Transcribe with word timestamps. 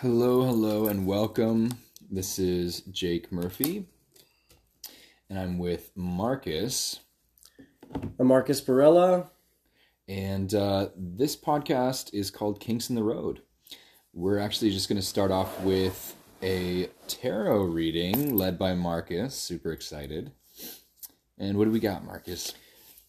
Hello, 0.00 0.46
hello, 0.46 0.86
and 0.86 1.04
welcome. 1.04 1.76
This 2.10 2.38
is 2.38 2.80
Jake 2.90 3.30
Murphy, 3.30 3.84
and 5.28 5.38
I'm 5.38 5.58
with 5.58 5.90
Marcus. 5.94 7.00
I'm 8.18 8.28
Marcus 8.28 8.62
Barella. 8.62 9.28
And 10.08 10.54
uh, 10.54 10.88
this 10.96 11.36
podcast 11.36 12.14
is 12.14 12.30
called 12.30 12.60
Kinks 12.60 12.88
in 12.88 12.96
the 12.96 13.02
Road. 13.02 13.42
We're 14.14 14.38
actually 14.38 14.70
just 14.70 14.88
going 14.88 14.98
to 14.98 15.06
start 15.06 15.30
off 15.30 15.60
with 15.60 16.16
a 16.42 16.88
tarot 17.06 17.64
reading 17.64 18.34
led 18.38 18.58
by 18.58 18.72
Marcus. 18.72 19.34
Super 19.34 19.70
excited. 19.70 20.32
And 21.36 21.58
what 21.58 21.66
do 21.66 21.70
we 21.72 21.78
got, 21.78 22.06
Marcus? 22.06 22.54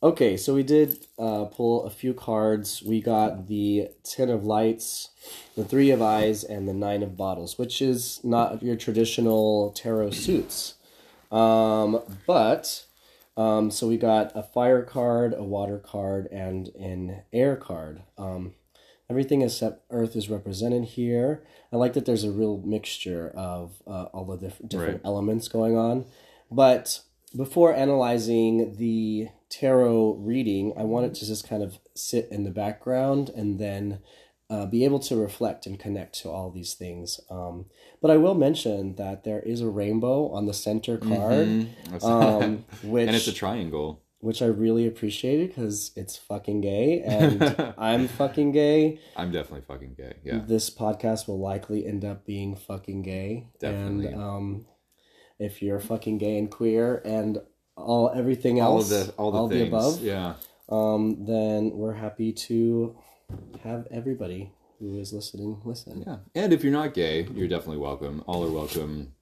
Okay, 0.04 0.36
so 0.36 0.56
we 0.56 0.64
did 0.64 1.06
uh, 1.20 1.46
pull 1.46 1.84
a 1.86 1.92
few 1.92 2.14
cards. 2.16 2.82
We 2.82 3.02
got 3.02 3.48
the 3.48 3.90
Ten 4.04 4.30
of 4.30 4.44
Lights, 4.44 5.10
the 5.56 5.64
Three 5.64 5.92
of 5.92 6.02
Eyes, 6.02 6.44
and 6.44 6.68
the 6.68 6.74
Nine 6.74 7.04
of 7.04 7.16
Bottles, 7.16 7.60
which 7.60 7.84
is 7.84 8.20
not 8.24 8.64
your 8.64 8.76
traditional 8.76 9.72
tarot 9.74 10.12
suits. 10.12 10.74
Um, 11.32 12.02
but, 12.26 12.84
um, 13.38 13.70
so 13.70 13.88
we 13.88 13.98
got 13.98 14.32
a 14.34 14.42
fire 14.42 14.82
card, 14.82 15.36
a 15.38 15.44
water 15.44 15.78
card, 15.78 16.28
and 16.32 16.70
an 16.70 17.22
air 17.32 17.56
card. 17.56 18.02
Um, 18.18 18.56
everything 19.08 19.44
except 19.44 19.84
Earth 19.92 20.16
is 20.16 20.32
represented 20.32 20.84
here. 20.86 21.44
I 21.72 21.76
like 21.76 21.94
that 21.94 22.08
there's 22.08 22.24
a 22.24 22.32
real 22.32 22.58
mixture 22.66 23.32
of 23.36 23.84
uh, 23.86 24.06
all 24.06 24.26
the 24.26 24.38
diff- 24.38 24.62
different 24.68 24.94
Right. 24.94 25.02
elements 25.06 25.48
going 25.48 25.78
on. 25.78 26.06
But 26.50 27.02
before 27.36 27.74
analyzing 27.74 28.76
the 28.78 29.28
tarot 29.50 30.16
reading, 30.20 30.74
I 30.78 30.84
wanted 30.84 31.14
to 31.16 31.26
just 31.26 31.48
kind 31.48 31.64
of 31.64 31.78
sit 31.96 32.28
in 32.32 32.44
the 32.44 32.52
background 32.52 33.30
and 33.30 33.60
then 33.60 34.00
uh, 34.50 34.66
be 34.66 34.84
able 34.84 35.00
to 35.00 35.16
reflect 35.16 35.66
and 35.66 35.80
connect 35.80 36.20
to 36.22 36.30
all 36.30 36.52
these 36.52 36.74
things. 36.74 37.20
Um, 37.30 37.66
but 38.02 38.12
I 38.12 38.18
will 38.18 38.36
mention 38.36 38.96
that 38.96 39.24
there 39.24 39.40
is 39.40 39.62
a 39.62 39.70
rainbow 39.70 40.30
on 40.32 40.46
the 40.46 40.54
center 40.54 40.98
card, 40.98 41.68
That's- 41.86 42.04
um, 42.04 42.66
which 42.84 43.08
and 43.08 43.16
it's 43.16 43.28
a 43.28 43.34
triangle. 43.34 44.02
which 44.20 44.42
I 44.42 44.48
really 44.48 44.86
appreciated 44.86 45.50
because 45.50 45.92
it's 45.96 46.18
fucking 46.18 46.60
gay 46.62 47.02
and 47.02 47.74
I'm 47.78 48.10
fucking 48.10 48.52
gay. 48.52 49.00
I'm 49.16 49.32
definitely 49.32 49.66
fucking 49.68 49.94
gay. 49.96 50.16
Yeah. 50.24 50.42
This 50.46 50.70
podcast 50.70 51.30
will 51.30 51.40
likely 51.40 51.86
end 51.86 52.04
up 52.04 52.26
being 52.26 52.56
fucking 52.58 53.04
gay. 53.04 53.48
Definitely. 53.60 54.08
And 54.08 54.22
um, 54.22 54.66
if 55.42 55.62
you're 55.62 55.80
fucking 55.80 56.18
gay 56.20 56.38
and 56.38 56.50
queer 56.52 57.02
and 57.04 57.40
all 57.76 58.12
everything 58.14 58.62
All 58.62 58.78
else, 58.78 58.92
of 58.92 59.08
the 59.08 59.14
all 59.14 59.48
the 59.48 59.56
things. 59.56 59.68
above, 59.70 60.02
Yeah. 60.04 60.34
um, 60.70 61.26
then 61.26 61.72
we're 61.72 61.94
happy 61.94 62.32
to 62.48 62.96
have 63.64 63.88
everybody 63.90 64.52
who 64.80 65.00
is 65.00 65.14
listening 65.14 65.62
listen. 65.66 66.04
Yeah. 66.06 66.18
And 66.36 66.54
if 66.54 66.64
you're 66.64 66.72
not 66.74 66.94
gay, 66.94 67.28
you're 67.34 67.48
definitely 67.48 67.78
welcome. 67.78 68.24
All 68.28 68.44
are 68.46 68.52
welcome. 68.52 69.14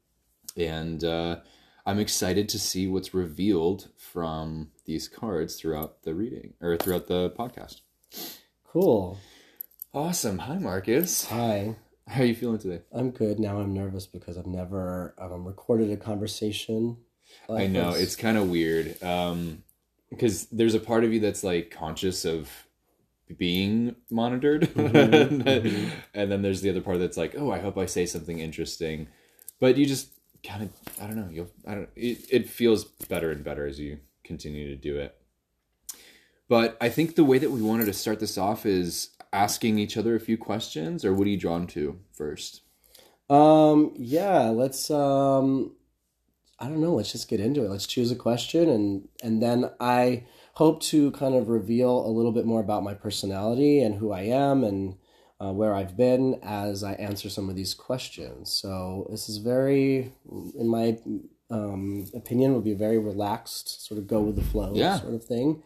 And 0.57 1.03
uh, 1.03 1.37
I'm 1.85 1.99
excited 1.99 2.49
to 2.49 2.59
see 2.59 2.87
what's 2.87 3.13
revealed 3.13 3.89
from 3.97 4.71
these 4.85 5.07
cards 5.07 5.55
throughout 5.55 6.03
the 6.03 6.13
reading 6.13 6.53
or 6.61 6.75
throughout 6.77 7.07
the 7.07 7.29
podcast. 7.31 7.81
Cool. 8.65 9.17
Awesome. 9.93 10.39
Hi, 10.39 10.57
Marcus. 10.57 11.25
Hi. 11.25 11.75
How 12.09 12.21
are 12.21 12.25
you 12.25 12.33
feeling 12.33 12.57
today? 12.57 12.81
I'm 12.91 13.11
good. 13.11 13.39
Now 13.39 13.59
I'm 13.59 13.73
nervous 13.73 14.07
because 14.07 14.37
I've 14.37 14.47
never 14.47 15.13
um, 15.19 15.45
recorded 15.45 15.91
a 15.91 15.97
conversation. 15.97 16.97
I 17.47 17.67
know 17.67 17.91
this. 17.91 18.01
it's 18.01 18.15
kind 18.15 18.35
of 18.35 18.49
weird 18.49 19.01
um, 19.03 19.63
because 20.09 20.47
there's 20.47 20.73
a 20.73 20.79
part 20.79 21.03
of 21.03 21.13
you 21.13 21.19
that's 21.19 21.43
like 21.43 21.69
conscious 21.69 22.25
of 22.25 22.49
being 23.37 23.95
monitored, 24.09 24.61
mhm. 24.73 25.91
and 26.15 26.31
then 26.31 26.41
there's 26.41 26.61
the 26.61 26.71
other 26.71 26.81
part 26.81 26.97
that's 26.97 27.17
like, 27.17 27.35
oh, 27.37 27.51
I 27.51 27.59
hope 27.59 27.77
I 27.77 27.85
say 27.85 28.07
something 28.07 28.39
interesting, 28.39 29.07
but 29.59 29.77
you 29.77 29.85
just 29.85 30.09
kind 30.43 30.63
of, 30.63 30.71
I 30.99 31.05
don't 31.05 31.15
know, 31.15 31.29
you'll, 31.31 31.51
I 31.67 31.75
don't, 31.75 31.89
it, 31.95 32.25
it 32.31 32.49
feels 32.49 32.85
better 32.85 33.29
and 33.29 33.43
better 33.43 33.67
as 33.67 33.79
you 33.79 33.99
continue 34.23 34.67
to 34.69 34.75
do 34.75 34.97
it. 34.97 35.15
But 36.49 36.75
I 36.81 36.89
think 36.89 37.15
the 37.15 37.23
way 37.23 37.37
that 37.37 37.51
we 37.51 37.61
wanted 37.61 37.85
to 37.85 37.93
start 37.93 38.19
this 38.19 38.37
off 38.37 38.65
is 38.65 39.11
asking 39.31 39.77
each 39.79 39.95
other 39.95 40.15
a 40.15 40.19
few 40.19 40.37
questions, 40.37 41.05
or 41.05 41.13
what 41.13 41.27
are 41.27 41.29
you 41.29 41.37
drawn 41.37 41.67
to 41.67 41.99
first? 42.11 42.61
Um, 43.29 43.93
yeah, 43.95 44.49
let's 44.49 44.89
um 44.91 45.75
I 46.61 46.65
don't 46.67 46.81
know, 46.81 46.95
let's 46.95 47.11
just 47.13 47.29
get 47.29 47.39
into 47.39 47.63
it. 47.63 47.69
Let's 47.69 47.87
choose 47.87 48.11
a 48.11 48.15
question 48.15 48.67
and 48.67 49.07
and 49.23 49.41
then 49.41 49.69
I 49.79 50.25
hope 50.55 50.81
to 50.83 51.11
kind 51.11 51.35
of 51.35 51.47
reveal 51.47 52.05
a 52.05 52.09
little 52.11 52.31
bit 52.33 52.45
more 52.45 52.59
about 52.59 52.83
my 52.83 52.93
personality 52.95 53.81
and 53.81 53.95
who 53.95 54.11
I 54.11 54.23
am 54.23 54.63
and 54.63 54.95
uh, 55.39 55.53
where 55.53 55.73
I've 55.73 55.95
been 55.95 56.37
as 56.43 56.83
I 56.83 56.93
answer 56.93 57.29
some 57.29 57.47
of 57.49 57.55
these 57.55 57.73
questions. 57.73 58.51
So 58.51 59.07
this 59.09 59.29
is 59.29 59.37
very, 59.37 60.11
in 60.57 60.67
my 60.67 60.97
um, 61.49 62.07
opinion, 62.13 62.51
will 62.53 62.59
be 62.61 62.73
a 62.73 62.75
very 62.75 62.97
relaxed, 62.97 63.85
sort 63.87 63.99
of 63.99 64.07
go 64.07 64.19
with 64.19 64.35
the 64.35 64.41
flow 64.43 64.73
Yeah. 64.75 64.99
sort 64.99 65.13
of 65.13 65.23
thing. 65.23 65.63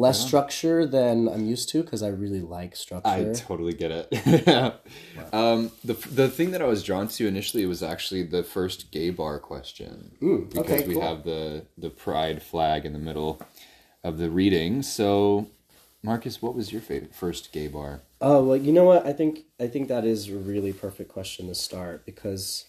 Less 0.00 0.26
structure 0.26 0.86
than 0.86 1.28
I'm 1.28 1.46
used 1.46 1.68
to 1.70 1.82
because 1.82 2.02
I 2.02 2.08
really 2.08 2.40
like 2.40 2.74
structure. 2.76 3.08
I 3.10 3.32
totally 3.34 3.74
get 3.74 3.90
it. 3.90 4.08
Yeah. 4.46 4.72
um, 5.32 5.70
the 5.84 5.94
the 6.14 6.28
thing 6.28 6.50
that 6.52 6.62
I 6.62 6.66
was 6.66 6.82
drawn 6.82 7.06
to 7.08 7.26
initially 7.26 7.66
was 7.66 7.82
actually 7.82 8.22
the 8.24 8.42
first 8.42 8.90
gay 8.90 9.10
bar 9.10 9.38
question 9.38 10.12
Mm, 10.22 10.48
because 10.50 10.64
okay, 10.80 10.86
we 10.88 10.94
cool. 10.94 11.02
have 11.02 11.24
the 11.24 11.64
the 11.76 11.90
pride 11.90 12.42
flag 12.42 12.84
in 12.86 12.92
the 12.92 12.98
middle 12.98 13.40
of 14.02 14.18
the 14.18 14.30
reading. 14.30 14.82
So, 14.82 15.46
Marcus, 16.02 16.40
what 16.40 16.54
was 16.54 16.72
your 16.72 16.80
favorite 16.80 17.14
first 17.14 17.52
gay 17.52 17.68
bar? 17.68 18.00
Oh 18.20 18.42
well, 18.44 18.56
you 18.56 18.72
know 18.72 18.84
what? 18.84 19.06
I 19.06 19.12
think 19.12 19.40
I 19.60 19.66
think 19.66 19.88
that 19.88 20.04
is 20.04 20.28
a 20.28 20.36
really 20.36 20.72
perfect 20.72 21.10
question 21.12 21.46
to 21.48 21.54
start 21.54 22.06
because 22.06 22.64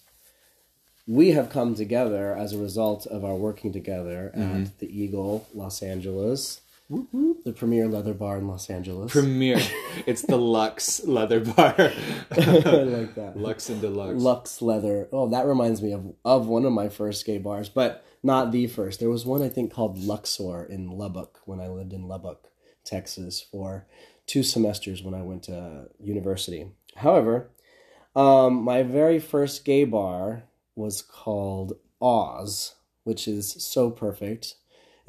we 1.07 1.31
have 1.31 1.49
come 1.49 1.75
together 1.75 2.35
as 2.35 2.53
a 2.53 2.57
result 2.57 3.05
of 3.07 3.23
our 3.25 3.35
working 3.35 3.71
together 3.73 4.31
Mm-hmm. 4.35 4.63
at 4.63 4.79
the 4.79 4.87
Eagle, 5.01 5.47
Los 5.53 5.81
Angeles, 5.81 6.61
the 6.91 7.53
premier 7.53 7.87
leather 7.87 8.13
bar 8.13 8.37
in 8.37 8.47
Los 8.47 8.69
Angeles. 8.69 9.11
Premier. 9.11 9.59
it's 10.05 10.23
the 10.23 10.37
Lux 10.37 11.03
Leather 11.05 11.39
Bar. 11.39 11.75
I 11.77 12.35
like 12.35 13.15
that. 13.15 13.33
Lux 13.35 13.69
and 13.69 13.81
Deluxe. 13.81 14.21
Lux 14.21 14.61
Leather. 14.61 15.07
Oh, 15.11 15.29
that 15.29 15.45
reminds 15.45 15.81
me 15.81 15.93
of 15.93 16.13
of 16.25 16.47
one 16.47 16.65
of 16.65 16.73
my 16.73 16.89
first 16.89 17.25
gay 17.25 17.37
bars, 17.37 17.69
but 17.69 18.03
not 18.23 18.51
the 18.51 18.67
first. 18.67 18.99
There 18.99 19.09
was 19.09 19.25
one 19.25 19.41
I 19.41 19.49
think 19.49 19.73
called 19.73 19.97
Luxor 19.97 20.65
in 20.65 20.89
Lubbock 20.89 21.39
when 21.45 21.59
I 21.59 21.67
lived 21.67 21.93
in 21.93 22.07
Lubbock, 22.07 22.49
Texas, 22.83 23.41
for 23.41 23.87
two 24.25 24.43
semesters 24.43 25.01
when 25.01 25.13
I 25.13 25.21
went 25.21 25.43
to 25.43 25.87
university. 25.99 26.71
However, 26.97 27.51
um, 28.15 28.63
my 28.63 28.83
very 28.83 29.19
first 29.19 29.63
gay 29.65 29.85
bar 29.85 30.43
was 30.75 31.01
called 31.01 31.73
Oz, 32.01 32.75
which 33.03 33.27
is 33.27 33.51
so 33.63 33.89
perfect, 33.89 34.55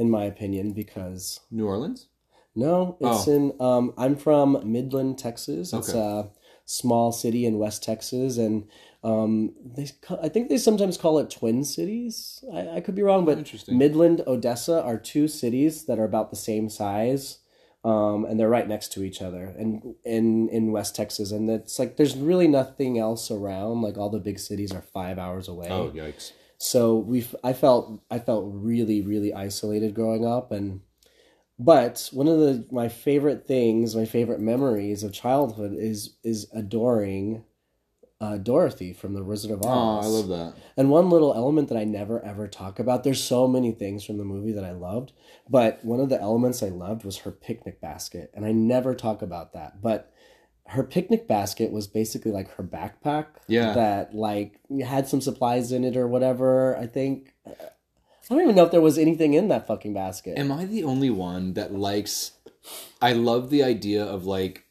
in 0.03 0.11
my 0.11 0.25
opinion, 0.25 0.73
because 0.73 1.41
New 1.51 1.67
Orleans. 1.67 2.09
no, 2.55 2.97
it's 3.01 3.27
Oh. 3.29 3.33
in. 3.37 3.43
Um, 3.69 3.85
I'm 3.97 4.17
from 4.17 4.49
Midland, 4.77 5.17
Texas. 5.19 5.73
It's 5.73 5.89
Okay. 5.89 5.99
a 5.99 6.31
small 6.67 7.11
city 7.13 7.47
in 7.47 7.59
West 7.59 7.83
Texas, 7.83 8.37
and 8.37 8.65
um, 9.05 9.55
they. 9.77 9.87
I 10.27 10.29
think 10.29 10.49
they 10.49 10.59
sometimes 10.59 10.97
call 10.99 11.19
it 11.19 11.31
Twin 11.31 11.65
Cities. 11.65 12.45
I, 12.53 12.61
I 12.77 12.81
could 12.81 12.95
be 12.95 13.03
wrong, 13.03 13.25
but 13.25 13.39
Midland, 13.79 14.23
Odessa 14.27 14.83
are 14.83 14.99
two 14.99 15.27
cities 15.29 15.85
that 15.87 15.99
are 15.99 16.05
about 16.13 16.31
the 16.31 16.37
same 16.37 16.69
size, 16.69 17.39
um, 17.85 18.25
and 18.27 18.39
they're 18.39 18.49
right 18.59 18.69
next 18.69 18.93
to 18.93 19.03
each 19.03 19.21
other, 19.23 19.45
and 19.59 19.95
in 20.05 20.49
in 20.51 20.73
West 20.73 20.95
Texas, 20.95 21.33
and 21.33 21.49
it's 21.51 21.79
like 21.81 21.97
there's 21.97 22.17
really 22.17 22.49
nothing 22.49 22.99
else 22.99 23.31
around. 23.31 23.81
Like 23.83 23.97
all 23.99 24.11
the 24.11 24.21
big 24.21 24.39
cities 24.39 24.73
are 24.73 24.83
five 24.83 25.19
hours 25.19 25.49
away. 25.49 25.69
Oh 25.71 25.91
yikes! 25.95 26.33
So 26.63 26.97
we, 26.97 27.27
I 27.43 27.55
felt, 27.55 28.01
I 28.09 28.21
felt 28.21 28.45
really, 28.47 29.03
really 29.03 29.35
isolated 29.35 29.95
growing 29.95 30.25
up, 30.25 30.53
and 30.53 30.81
but 31.59 32.09
one 32.13 32.29
of 32.29 32.39
the 32.39 32.67
my 32.71 32.89
favorite 32.89 33.49
things, 33.49 33.97
my 33.97 34.05
favorite 34.05 34.39
memories 34.39 35.03
of 35.03 35.13
childhood 35.13 35.75
is 35.77 36.15
is 36.23 36.47
adoring 36.55 37.43
uh, 38.21 38.37
Dorothy 38.37 38.93
from 38.93 39.13
the 39.13 39.25
Wizard 39.25 39.51
of 39.51 39.63
Oz. 39.63 39.67
Oh, 39.67 40.01
I 40.01 40.07
love 40.07 40.29
that. 40.29 40.55
And 40.77 40.89
one 40.89 41.11
little 41.11 41.35
element 41.35 41.69
that 41.69 41.79
I 41.79 41.83
never 41.83 42.25
ever 42.25 42.47
talk 42.47 42.79
about. 42.79 43.03
There's 43.03 43.23
so 43.23 43.49
many 43.49 43.73
things 43.73 44.05
from 44.05 44.19
the 44.19 44.25
movie 44.25 44.53
that 44.53 44.65
I 44.65 44.71
loved, 44.71 45.13
but 45.51 45.85
one 45.85 45.99
of 45.99 46.11
the 46.11 46.21
elements 46.21 46.63
I 46.63 46.69
loved 46.69 47.05
was 47.05 47.19
her 47.19 47.33
picnic 47.33 47.81
basket, 47.81 48.31
and 48.35 48.47
I 48.47 48.53
never 48.53 48.95
talk 48.95 49.21
about 49.21 49.53
that. 49.55 49.83
But 49.83 50.12
her 50.69 50.83
picnic 50.83 51.29
basket 51.29 51.71
was 51.73 51.87
basically 51.87 52.33
like 52.33 52.51
her 52.55 52.65
backpack. 52.65 53.27
Yeah. 53.47 53.73
That 53.75 54.15
like 54.15 54.61
had 54.85 55.09
some 55.09 55.21
supplies 55.21 55.73
in 55.73 55.85
it 55.85 55.97
or 55.97 56.07
whatever. 56.07 56.77
I 56.77 56.87
think. 56.87 57.35
I 57.47 58.35
don't 58.35 58.43
even 58.43 58.55
know 58.55 58.65
if 58.65 58.71
there 58.71 58.81
was 58.81 58.99
anything 58.99 59.35
in 59.35 59.49
that 59.49 59.67
fucking 59.67 59.93
basket. 59.93 60.39
Am 60.39 60.53
I 60.53 60.65
the 60.65 60.85
only 60.85 61.11
one 61.11 61.55
that 61.55 61.75
likes? 61.75 62.33
I 63.01 63.13
love 63.13 63.51
the 63.51 63.63
idea 63.63 64.05
of 64.05 64.25
like 64.25 64.65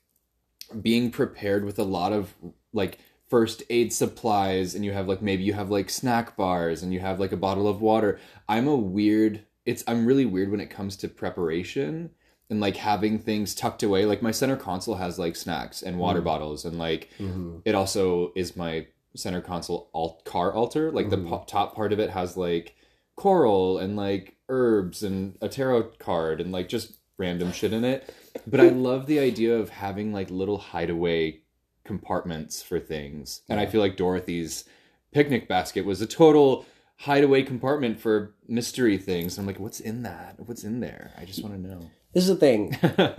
being 0.81 1.11
prepared 1.11 1.65
with 1.65 1.77
a 1.77 1.83
lot 1.83 2.13
of 2.13 2.33
like 2.73 2.99
first 3.29 3.63
aid 3.69 3.93
supplies, 3.93 4.73
and 4.73 4.85
you 4.85 4.93
have 4.93 5.07
like 5.07 5.21
maybe 5.21 5.43
you 5.43 5.53
have 5.53 5.69
like 5.69 5.89
snack 5.89 6.35
bars, 6.37 6.81
and 6.81 6.93
you 6.93 7.01
have 7.01 7.19
like 7.19 7.33
a 7.33 7.37
bottle 7.37 7.67
of 7.67 7.81
water. 7.81 8.19
I'm 8.47 8.67
a 8.67 8.75
weird. 8.75 9.45
It's 9.65 9.83
I'm 9.85 10.05
really 10.05 10.25
weird 10.25 10.49
when 10.49 10.61
it 10.61 10.69
comes 10.71 10.95
to 10.97 11.07
preparation, 11.07 12.11
and 12.51 12.59
like 12.59 12.75
having 12.75 13.17
things 13.17 13.55
tucked 13.55 13.81
away. 13.81 14.05
Like 14.05 14.21
my 14.21 14.29
center 14.29 14.57
console 14.57 14.95
has 14.95 15.17
like 15.17 15.35
snacks 15.35 15.81
and 15.81 15.97
water 15.97 16.19
mm-hmm. 16.19 16.25
bottles, 16.25 16.65
and 16.65 16.77
like 16.77 17.09
mm-hmm. 17.17 17.59
it 17.65 17.73
also 17.73 18.31
is 18.35 18.55
my 18.55 18.85
center 19.15 19.41
console 19.41 19.89
alt 19.93 20.23
car 20.25 20.53
altar. 20.53 20.91
Like 20.91 21.09
the 21.09 21.17
mm-hmm. 21.17 21.29
po- 21.29 21.45
top 21.47 21.73
part 21.75 21.93
of 21.93 21.99
it 21.99 22.11
has 22.11 22.37
like 22.37 22.75
coral 23.15 23.79
and 23.79 23.95
like 23.95 24.35
herbs 24.49 25.01
and 25.01 25.37
a 25.41 25.49
tarot 25.49 25.83
card 25.97 26.41
and 26.41 26.51
like 26.51 26.67
just 26.69 26.97
random 27.17 27.51
shit 27.51 27.73
in 27.73 27.85
it. 27.85 28.13
But 28.45 28.59
I 28.59 28.69
love 28.69 29.05
the 29.05 29.19
idea 29.19 29.57
of 29.57 29.69
having 29.69 30.11
like 30.13 30.29
little 30.29 30.57
hideaway 30.57 31.41
compartments 31.85 32.61
for 32.61 32.79
things. 32.79 33.41
And 33.47 33.59
I 33.59 33.65
feel 33.65 33.81
like 33.81 33.95
Dorothy's 33.95 34.65
picnic 35.13 35.47
basket 35.47 35.85
was 35.85 36.01
a 36.01 36.07
total 36.07 36.65
hideaway 36.97 37.43
compartment 37.43 37.99
for 37.99 38.33
mystery 38.47 38.97
things. 38.97 39.37
I'm 39.37 39.45
like, 39.45 39.59
what's 39.59 39.79
in 39.79 40.03
that? 40.03 40.35
What's 40.39 40.63
in 40.63 40.79
there? 40.79 41.11
I 41.17 41.25
just 41.25 41.43
want 41.43 41.55
to 41.55 41.61
know. 41.61 41.91
This 42.13 42.27
is 42.27 42.29
the 42.29 42.35
thing. 42.35 42.77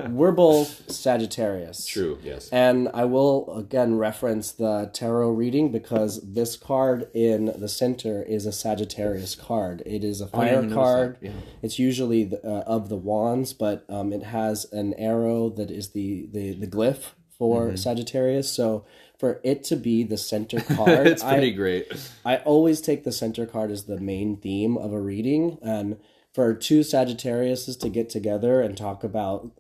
We're 0.14 0.32
both 0.32 0.90
Sagittarius. 0.90 1.86
True, 1.86 2.18
yes. 2.22 2.50
And 2.50 2.90
I 2.92 3.04
will 3.06 3.56
again 3.56 3.96
reference 3.96 4.52
the 4.52 4.90
tarot 4.92 5.30
reading 5.30 5.72
because 5.72 6.20
this 6.22 6.56
card 6.56 7.08
in 7.14 7.46
the 7.58 7.68
center 7.68 8.22
is 8.22 8.44
a 8.44 8.52
Sagittarius 8.52 9.34
card. 9.34 9.82
It 9.86 10.04
is 10.04 10.20
a 10.20 10.26
fire 10.26 10.60
didn't 10.60 10.74
card. 10.74 11.16
yeah. 11.22 11.30
It's 11.62 11.78
usually 11.78 12.24
the, 12.24 12.44
uh, 12.46 12.64
of 12.66 12.90
the 12.90 12.96
wands, 12.96 13.54
but 13.54 13.86
um, 13.88 14.12
it 14.12 14.24
has 14.24 14.66
an 14.72 14.92
arrow 14.94 15.48
that 15.50 15.70
is 15.70 15.90
the 15.92 16.28
the, 16.30 16.52
the 16.54 16.66
glyph 16.66 17.12
for 17.38 17.68
Mm-hmm. 17.68 17.76
Sagittarius. 17.76 18.52
So 18.52 18.84
for 19.18 19.40
it 19.42 19.64
to 19.64 19.76
be 19.76 20.02
the 20.04 20.18
center 20.18 20.60
card, 20.76 21.06
it's 21.06 21.22
pretty 21.24 21.48
I, 21.52 21.56
great. 21.56 22.10
I 22.26 22.36
always 22.38 22.80
take 22.82 23.04
the 23.04 23.12
center 23.12 23.46
card 23.46 23.70
as 23.70 23.84
the 23.84 23.98
main 23.98 24.36
theme 24.36 24.76
of 24.76 24.92
a 24.92 25.00
reading, 25.00 25.58
and 25.62 25.96
for 26.32 26.54
two 26.54 26.80
Sagittariuses 26.80 27.78
to 27.80 27.88
get 27.88 28.08
together 28.08 28.60
and 28.60 28.76
talk 28.76 29.04
about 29.04 29.50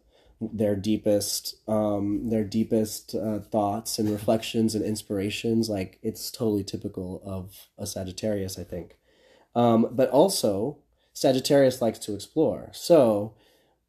their 0.40 0.74
deepest, 0.74 1.56
um, 1.68 2.28
their 2.30 2.44
deepest 2.44 3.14
uh, 3.14 3.40
thoughts 3.40 3.98
and 3.98 4.10
reflections 4.10 4.74
and 4.74 4.84
inspirations, 4.84 5.68
like 5.68 5.98
it's 6.02 6.30
totally 6.30 6.64
typical 6.64 7.22
of 7.24 7.68
a 7.78 7.86
Sagittarius, 7.86 8.58
I 8.58 8.64
think. 8.64 8.96
Um, 9.54 9.88
but 9.92 10.10
also, 10.10 10.78
Sagittarius 11.12 11.82
likes 11.82 11.98
to 12.00 12.14
explore. 12.14 12.70
So, 12.72 13.34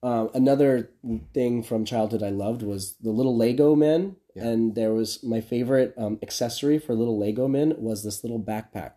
um, 0.04 0.30
another 0.34 0.92
thing 1.34 1.64
from 1.64 1.86
childhood 1.86 2.22
I 2.22 2.30
loved 2.30 2.62
was 2.62 2.96
the 2.96 3.12
little 3.12 3.38
Lego 3.38 3.74
men. 3.74 4.18
And 4.36 4.76
there 4.76 4.94
was 4.94 5.24
my 5.24 5.40
favorite 5.40 5.94
um, 5.98 6.20
accessory 6.22 6.78
for 6.78 6.94
little 6.94 7.18
Lego 7.18 7.48
men 7.48 7.74
was 7.78 8.04
this 8.04 8.24
little 8.24 8.42
backpack 8.42 8.94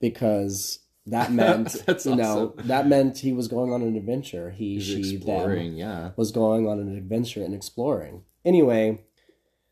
because 0.00 0.80
that 1.06 1.32
meant 1.40 1.82
That's 1.86 2.06
you 2.06 2.14
know 2.16 2.52
awesome. 2.56 2.68
that 2.68 2.86
meant 2.86 3.18
he 3.18 3.32
was 3.32 3.48
going 3.48 3.72
on 3.72 3.82
an 3.82 3.96
adventure. 3.96 4.50
He, 4.50 4.74
He's 4.74 4.84
she, 4.84 5.16
them 5.16 5.76
yeah. 5.76 6.10
was 6.16 6.30
going 6.32 6.66
on 6.68 6.78
an 6.78 6.96
adventure 6.96 7.42
and 7.42 7.54
exploring. 7.54 8.22
Anyway, 8.44 9.04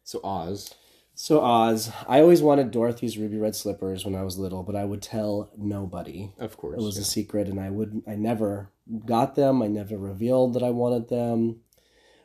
So 0.04 0.20
Oz. 0.24 0.74
so 1.14 1.40
Oz, 1.40 1.90
I 2.08 2.20
always 2.20 2.42
wanted 2.42 2.70
Dorothy's 2.70 3.16
ruby 3.18 3.36
red 3.38 3.54
slippers 3.54 4.04
when 4.04 4.14
I 4.14 4.22
was 4.24 4.38
little, 4.38 4.62
but 4.62 4.76
I 4.76 4.84
would 4.84 5.02
tell 5.02 5.50
nobody. 5.56 6.32
Of 6.38 6.56
course. 6.56 6.80
It 6.80 6.84
was 6.84 6.96
a 6.98 7.04
secret, 7.04 7.48
and 7.48 7.60
I 7.60 7.70
would 7.70 8.02
I 8.08 8.14
never 8.16 8.70
got 9.06 9.34
them. 9.36 9.62
I 9.62 9.66
never 9.68 9.96
revealed 9.96 10.54
that 10.54 10.62
I 10.62 10.70
wanted 10.70 11.08
them. 11.08 11.60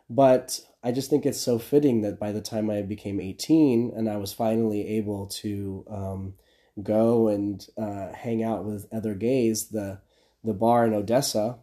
But 0.09 0.59
I 0.83 0.91
just 0.91 1.09
think 1.09 1.25
it's 1.25 1.39
so 1.41 1.57
fitting 1.57 2.01
that 2.01 2.19
by 2.19 2.31
the 2.31 2.41
time 2.41 2.69
I 2.69 2.81
became 2.83 3.19
eighteen 3.19 3.91
and 3.95 4.07
I 4.09 4.17
was 4.17 4.33
finally 4.33 4.87
able 4.97 5.27
to 5.41 5.83
um, 5.89 6.33
go 6.81 7.27
and 7.27 7.65
uh, 7.77 8.11
hang 8.13 8.43
out 8.43 8.63
with 8.65 8.87
other 8.93 9.13
gays, 9.13 9.67
the 9.69 9.99
the 10.43 10.53
bar 10.53 10.85
in 10.85 10.93
Odessa. 10.93 11.57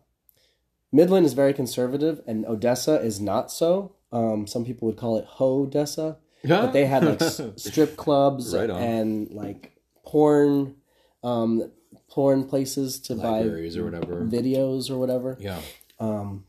Midland 0.90 1.24
is 1.26 1.32
very 1.32 1.54
conservative, 1.54 2.20
and 2.26 2.44
Odessa 2.46 3.00
is 3.00 3.20
not 3.20 3.50
so. 3.50 3.94
Um, 4.12 4.46
some 4.46 4.64
people 4.64 4.86
would 4.88 4.96
call 4.98 5.16
it 5.16 5.24
Ho-Dessa 5.24 6.16
but 6.44 6.72
they 6.72 6.84
had 6.86 7.02
like 7.04 7.22
s- 7.22 7.40
strip 7.56 7.96
clubs 7.96 8.52
Right 8.54 8.68
and 8.68 9.30
like 9.32 9.76
porn 10.04 10.74
um 11.22 11.70
porn 12.10 12.44
places 12.44 12.98
to 13.02 13.14
libraries 13.14 13.76
buy 13.76 13.80
or 13.80 13.84
whatever. 13.84 14.24
videos 14.26 14.90
or 14.90 14.98
whatever 14.98 15.38
Yeah. 15.40 15.60
um 16.00 16.44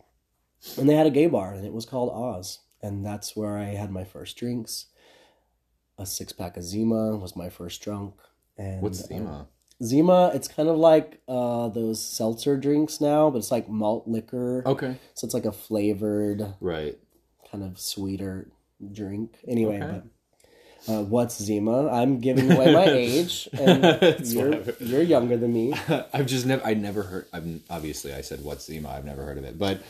and 0.78 0.90
they 0.90 0.96
had 0.96 1.06
a 1.06 1.12
gay 1.12 1.28
bar 1.28 1.54
and 1.54 1.64
it 1.66 1.72
was 1.72 1.86
called 1.86 2.10
oz 2.12 2.60
and 2.82 3.06
that's 3.06 3.36
where 3.36 3.56
i 3.58 3.66
had 3.76 3.92
my 3.92 4.04
first 4.04 4.36
drinks 4.36 4.88
a 6.00 6.06
six-pack 6.08 6.58
of 6.58 6.64
zima 6.64 7.16
was 7.16 7.36
my 7.36 7.50
first 7.50 7.82
drunk 7.84 8.16
and 8.58 8.82
What's 8.82 9.04
uh, 9.04 9.08
Zima? 9.08 9.48
zima 9.84 10.32
it's 10.34 10.48
kind 10.48 10.70
of 10.70 10.78
like 10.78 11.20
uh 11.28 11.68
those 11.70 12.02
seltzer 12.02 12.56
drinks 12.56 13.02
now 13.02 13.30
but 13.30 13.40
it's 13.40 13.52
like 13.52 13.68
malt 13.68 14.08
liquor 14.08 14.64
Okay. 14.66 14.96
so 15.14 15.26
it's 15.26 15.34
like 15.34 15.46
a 15.46 15.52
flavored 15.52 16.54
Right. 16.62 16.98
kind 17.52 17.64
of 17.64 17.80
sweeter 17.80 18.50
drink. 18.92 19.38
Anyway, 19.48 19.82
Okay. 19.82 20.02
but 20.86 20.94
uh, 20.94 21.02
what's 21.04 21.42
Zima? 21.42 21.88
I'm 21.90 22.20
giving 22.20 22.52
away 22.52 22.74
my 22.74 22.84
age, 23.06 23.48
and 23.58 23.82
you're 24.28 24.50
whatever. 24.50 24.76
you're 24.84 25.02
younger 25.02 25.38
than 25.38 25.54
me. 25.54 25.74
I've 26.14 26.26
just 26.26 26.46
never, 26.46 26.62
I 26.66 26.74
never 26.74 27.04
heard. 27.04 27.26
I'm 27.32 27.64
obviously 27.70 28.14
I 28.14 28.20
said 28.22 28.44
what's 28.44 28.66
Zima. 28.66 28.90
I've 28.90 29.06
never 29.06 29.24
heard 29.24 29.38
of 29.38 29.46
it. 29.46 29.58
But 29.58 29.82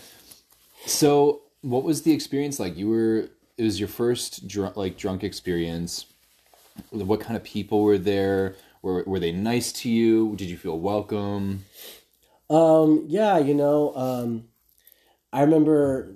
so, 0.86 1.42
what 1.62 1.84
was 1.84 2.04
the 2.04 2.12
experience 2.12 2.60
like? 2.60 2.78
You 2.78 2.90
were. 2.90 3.30
It 3.58 3.64
was 3.64 3.80
your 3.80 3.90
first 3.90 4.48
drunk, 4.48 4.76
like 4.78 4.98
drunk 4.98 5.24
experience. 5.24 6.06
What 6.90 7.20
kind 7.20 7.36
of 7.36 7.44
people 7.44 7.84
were 7.84 7.98
there? 7.98 8.56
Were 8.82 9.04
were 9.06 9.20
they 9.20 9.32
nice 9.32 9.72
to 9.74 9.90
you? 9.90 10.36
Did 10.36 10.50
you 10.50 10.58
feel 10.58 10.80
welcome? 10.80 11.66
Um, 12.50 13.06
yeah, 13.08 13.38
you 13.38 13.54
know, 13.54 13.96
um, 13.96 14.46
I 15.32 15.42
remember 15.42 16.16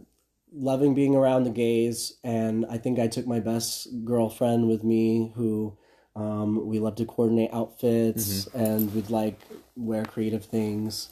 loving 0.51 0.93
being 0.93 1.15
around 1.15 1.43
the 1.45 1.49
gays, 1.49 2.13
and 2.23 2.65
I 2.69 2.77
think 2.77 2.99
I 2.99 3.07
took 3.07 3.25
my 3.25 3.39
best 3.39 3.87
girlfriend 4.03 4.67
with 4.67 4.83
me 4.83 5.31
who. 5.35 5.77
Um, 6.15 6.65
we 6.65 6.79
love 6.79 6.95
to 6.95 7.05
coordinate 7.05 7.53
outfits 7.53 8.47
and 8.55 8.91
we'd 8.95 9.11
like 9.11 9.39
wear 9.75 10.03
creative 10.03 10.45
things. 10.45 11.09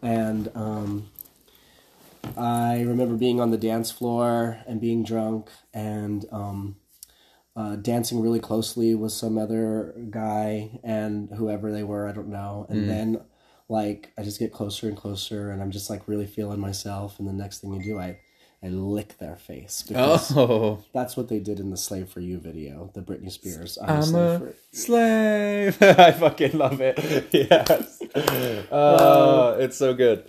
And 0.00 0.48
um, 0.54 1.10
I 2.36 2.82
remember 2.82 3.16
being 3.16 3.40
on 3.40 3.50
the 3.50 3.58
dance 3.58 3.90
floor 3.90 4.60
and 4.66 4.80
being 4.80 5.02
drunk 5.02 5.48
and 5.72 6.24
um, 6.30 6.76
uh, 7.56 7.76
dancing 7.76 8.20
really 8.20 8.40
closely 8.40 8.94
with 8.94 9.12
some 9.12 9.38
other 9.38 9.94
guy 10.10 10.80
and 10.82 11.30
whoever 11.36 11.70
they 11.70 11.84
were, 11.84 12.08
I 12.08 12.12
don't 12.12 12.28
know. 12.28 12.66
And 12.68 12.88
then, 12.88 13.20
like, 13.68 14.12
I 14.18 14.22
just 14.22 14.40
get 14.40 14.52
closer 14.52 14.88
and 14.88 14.96
closer, 14.96 15.50
and 15.50 15.62
I'm 15.62 15.70
just 15.70 15.88
like 15.88 16.08
really 16.08 16.26
feeling 16.26 16.58
myself. 16.60 17.18
And 17.18 17.28
the 17.28 17.32
next 17.32 17.60
thing 17.60 17.72
you 17.72 17.82
do, 17.82 17.98
I, 17.98 18.18
I 18.62 18.68
lick 18.68 19.18
their 19.18 19.36
face 19.36 19.84
because 19.86 20.32
Oh, 20.34 20.82
that's 20.92 21.16
what 21.16 21.28
they 21.28 21.38
did 21.38 21.60
in 21.60 21.70
the 21.70 21.76
"Slave 21.76 22.08
for 22.08 22.20
You" 22.20 22.40
video, 22.40 22.90
the 22.94 23.02
Britney 23.02 23.30
Spears. 23.30 23.78
I'm, 23.80 23.88
a 23.88 23.92
I'm 23.92 24.02
slave 24.02 24.30
a 24.30 24.38
for 24.38 24.54
slave. 24.72 25.82
I 25.82 26.10
fucking 26.12 26.58
love 26.58 26.80
it. 26.80 26.98
Yes. 27.32 28.02
Oh, 28.70 29.56
it's 29.60 29.76
so 29.76 29.94
good. 29.94 30.24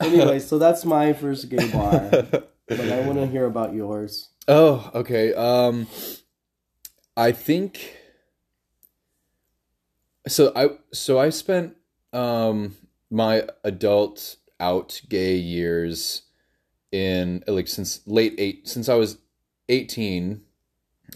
Anyway, 0.00 0.38
so 0.50 0.58
that's 0.58 0.84
my 0.84 1.12
first 1.12 1.48
gay 1.48 1.70
bar, 1.72 2.10
but 2.10 2.80
I 2.80 3.00
want 3.06 3.18
to 3.18 3.26
hear 3.26 3.46
about 3.46 3.72
yours. 3.72 4.28
Oh, 4.48 4.90
okay. 4.94 5.32
Um 5.34 5.86
I 7.16 7.32
think 7.32 7.96
so 10.28 10.52
I 10.54 10.68
so 10.92 11.18
I 11.18 11.30
spent 11.30 11.76
um 12.12 12.76
my 13.10 13.48
adult 13.64 14.36
out 14.60 15.00
gay 15.08 15.36
years 15.36 16.22
in 16.92 17.42
like 17.46 17.68
since 17.68 18.00
late 18.06 18.34
eight 18.38 18.68
since 18.68 18.88
I 18.88 18.94
was 18.94 19.18
18 19.68 20.42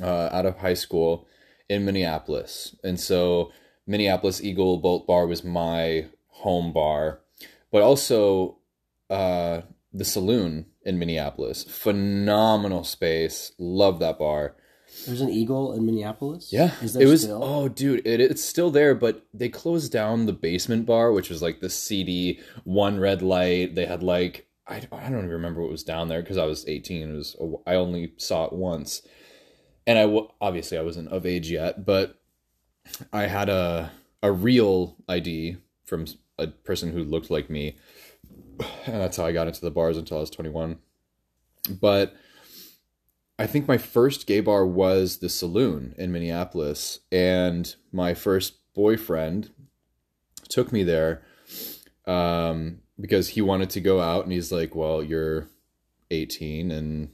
uh 0.01 0.29
out 0.33 0.47
of 0.47 0.59
high 0.59 0.75
school 0.75 1.27
in 1.69 1.85
Minneapolis. 1.85 2.75
And 2.83 2.99
so 2.99 3.53
Minneapolis 3.87 4.43
Eagle 4.43 4.79
Bolt 4.79 5.07
Bar 5.07 5.27
was 5.27 5.45
my 5.45 6.07
home 6.29 6.73
bar, 6.73 7.21
but 7.71 7.83
also 7.83 8.59
uh 9.11 9.63
the 9.93 10.05
saloon 10.05 10.67
in 10.83 10.99
Minneapolis. 10.99 11.65
Phenomenal 11.65 12.85
space. 12.85 13.53
Love 13.59 13.99
that 13.99 14.19
bar. 14.19 14.55
There's 15.07 15.21
an 15.21 15.31
Eagle 15.31 15.73
in 15.73 15.87
Minneapolis. 15.87 16.53
Yeah. 16.53 16.73
it 16.83 17.07
was 17.07 17.23
still? 17.23 17.43
oh 17.43 17.69
dude, 17.69 18.07
it, 18.07 18.21
it's 18.21 18.45
still 18.45 18.71
there, 18.71 18.95
but 18.95 19.27
they 19.33 19.49
closed 19.49 19.93
down 19.93 20.27
the 20.27 20.33
basement 20.33 20.87
bar, 20.87 21.13
which 21.13 21.31
was 21.31 21.43
like 21.43 21.61
the 21.61 21.71
seedy 21.71 22.41
one 22.65 22.99
red 22.99 23.23
light. 23.23 23.75
They 23.75 23.87
had 23.87 24.03
like 24.03 24.47
I, 24.67 24.77
I 24.93 25.09
don't 25.09 25.19
even 25.19 25.31
remember 25.31 25.63
what 25.63 25.71
was 25.71 25.83
down 25.83 26.09
there 26.09 26.23
because 26.23 26.37
I 26.37 26.45
was 26.45 26.67
18. 26.69 27.11
It 27.11 27.15
was 27.15 27.37
I 27.67 27.75
only 27.75 28.13
saw 28.17 28.45
it 28.45 28.53
once. 28.53 29.03
And 29.87 29.99
I 29.99 30.27
obviously 30.41 30.79
I 30.79 30.83
wasn't 30.83 31.09
of 31.09 31.27
age 31.27 31.51
yet, 31.51 31.85
but 31.85 32.21
I 33.13 33.23
had 33.23 33.49
a 33.49 33.91
a 34.23 34.31
real 34.31 34.97
ID 35.09 35.57
from 35.85 36.07
a 36.39 36.49
person 36.49 36.93
who 36.93 37.03
looked 37.05 37.31
like 37.31 37.51
me. 37.51 37.77
And 38.87 39.01
that's 39.01 39.17
how 39.17 39.25
I 39.25 39.33
got 39.33 39.47
into 39.47 39.63
the 39.63 39.71
bars 39.71 39.97
until 39.97 40.19
I 40.19 40.21
was 40.21 40.31
21. 40.31 40.79
But 41.81 42.15
I 43.41 43.47
think 43.47 43.67
my 43.67 43.79
first 43.79 44.27
gay 44.27 44.41
bar 44.41 44.67
was 44.67 45.19
the 45.19 45.31
saloon 45.31 45.95
in 45.97 46.13
Minneapolis, 46.13 47.01
and 47.11 47.75
my 47.91 48.13
first 48.13 48.59
boyfriend 48.75 49.51
took 50.51 50.73
me 50.73 50.83
there 50.83 51.23
um, 52.07 52.81
because 53.01 53.31
he 53.31 53.41
wanted 53.41 53.71
to 53.71 53.81
go 53.81 54.01
out, 54.01 54.25
and 54.25 54.33
he's 54.33 54.53
like, 54.53 54.75
"Well, 54.75 55.03
you're 55.03 55.49
18 56.11 56.71
and 56.71 57.09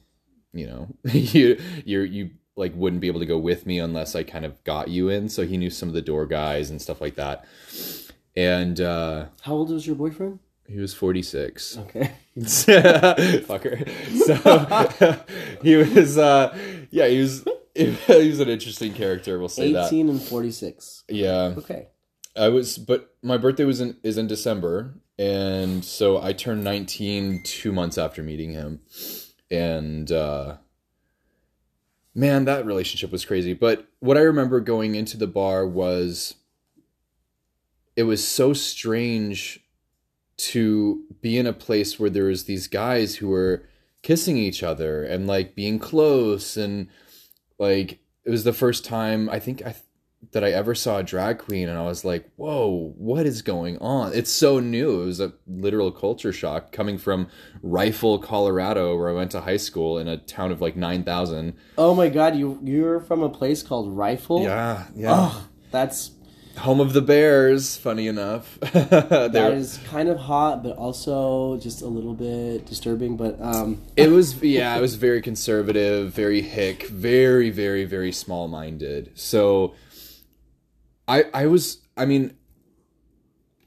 you 0.53 0.67
know 0.67 0.89
you 1.13 1.61
you're 1.85 2.05
you 2.05 2.31
like 2.57 2.73
wouldn't 2.75 3.03
be 3.03 3.09
able 3.09 3.21
to 3.21 3.27
go 3.27 3.39
with 3.39 3.67
me 3.67 3.79
unless 3.79 4.15
I 4.15 4.23
kind 4.23 4.45
of 4.45 4.63
got 4.65 4.89
you 4.89 5.09
in 5.09 5.29
so 5.29 5.47
he 5.47 5.57
knew 5.57 5.71
some 5.71 5.89
of 5.89 5.95
the 5.95 6.03
door 6.03 6.27
guys 6.27 6.71
and 6.71 6.81
stuff 6.81 7.01
like 7.01 7.17
that 7.17 7.45
and 8.35 8.81
uh 8.81 9.27
How 9.43 9.53
old 9.53 9.71
was 9.71 9.87
your 9.87 9.97
boyfriend? 9.97 10.39
He 10.69 10.79
was 10.79 10.95
46 10.95 11.79
Okay. 11.79 12.13
fucker 12.37 13.89
so 14.27 15.25
he 15.63 15.77
was 15.77 16.19
uh 16.19 16.57
yeah 16.91 17.07
he 17.09 17.21
was 17.21 17.45
he 17.75 18.29
was 18.29 18.41
an 18.41 18.49
interesting 18.49 18.93
character 18.93 19.39
we'll 19.39 19.49
say 19.49 19.73
that 19.73 19.87
18 19.87 20.09
and 20.09 20.23
46. 20.23 21.05
yeah 21.09 21.55
Okay. 21.59 21.89
I 22.39 22.51
was, 22.51 22.77
but 22.77 23.15
my 23.23 23.39
birthday 23.39 23.65
was 23.65 23.81
in 23.81 23.97
is 24.03 24.19
in 24.19 24.27
December, 24.27 24.93
and 25.19 25.83
so 25.83 26.21
I 26.23 26.35
turned 26.35 26.63
nineteen 26.63 27.43
two 27.45 27.73
months 27.73 27.97
after 27.97 28.23
meeting 28.23 28.53
him, 28.53 28.81
and 29.51 30.13
uh, 30.13 30.57
man, 32.15 32.45
that 32.45 32.67
relationship 32.67 33.11
was 33.11 33.25
crazy. 33.25 33.55
But 33.55 33.89
what 34.01 34.19
I 34.19 34.21
remember 34.21 34.61
going 34.61 34.97
into 34.97 35.17
the 35.17 35.27
bar 35.27 35.67
was, 35.67 36.35
it 37.97 38.03
was 38.03 38.27
so 38.29 38.53
strange 38.53 39.61
to 40.37 41.05
be 41.21 41.39
in 41.39 41.47
a 41.47 41.53
place 41.53 41.99
where 41.99 42.11
there 42.11 42.25
was 42.25 42.45
these 42.45 42.69
guys 42.69 43.17
who 43.17 43.29
were 43.29 43.69
kissing 44.03 44.37
each 44.37 44.63
other 44.63 45.03
and 45.03 45.27
like 45.27 45.55
being 45.55 45.79
close 45.79 46.57
and 46.57 46.89
like 47.59 47.99
it 48.25 48.31
was 48.31 48.45
the 48.45 48.53
first 48.53 48.85
time 48.85 49.29
I 49.31 49.39
think 49.41 49.65
I 49.65 49.75
that 50.33 50.45
I 50.45 50.51
ever 50.51 50.75
saw 50.75 50.99
a 50.99 51.03
drag 51.03 51.39
queen 51.39 51.69
and 51.69 51.79
I 51.79 51.85
was 51.85 52.05
like, 52.05 52.29
"Whoa, 52.37 52.93
what 52.97 53.27
is 53.27 53.43
going 53.43 53.79
on?" 53.79 54.13
It's 54.13 54.31
so 54.31 54.61
new. 54.61 55.03
It 55.03 55.07
was 55.07 55.21
a 55.21 55.33
literal 55.47 55.93
culture 55.93 56.33
shock 56.33 56.73
coming 56.73 56.99
from 56.99 57.29
Rifle, 57.63 58.19
Colorado, 58.19 58.97
where 58.97 59.09
I 59.09 59.13
went 59.13 59.31
to 59.33 59.41
high 59.43 59.57
school 59.57 59.99
in 59.99 60.09
a 60.09 60.17
town 60.17 60.53
of 60.53 60.61
like 60.61 60.77
9,000. 60.77 61.55
Oh 61.79 61.95
my 61.95 62.09
god, 62.09 62.37
you 62.37 62.59
you're 62.63 63.01
from 63.01 63.23
a 63.23 63.29
place 63.29 63.63
called 63.63 63.97
Rifle? 63.97 64.43
Yeah, 64.43 64.87
yeah. 64.95 65.13
Oh, 65.13 65.49
that's 65.71 66.11
Home 66.59 66.81
of 66.81 66.93
the 66.93 67.03
Bears, 67.03 67.77
funny 67.77 68.07
enough. 68.07 68.59
that 68.61 69.33
They're- 69.33 69.65
kind 69.87 70.09
of 70.09 70.19
hot, 70.19 70.63
but 70.63 70.77
also 70.77 71.59
just 71.59 71.83
a 71.83 71.87
little 71.87 72.15
bit 72.15 72.67
disturbing. 72.67 73.17
But 73.17 73.41
um, 73.41 73.83
it 73.97 74.11
was 74.11 74.43
yeah, 74.43 74.77
it 74.77 74.81
was 74.81 74.95
very 74.95 75.21
conservative, 75.21 76.13
very 76.13 76.41
hick, 76.41 76.89
very 76.89 77.51
very 77.51 77.85
very 77.85 78.13
small-minded. 78.13 79.13
So 79.15 79.75
I 81.07 81.25
I 81.35 81.47
was 81.47 81.79
I 81.97 82.07
mean 82.07 82.37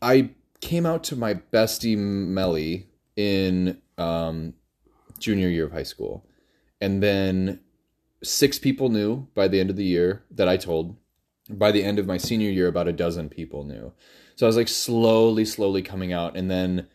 I 0.01 0.31
came 0.61 0.85
out 0.85 1.03
to 1.05 1.15
my 1.15 1.35
bestie 1.35 1.97
Melly 1.97 2.87
in 3.15 3.81
um 3.97 4.53
junior 5.19 5.49
year 5.49 5.65
of 5.65 5.71
high 5.71 5.83
school. 5.83 6.25
And 6.81 7.03
then 7.03 7.59
six 8.23 8.57
people 8.57 8.89
knew 8.89 9.27
by 9.35 9.47
the 9.47 9.59
end 9.59 9.69
of 9.69 9.75
the 9.75 9.83
year 9.85 10.23
that 10.31 10.47
I 10.47 10.57
told. 10.57 10.95
By 11.49 11.71
the 11.71 11.83
end 11.83 11.99
of 11.99 12.05
my 12.05 12.17
senior 12.17 12.49
year 12.49 12.67
about 12.67 12.87
a 12.87 12.93
dozen 12.93 13.29
people 13.29 13.63
knew. 13.63 13.91
So 14.35 14.45
I 14.45 14.47
was 14.47 14.57
like 14.57 14.67
slowly 14.67 15.45
slowly 15.45 15.81
coming 15.81 16.13
out 16.13 16.37
and 16.37 16.49
then 16.49 16.87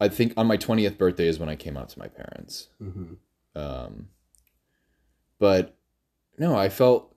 I 0.00 0.08
think 0.08 0.32
on 0.36 0.46
my 0.46 0.56
20th 0.56 0.98
birthday 0.98 1.26
is 1.26 1.38
when 1.38 1.48
I 1.48 1.56
came 1.56 1.76
out 1.76 1.88
to 1.90 1.98
my 1.98 2.08
parents. 2.08 2.68
mhm. 2.82 3.16
Um, 3.56 4.08
but 5.38 5.76
no, 6.38 6.56
I 6.56 6.68
felt 6.68 7.14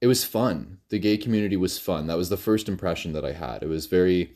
it 0.00 0.06
was 0.06 0.24
fun. 0.24 0.78
The 0.88 0.98
gay 0.98 1.16
community 1.16 1.56
was 1.56 1.78
fun. 1.78 2.06
That 2.06 2.16
was 2.16 2.30
the 2.30 2.36
first 2.36 2.68
impression 2.68 3.12
that 3.12 3.24
I 3.24 3.32
had. 3.32 3.62
It 3.62 3.68
was 3.68 3.86
very 3.86 4.34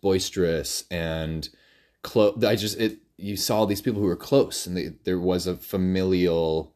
boisterous 0.00 0.84
and 0.90 1.48
close. 2.02 2.42
I 2.42 2.56
just 2.56 2.78
it 2.78 2.98
you 3.16 3.36
saw 3.36 3.64
these 3.64 3.82
people 3.82 4.00
who 4.00 4.06
were 4.06 4.16
close, 4.16 4.66
and 4.66 4.76
they, 4.76 4.92
there 5.04 5.20
was 5.20 5.46
a 5.46 5.56
familial 5.56 6.74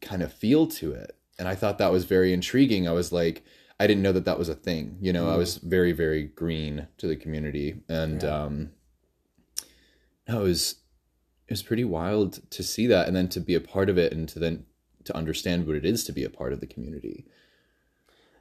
kind 0.00 0.22
of 0.22 0.32
feel 0.32 0.66
to 0.66 0.92
it, 0.92 1.16
and 1.38 1.48
I 1.48 1.54
thought 1.54 1.78
that 1.78 1.92
was 1.92 2.04
very 2.04 2.32
intriguing. 2.32 2.86
I 2.88 2.92
was 2.92 3.12
like. 3.12 3.44
I 3.80 3.88
didn't 3.88 4.04
know 4.04 4.12
that 4.12 4.24
that 4.24 4.38
was 4.38 4.48
a 4.48 4.54
thing. 4.54 4.98
You 5.00 5.12
know, 5.12 5.28
I 5.28 5.34
Mm. 5.34 5.38
was 5.38 5.56
very, 5.56 5.90
very 5.90 6.22
green 6.22 6.86
to 6.98 7.08
the 7.08 7.16
community, 7.16 7.82
and 7.88 8.22
Yeah. 8.22 8.44
um, 8.44 8.70
no, 10.28 10.40
it 10.42 10.44
was 10.44 10.76
it 11.48 11.52
was 11.52 11.62
pretty 11.62 11.82
wild 11.84 12.40
to 12.50 12.62
see 12.62 12.86
that 12.86 13.06
and 13.08 13.16
then 13.16 13.28
to 13.28 13.40
be 13.40 13.54
a 13.56 13.60
part 13.60 13.90
of 13.90 13.98
it 13.98 14.12
and 14.12 14.28
to 14.28 14.38
then 14.38 14.64
to 15.04 15.14
understand 15.16 15.66
what 15.66 15.74
it 15.76 15.84
is 15.84 16.04
to 16.04 16.12
be 16.12 16.22
a 16.24 16.30
part 16.30 16.52
of 16.52 16.60
the 16.60 16.66
community 16.66 17.26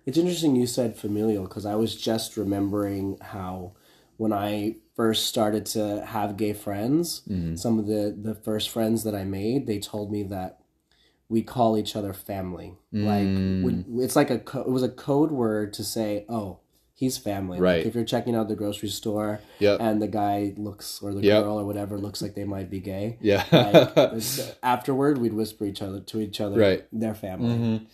It's 0.05 0.17
interesting 0.17 0.55
you 0.55 0.67
said 0.67 0.95
familial 0.95 1.43
because 1.43 1.65
I 1.65 1.75
was 1.75 1.95
just 1.95 2.37
remembering 2.37 3.17
how 3.19 3.73
when 4.17 4.31
I 4.31 4.75
first 4.95 5.25
started 5.25 5.65
to 5.67 6.05
have 6.05 6.37
gay 6.37 6.53
friends, 6.53 7.23
Mhm. 7.27 7.57
some 7.57 7.79
of 7.79 7.87
the 7.87 8.15
the 8.21 8.35
first 8.35 8.69
friends 8.69 9.03
that 9.03 9.15
I 9.15 9.23
made, 9.23 9.65
they 9.65 9.79
told 9.79 10.11
me 10.11 10.21
that 10.23 10.59
we 11.33 11.41
call 11.41 11.77
each 11.77 11.95
other 11.95 12.13
family. 12.13 12.69
Like 12.91 13.27
Mm. 13.27 13.63
we, 13.87 14.03
it's 14.03 14.15
like 14.15 14.29
a 14.29 14.39
co- 14.39 14.61
it 14.61 14.69
was 14.77 14.83
a 14.83 14.89
code 15.07 15.31
word 15.31 15.73
to 15.73 15.83
say, 15.83 16.25
"Oh, 16.29 16.59
he's 16.93 17.17
family." 17.17 17.59
Right. 17.59 17.77
Like 17.77 17.85
if 17.87 17.95
you're 17.95 18.03
checking 18.15 18.35
out 18.35 18.47
the 18.49 18.55
grocery 18.55 18.89
store 18.89 19.39
yep 19.59 19.77
and 19.81 20.01
the 20.01 20.07
guy 20.07 20.53
looks 20.57 20.87
or 21.01 21.13
the 21.13 21.21
Yep. 21.21 21.43
girl 21.43 21.59
or 21.59 21.65
whatever 21.65 21.97
looks 21.97 22.21
like 22.21 22.35
they 22.35 22.43
might 22.55 22.69
be 22.69 22.79
gay. 22.79 23.17
yeah 23.21 23.43
Like, 23.51 24.23
afterward, 24.63 25.17
we'd 25.17 25.33
whisper 25.33 25.65
each 25.65 25.81
other 25.81 25.99
to 26.11 26.19
each 26.25 26.39
other, 26.39 26.57
Right. 26.59 26.85
Their 26.91 27.15
family. 27.15 27.55
Mhm. 27.57 27.85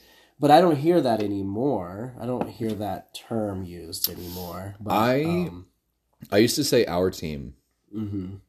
But 0.41 0.51
I 0.51 0.60
don't 0.62 0.77
hear 0.77 1.00
that 1.01 1.22
anymore. 1.22 2.15
I 2.22 2.25
don't 2.25 2.50
hear 2.50 2.72
that 2.86 3.13
term 3.13 3.63
used 3.63 4.10
anymore. 4.10 4.75
But, 4.79 4.93
I- 4.93 5.24
um, 5.24 5.65
i 6.31 6.38
used 6.38 6.58
to 6.58 6.65
say 6.65 6.86
our 6.86 7.10
team 7.12 7.53
mhm. 7.96 8.39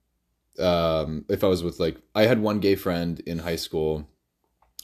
um 0.59 1.25
if 1.29 1.45
i 1.45 1.47
was 1.47 1.63
with 1.63 1.79
like 1.79 1.97
i 2.17 2.23
had 2.27 2.41
one 2.43 2.59
gay 2.59 2.75
friend 2.75 3.21
in 3.27 3.39
high 3.39 3.57
school 3.67 4.07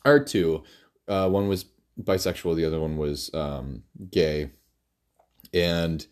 or 0.06 0.20
two 0.20 0.62
uh 1.08 1.28
one 1.28 1.48
was 1.48 1.64
bisexual 2.02 2.54
the 2.56 2.64
other 2.64 2.80
one 2.80 2.96
was 2.96 3.30
um 3.34 3.82
gay 4.10 4.50
and 5.54 6.06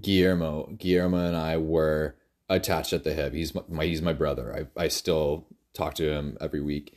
guillermo 0.00 0.74
guillermo 0.78 1.26
and 1.26 1.36
i 1.36 1.56
were 1.56 2.16
attached 2.48 2.92
at 2.92 3.04
the 3.04 3.14
hip 3.14 3.32
he's 3.32 3.54
my, 3.54 3.62
my 3.68 3.84
he's 3.84 4.02
my 4.02 4.12
brother 4.12 4.66
i 4.76 4.82
i 4.84 4.88
still 4.88 5.46
talk 5.72 5.94
to 5.94 6.10
him 6.10 6.36
every 6.40 6.60
week 6.60 6.96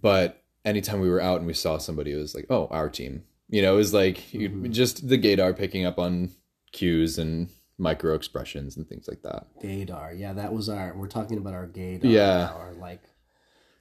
but 0.00 0.42
anytime 0.64 1.00
we 1.00 1.08
were 1.08 1.20
out 1.20 1.38
and 1.38 1.46
we 1.46 1.54
saw 1.54 1.78
somebody 1.78 2.12
it 2.12 2.16
was 2.16 2.34
like 2.34 2.46
oh 2.50 2.66
our 2.70 2.88
team 2.88 3.22
you 3.48 3.62
know 3.62 3.74
it 3.74 3.76
was 3.76 3.94
like 3.94 4.32
you, 4.34 4.50
Mhm. 4.50 4.70
just 4.70 5.08
the 5.08 5.18
gaydar 5.18 5.56
picking 5.56 5.84
up 5.86 5.98
on 5.98 6.30
cues 6.72 7.18
and 7.18 7.48
micro 7.78 8.14
expressions 8.14 8.76
and 8.76 8.88
things 8.88 9.06
like 9.08 9.22
that 9.22 9.46
gaydar. 9.62 10.18
Yeah, 10.18 10.32
that 10.32 10.52
was 10.52 10.68
our. 10.70 10.94
We're 10.96 11.06
talking 11.08 11.36
about 11.38 11.52
our 11.54 11.66
gaydar. 11.66 12.00
Yeah. 12.04 12.48
Our 12.56 12.72
like 12.74 13.02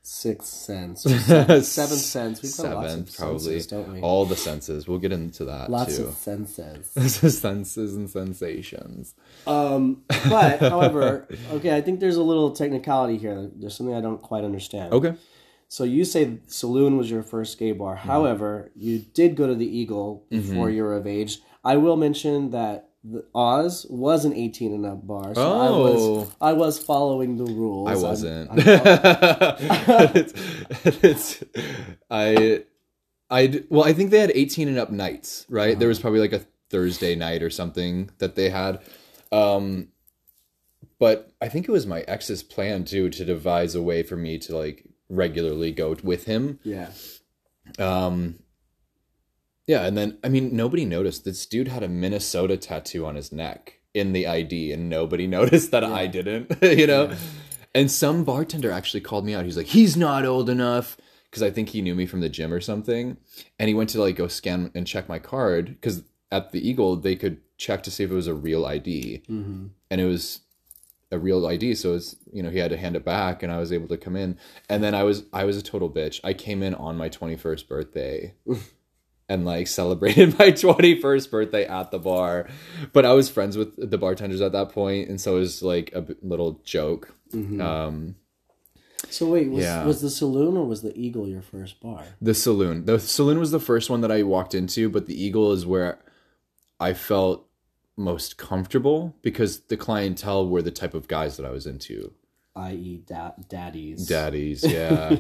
sixth 0.05 0.47
sense, 0.47 1.01
seventh, 1.03 1.65
seventh 1.65 1.99
sense. 2.01 2.41
We've 2.41 2.55
got 2.57 2.75
lots 2.75 2.85
of 2.85 2.89
Seventh, 2.91 3.17
probably. 3.17 3.39
senses, 3.39 3.67
don't 3.67 3.93
we? 3.93 4.01
all 4.01 4.25
the 4.25 4.35
senses 4.35 4.87
we'll 4.87 4.99
get 4.99 5.11
into 5.11 5.45
that 5.45 5.69
lots 5.69 5.97
too 5.97 6.05
of 6.05 6.13
senses. 6.15 6.89
senses 7.39 7.95
and 7.95 8.09
sensations 8.09 9.15
Um, 9.47 10.03
but 10.29 10.59
however, 10.59 11.27
okay, 11.53 11.75
I 11.75 11.81
think 11.81 11.99
there's 11.99 12.17
a 12.17 12.23
little 12.23 12.51
technicality 12.51 13.17
here. 13.17 13.49
There's 13.55 13.75
something 13.75 13.95
I 13.95 14.01
don't 14.01 14.21
quite 14.21 14.43
understand. 14.43 14.93
okay 14.93 15.15
So 15.67 15.83
you 15.83 16.05
say 16.05 16.37
Saloon 16.47 16.97
was 16.97 17.09
your 17.09 17.23
first 17.23 17.57
gay 17.57 17.71
bar. 17.71 17.95
Mm-hmm. 17.97 18.07
However, 18.07 18.71
you 18.75 18.99
did 18.99 19.35
go 19.35 19.47
to 19.47 19.55
the 19.55 19.65
Eagle 19.79 20.23
before 20.29 20.69
you 20.69 20.83
were 20.83 20.95
of 20.95 21.07
age. 21.07 21.39
I 21.63 21.77
will 21.77 21.97
mention 21.97 22.51
that 22.51 22.84
Oz 23.33 23.85
was 23.89 24.25
an 24.25 24.33
18 24.33 24.73
and 24.73 24.85
up 24.85 25.05
bar. 25.05 25.35
So 25.35 25.41
I 25.59 25.69
was 25.69 26.01
Oh. 26.01 26.31
I 26.41 26.53
was 26.53 26.79
following 26.79 27.37
the 27.37 27.45
rules. 27.45 27.89
I 27.89 27.95
wasn't. 27.95 28.49
I'm- 28.49 28.59
it's, 30.15 30.33
it's, 31.03 31.43
I, 32.09 32.63
I, 33.29 33.63
well, 33.69 33.83
I 33.83 33.93
think 33.93 34.11
they 34.11 34.19
had 34.19 34.31
18 34.33 34.67
and 34.67 34.77
up 34.77 34.91
nights, 34.91 35.45
right? 35.49 35.77
There 35.77 35.87
was 35.87 35.99
probably 35.99 36.19
like 36.19 36.33
a 36.33 36.45
Thursday 36.69 37.15
night 37.15 37.43
or 37.43 37.49
something 37.49 38.09
that 38.19 38.35
they 38.35 38.49
had. 38.49 38.81
Um, 39.31 39.89
but 40.99 41.31
I 41.41 41.49
think 41.49 41.67
it 41.67 41.71
was 41.71 41.85
my 41.85 42.01
ex's 42.01 42.41
plan 42.43 42.85
too 42.85 43.09
to 43.09 43.25
devise 43.25 43.75
a 43.75 43.81
way 43.81 44.01
for 44.03 44.15
me 44.15 44.37
to 44.39 44.57
like 44.57 44.85
regularly 45.09 45.71
go 45.71 45.95
with 46.03 46.25
him. 46.25 46.59
yeah. 46.63 46.89
Um, 47.79 48.39
yeah, 49.67 49.85
and 49.85 49.97
then 49.97 50.17
I 50.23 50.29
mean, 50.29 50.55
nobody 50.55 50.85
noticed. 50.85 51.25
This 51.25 51.45
dude 51.45 51.67
had 51.67 51.83
a 51.83 51.89
Minnesota 51.89 52.57
tattoo 52.57 53.05
on 53.05 53.15
his 53.15 53.31
neck 53.31 53.79
in 53.93 54.13
the 54.13 54.27
ID, 54.27 54.71
and 54.71 54.89
nobody 54.89 55.27
noticed 55.39 55.71
that 55.71 55.83
I 55.83 56.07
didn't. 56.07 56.51
you 56.61 56.87
know, 56.87 57.15
and 57.73 57.89
some 57.89 58.23
bartender 58.23 58.71
actually 58.71 59.01
called 59.01 59.25
me 59.25 59.33
out. 59.33 59.45
He's 59.45 59.57
like, 59.57 59.67
"He's 59.67 59.97
not 59.97 60.25
old 60.25 60.49
enough," 60.49 60.97
because 61.29 61.43
I 61.43 61.51
think 61.51 61.69
he 61.69 61.81
knew 61.81 61.95
me 61.95 62.05
from 62.05 62.21
the 62.21 62.29
gym 62.29 62.53
or 62.53 62.61
something, 62.61 63.17
and 63.59 63.67
he 63.67 63.73
went 63.73 63.89
to 63.91 64.01
like 64.01 64.15
go 64.15 64.27
scan 64.27 64.71
and 64.75 64.85
check 64.85 65.09
my 65.09 65.19
card 65.19 65.67
because 65.67 66.03
at 66.31 66.51
the 66.51 66.67
Eagle 66.67 66.95
they 66.95 67.15
could 67.15 67.41
check 67.57 67.83
to 67.83 67.91
see 67.91 68.03
if 68.03 68.11
it 68.11 68.15
was 68.15 68.27
a 68.27 68.33
real 68.33 68.65
ID, 68.65 69.23
hmm 69.27 69.67
and 69.91 70.01
it 70.01 70.05
was 70.05 70.41
a 71.11 71.19
real 71.19 71.45
ID. 71.47 71.75
So 71.75 71.95
it's 71.95 72.15
you 72.31 72.43
know 72.43 72.49
he 72.49 72.59
had 72.59 72.71
to 72.71 72.77
hand 72.77 72.95
it 72.95 73.05
back, 73.05 73.41
and 73.43 73.51
I 73.51 73.59
was 73.59 73.71
able 73.71 73.87
to 73.87 73.97
come 73.97 74.15
in. 74.15 74.37
And 74.69 74.83
then 74.83 74.93
I 74.93 75.03
was 75.03 75.23
I 75.33 75.45
was 75.45 75.57
a 75.57 75.61
total 75.61 75.89
bitch. 75.89 76.19
I 76.23 76.33
came 76.33 76.61
in 76.61 76.75
on 76.75 76.97
my 76.97 77.09
twenty 77.09 77.35
first 77.35 77.69
birthday, 77.69 78.33
and 79.29 79.45
like 79.45 79.67
celebrated 79.67 80.37
my 80.39 80.51
twenty 80.51 80.99
first 80.99 81.31
birthday 81.31 81.65
at 81.65 81.91
the 81.91 81.99
bar. 81.99 82.47
But 82.93 83.05
I 83.05 83.13
was 83.13 83.29
friends 83.29 83.57
with 83.57 83.89
the 83.89 83.97
bartenders 83.97 84.41
at 84.41 84.51
that 84.53 84.69
point, 84.69 85.09
and 85.09 85.19
so 85.19 85.37
it 85.37 85.39
was 85.39 85.61
like 85.63 85.91
a 85.93 86.05
little 86.21 86.61
joke. 86.63 87.15
hmm 87.31 87.59
Um, 87.61 88.15
So 89.09 89.27
wait, 89.27 89.49
was, 89.51 89.63
Yeah. 89.63 89.85
was 89.85 90.01
the 90.01 90.09
saloon 90.09 90.57
or 90.57 90.65
was 90.65 90.81
the 90.81 90.95
Eagle 90.97 91.27
your 91.27 91.41
first 91.41 91.79
bar? 91.79 92.03
The 92.21 92.33
saloon. 92.33 92.85
The 92.85 92.99
saloon 92.99 93.39
was 93.39 93.51
the 93.51 93.59
first 93.59 93.89
one 93.89 94.01
that 94.01 94.11
I 94.11 94.23
walked 94.23 94.53
into, 94.55 94.89
but 94.89 95.05
the 95.05 95.19
Eagle 95.21 95.51
is 95.51 95.65
where 95.65 95.99
I 96.79 96.93
felt 96.93 97.47
most 97.97 98.37
comfortable 98.37 99.15
because 99.21 99.61
the 99.67 99.77
clientele 99.77 100.47
were 100.49 100.61
the 100.61 100.71
type 100.71 100.93
of 100.93 101.07
guys 101.07 101.37
that 101.37 101.45
I 101.45 101.51
was 101.51 101.65
into. 101.65 102.13
I.e., 102.55 103.03
da- 103.05 103.31
daddies. 103.49 104.05
Daddies, 104.07 104.63
yeah. 104.77 105.17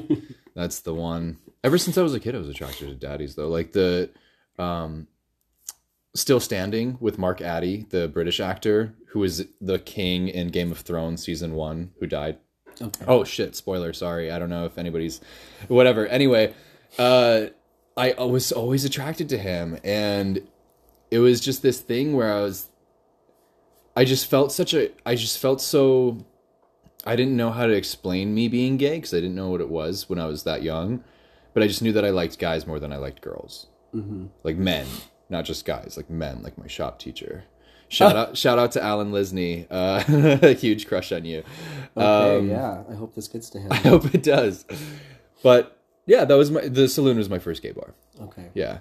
That's 0.55 0.79
the 0.79 0.93
one. 0.93 1.37
Ever 1.63 1.77
since 1.77 1.97
I 1.97 2.01
was 2.01 2.13
a 2.13 2.19
kid, 2.19 2.35
I 2.35 2.37
was 2.37 2.49
attracted 2.49 2.87
to 2.87 2.95
daddies 2.95 3.35
though. 3.35 3.49
Like 3.49 3.73
the 3.73 4.09
um 4.57 5.07
Still 6.15 6.39
Standing 6.39 6.97
with 7.01 7.17
Mark 7.17 7.41
Addy, 7.41 7.85
the 7.89 8.07
British 8.07 8.39
actor 8.39 8.95
who 9.09 9.19
was 9.19 9.45
the 9.59 9.79
king 9.79 10.29
in 10.29 10.47
Game 10.47 10.71
of 10.71 10.79
Thrones 10.79 11.23
season 11.23 11.55
1 11.55 11.91
who 11.99 12.07
died. 12.07 12.37
Okay. 12.81 13.05
Oh 13.07 13.23
shit, 13.23 13.55
spoiler, 13.55 13.91
sorry. 13.93 14.31
I 14.31 14.39
don't 14.39 14.49
know 14.49 14.65
if 14.65 14.77
anybody's 14.77 15.19
whatever. 15.67 16.07
Anyway, 16.07 16.53
uh 16.97 17.47
I 17.97 18.13
was 18.23 18.51
always 18.51 18.85
attracted 18.85 19.29
to 19.29 19.37
him 19.37 19.77
and 19.83 20.41
it 21.11 21.19
was 21.19 21.39
just 21.39 21.61
this 21.61 21.79
thing 21.79 22.13
where 22.15 22.31
I 22.31 22.41
was 22.41 22.69
I 23.95 24.05
just 24.05 24.27
felt 24.27 24.51
such 24.51 24.73
a 24.73 24.91
I 25.05 25.15
just 25.15 25.39
felt 25.39 25.61
so 25.61 26.25
I 27.05 27.15
didn't 27.15 27.37
know 27.37 27.51
how 27.51 27.65
to 27.67 27.73
explain 27.73 28.33
me 28.33 28.47
being 28.47 28.77
gay 28.77 28.95
because 28.95 29.13
I 29.13 29.17
didn't 29.17 29.35
know 29.35 29.49
what 29.49 29.61
it 29.61 29.69
was 29.69 30.09
when 30.09 30.19
I 30.19 30.25
was 30.25 30.43
that 30.43 30.63
young, 30.63 31.03
but 31.53 31.61
I 31.63 31.67
just 31.67 31.81
knew 31.81 31.91
that 31.93 32.03
I 32.05 32.09
liked 32.09 32.39
guys 32.39 32.65
more 32.65 32.79
than 32.79 32.91
I 32.91 32.97
liked 32.97 33.21
girls, 33.21 33.67
hmm 33.91 34.25
like 34.43 34.57
men, 34.57 34.85
not 35.29 35.45
just 35.45 35.65
guys, 35.65 35.95
like 35.97 36.09
men, 36.09 36.41
like 36.43 36.57
my 36.57 36.67
shop 36.67 36.99
teacher. 36.99 37.43
Shout 37.87 38.15
out, 38.21 38.35
shout 38.37 38.57
out 38.57 38.71
to 38.73 38.81
Alan 38.83 39.11
Lisney, 39.11 39.67
uh, 39.69 40.53
huge 40.55 40.87
crush 40.87 41.11
on 41.11 41.23
you. 41.25 41.43
Okay, 41.95 42.37
Um, 42.39 42.49
yeah. 42.49 42.83
I 42.89 42.95
hope 42.95 43.13
this 43.13 43.27
gets 43.27 43.49
to 43.51 43.59
him. 43.59 43.71
I 43.71 43.75
hope 43.75 44.13
it 44.13 44.23
does. 44.23 44.65
But 45.43 45.77
yeah, 46.07 46.25
that 46.25 46.35
was 46.35 46.49
my 46.49 46.61
the 46.67 46.87
saloon 46.87 47.17
was 47.17 47.29
my 47.29 47.39
first 47.39 47.61
gay 47.61 47.71
bar. 47.71 47.93
Okay. 48.19 48.49
Yeah, 48.55 48.79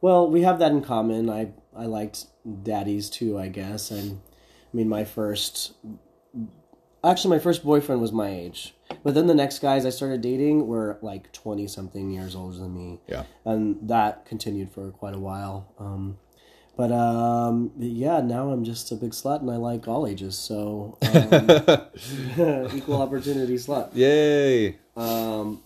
Well, 0.00 0.30
we 0.30 0.42
have 0.42 0.58
that 0.60 0.70
in 0.70 0.82
common. 0.82 1.28
I 1.28 1.52
I 1.76 1.86
liked 1.86 2.26
daddies 2.62 3.10
too, 3.10 3.38
I 3.38 3.48
guess. 3.48 3.90
And 3.90 4.20
I 4.72 4.76
mean, 4.76 4.88
my 4.88 5.04
first 5.04 5.72
actually 7.04 7.36
my 7.36 7.42
first 7.42 7.64
boyfriend 7.64 8.00
was 8.00 8.12
my 8.12 8.28
age. 8.28 8.74
But 9.02 9.14
then 9.14 9.26
the 9.26 9.34
next 9.34 9.60
guys 9.60 9.84
I 9.84 9.90
started 9.90 10.20
dating 10.20 10.66
were 10.66 10.98
like 11.02 11.32
20 11.32 11.66
something 11.66 12.10
years 12.10 12.34
older 12.34 12.56
than 12.58 12.74
me. 12.74 13.00
yeah. 13.06 13.24
And 13.44 13.76
that 13.88 14.24
continued 14.26 14.70
for 14.70 14.90
quite 14.90 15.14
a 15.14 15.18
while. 15.18 15.72
Um 15.78 16.18
but 16.76 16.90
um 16.90 17.70
yeah, 17.78 18.20
now 18.20 18.50
I'm 18.50 18.64
just 18.64 18.90
a 18.90 18.96
big 18.96 19.12
slut 19.12 19.40
and 19.40 19.50
I 19.50 19.56
like 19.56 19.86
all 19.86 20.06
ages. 20.06 20.36
So 20.36 20.98
um, 21.02 22.68
equal 22.76 23.00
opportunity 23.00 23.54
slut. 23.56 23.90
Yay! 23.94 24.78
Um, 24.96 25.60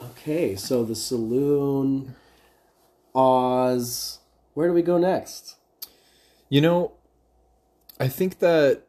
okay, 0.00 0.56
so 0.56 0.84
the 0.84 0.94
saloon, 0.94 2.14
Oz. 3.14 4.18
Where 4.54 4.68
do 4.68 4.74
we 4.74 4.82
go 4.82 4.98
next? 4.98 5.56
You 6.48 6.60
know, 6.60 6.92
I 7.98 8.08
think 8.08 8.38
that. 8.40 8.82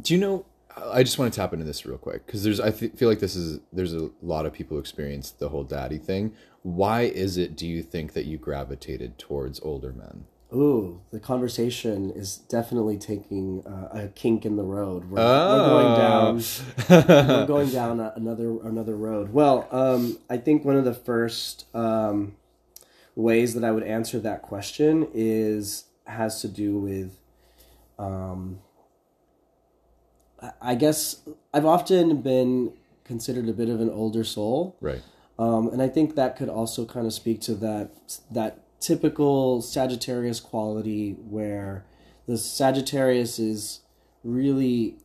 Do 0.00 0.14
you 0.14 0.20
know? 0.20 0.44
I 0.76 1.02
just 1.02 1.18
want 1.18 1.32
to 1.32 1.40
tap 1.40 1.54
into 1.54 1.64
this 1.64 1.86
real 1.86 1.98
quick 1.98 2.26
because 2.26 2.42
there's. 2.44 2.60
I 2.60 2.70
th- 2.70 2.92
feel 2.92 3.08
like 3.08 3.20
this 3.20 3.34
is 3.34 3.60
there's 3.72 3.94
a 3.94 4.10
lot 4.22 4.44
of 4.46 4.52
people 4.52 4.76
who 4.76 4.80
experience 4.80 5.30
the 5.30 5.48
whole 5.48 5.64
daddy 5.64 5.98
thing. 5.98 6.32
Why 6.62 7.02
is 7.02 7.36
it? 7.38 7.56
Do 7.56 7.66
you 7.66 7.82
think 7.82 8.12
that 8.12 8.26
you 8.26 8.36
gravitated 8.36 9.18
towards 9.18 9.60
older 9.60 9.92
men? 9.92 10.26
Ooh, 10.54 11.00
the 11.10 11.18
conversation 11.18 12.10
is 12.12 12.36
definitely 12.36 12.98
taking 12.98 13.66
uh, 13.66 13.88
a 13.92 14.08
kink 14.08 14.46
in 14.46 14.56
the 14.56 14.62
road. 14.62 15.10
We're, 15.10 15.18
we're 15.18 15.68
going 15.68 15.98
down. 15.98 16.42
We're 16.88 17.46
going 17.46 17.70
down 17.70 18.00
another 18.00 18.60
another 18.62 18.96
road. 18.96 19.32
Well, 19.32 19.66
um, 19.72 20.18
I 20.30 20.36
think 20.36 20.64
one 20.64 20.76
of 20.76 20.84
the 20.84 20.94
first 20.94 21.66
um, 21.74 22.36
ways 23.16 23.54
that 23.54 23.64
I 23.64 23.72
would 23.72 23.82
answer 23.82 24.20
that 24.20 24.42
question 24.42 25.08
is 25.12 25.86
has 26.06 26.40
to 26.42 26.48
do 26.48 26.78
with, 26.78 27.18
um, 27.98 28.60
I- 30.60 30.74
guess 30.74 31.22
I've 31.52 31.66
often 31.66 32.20
been 32.22 32.72
considered 33.04 33.48
a 33.48 33.52
bit 33.52 33.68
of 33.68 33.80
an 33.80 33.90
older 33.90 34.24
soul. 34.24 34.76
right. 34.80 35.02
Um, 35.38 35.68
and 35.68 35.82
I 35.82 35.88
think 35.88 36.14
that 36.14 36.34
could 36.36 36.48
also 36.48 36.86
kind 36.86 37.06
of 37.06 37.12
speak 37.12 37.42
to 37.42 37.54
that 37.56 37.90
that 38.30 38.80
typical 38.80 39.60
Sagittarius 39.60 40.40
quality 40.40 41.12
where 41.12 41.84
the 42.26 42.38
Sagittarius 42.38 43.38
is 43.38 43.80
really 44.24 44.96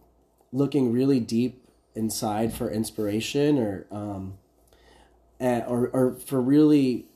looking 0.54 0.92
really 0.94 1.20
deep 1.20 1.68
inside 1.96 2.54
for 2.54 2.70
inspiration 2.72 3.58
or 3.58 3.86
um, 3.92 4.38
eh, 5.42 5.62
or 5.68 5.90
or 5.90 6.14
for 6.14 6.42
really 6.42 7.08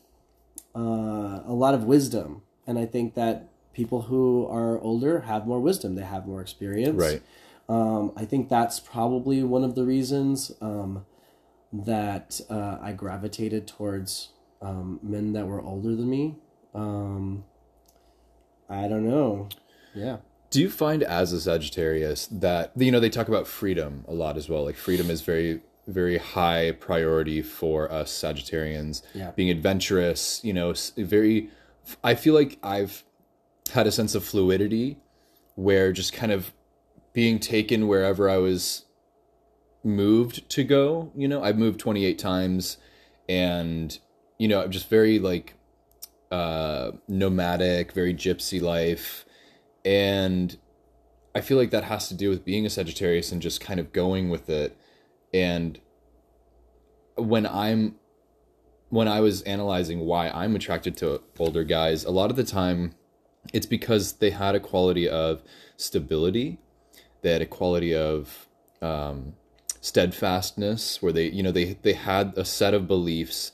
uh, 0.75 1.39
a 1.45 1.54
lot 1.54 1.73
of 1.73 1.86
wisdom. 1.86 2.41
And 2.67 2.78
I 2.78 2.86
think 2.86 3.13
that 3.13 3.47
people 3.73 4.04
who 4.04 4.47
are 4.47 4.80
older 4.80 5.21
have 5.21 5.45
more 5.47 5.60
wisdom. 5.60 5.95
They 5.95 6.04
have 6.04 6.28
more 6.28 6.41
experience. 6.41 6.99
Right. 6.99 7.21
Um, 7.67 8.13
I 8.15 8.25
think 8.25 8.49
that's 8.49 8.80
probably 8.80 9.43
one 9.43 9.63
of 9.63 9.75
the 9.75 9.84
reasons 9.84 10.51
um, 10.62 11.06
that 11.73 12.39
uh, 12.49 12.78
I 12.82 12.91
gravitated 12.93 13.67
towards 13.67 14.30
um, 14.62 14.99
men 15.01 15.34
that 15.34 15.47
were 15.47 15.62
older 15.62 15.95
than 15.95 16.10
me. 16.10 16.36
Um, 16.73 17.45
I 18.69 18.88
don't 18.88 19.08
know. 19.08 19.49
Yeah. 19.93 20.17
Do 20.49 20.62
you 20.62 20.69
find 20.69 21.04
as 21.04 21.34
a 21.34 21.41
Sagittarius 21.41 22.28
that 22.28 22.71
you 22.75 22.91
know 22.91 22.99
they 22.99 23.10
talk 23.10 23.28
about 23.28 23.47
freedom 23.47 24.06
a 24.08 24.13
lot 24.13 24.38
as 24.38 24.47
well? 24.47 24.63
Like 24.63 24.75
freedom 24.75 25.10
is 25.10 25.21
very 25.21 25.62
very 25.88 26.17
high 26.17 26.71
priority 26.71 27.41
for 27.41 27.91
us 27.91 28.12
Sagittarians. 28.12 29.01
Yeah. 29.13 29.32
Being 29.32 29.49
adventurous, 29.49 30.43
you 30.43 30.54
know, 30.54 30.73
very 30.97 31.49
I 32.04 32.15
feel 32.15 32.34
like 32.34 32.58
I've 32.63 33.04
had 33.73 33.88
a 33.88 33.91
sense 33.91 34.15
of 34.15 34.23
fluidity 34.23 34.97
where 35.56 35.91
just 35.91 36.13
kind 36.13 36.32
of 36.32 36.54
being 37.15 37.39
taken 37.39 37.88
wherever 37.88 38.30
I 38.30 38.38
was 38.38 38.86
moved 39.84 40.47
to 40.49 40.63
go, 40.63 41.12
you 41.15 41.28
know. 41.28 41.41
I've 41.41 41.58
moved 41.58 41.80
28 41.80 42.19
times 42.19 42.78
and 43.28 43.97
you 44.38 44.49
know, 44.49 44.62
I'm 44.62 44.69
just 44.69 44.89
very 44.89 45.17
like 45.17 45.56
uh 46.30 46.91
nomadic, 47.08 47.93
very 47.93 48.13
gypsy 48.13 48.62
life 48.62 49.25
and 49.86 50.58
I 51.34 51.41
feel 51.41 51.58
like 51.58 51.71
that 51.71 51.86
has 51.86 52.08
to 52.10 52.13
do 52.13 52.30
with 52.30 52.43
being 52.43 52.65
a 52.65 52.69
Sagittarius 52.69 53.32
and 53.32 53.41
just 53.41 53.62
kind 53.62 53.80
of 53.80 53.93
going 53.93 54.30
with 54.30 54.49
it. 54.49 54.78
And 55.34 55.80
when 57.15 57.45
I'm 57.45 57.95
when 58.89 59.08
I 59.08 59.21
was 59.21 59.41
analyzing 59.43 60.01
why 60.01 60.30
I'm 60.30 60.56
attracted 60.56 60.97
to 60.97 61.21
older 61.39 61.63
guys, 61.63 62.04
a 62.04 62.12
lot 62.12 62.30
of 62.30 62.36
the 62.36 62.43
time 62.43 62.95
it's 63.54 63.65
because 63.65 64.13
they 64.13 64.32
had 64.32 64.56
a 64.56 64.60
quality 64.60 65.08
of 65.08 65.43
stability. 65.78 66.60
They 67.26 67.32
had 67.32 67.42
a 67.42 67.48
quality 67.48 67.96
of 67.96 68.46
um, 68.84 69.34
steadfastness, 69.82 71.02
where 71.02 71.12
they, 71.12 71.28
you 71.30 71.42
know, 71.42 71.52
they 71.52 71.74
they 71.82 71.94
had 71.94 72.34
a 72.38 72.46
set 72.46 72.76
of 72.76 72.88
beliefs, 72.88 73.52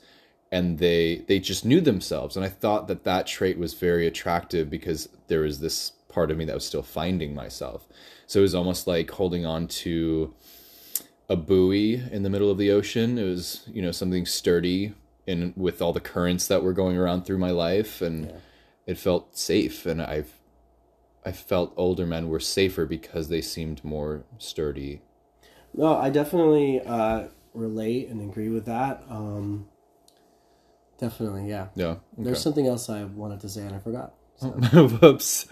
and 0.50 0.78
they 0.78 1.24
they 1.26 1.38
just 1.38 1.64
knew 1.64 1.80
themselves. 1.80 2.36
And 2.36 2.44
I 2.44 2.50
thought 2.50 2.86
that 2.88 3.04
that 3.04 3.26
trait 3.26 3.56
was 3.56 3.72
very 3.72 4.06
attractive 4.06 4.68
because 4.68 5.08
there 5.28 5.40
was 5.40 5.60
this 5.60 5.92
part 6.10 6.30
of 6.30 6.36
me 6.36 6.44
that 6.44 6.54
was 6.54 6.66
still 6.66 6.82
finding 6.82 7.34
myself. 7.34 7.88
So 8.26 8.40
it 8.40 8.42
was 8.42 8.54
almost 8.54 8.86
like 8.86 9.10
holding 9.10 9.46
on 9.46 9.68
to 9.68 10.34
a 11.30 11.36
buoy 11.36 11.94
in 11.94 12.24
the 12.24 12.28
middle 12.30 12.50
of 12.50 12.58
the 12.58 12.70
ocean. 12.70 13.16
It 13.16 13.24
was, 13.24 13.66
you 13.72 13.80
know, 13.80 13.92
something 13.92 14.26
sturdy 14.26 14.92
in 15.26 15.54
with 15.56 15.80
all 15.80 15.94
the 15.94 16.00
currents 16.00 16.46
that 16.48 16.62
were 16.62 16.74
going 16.74 16.98
around 16.98 17.24
through 17.24 17.38
my 17.38 17.52
life 17.52 18.02
and 18.02 18.26
Yeah. 18.26 18.32
it 18.86 18.98
felt 18.98 19.38
safe 19.38 19.86
and 19.86 20.02
I've 20.02 20.34
I 21.24 21.32
felt 21.32 21.72
older 21.76 22.06
men 22.06 22.28
were 22.28 22.40
safer 22.40 22.84
because 22.86 23.28
they 23.28 23.40
seemed 23.40 23.84
more 23.84 24.24
sturdy. 24.38 25.02
No, 25.74 25.96
I 25.96 26.10
definitely 26.10 26.80
uh, 26.84 27.28
relate 27.54 28.08
and 28.08 28.20
agree 28.28 28.48
with 28.48 28.66
that. 28.66 29.04
Um, 29.08 29.68
definitely, 30.98 31.48
yeah. 31.48 31.68
Yeah. 31.74 31.96
There's 32.18 32.40
something 32.40 32.66
else 32.66 32.90
I 32.90 33.04
wanted 33.04 33.40
to 33.40 33.48
say 33.48 33.62
and 33.62 33.74
I 33.74 33.78
forgot. 33.78 34.14
So. 34.36 34.48
Whoops. 34.50 35.46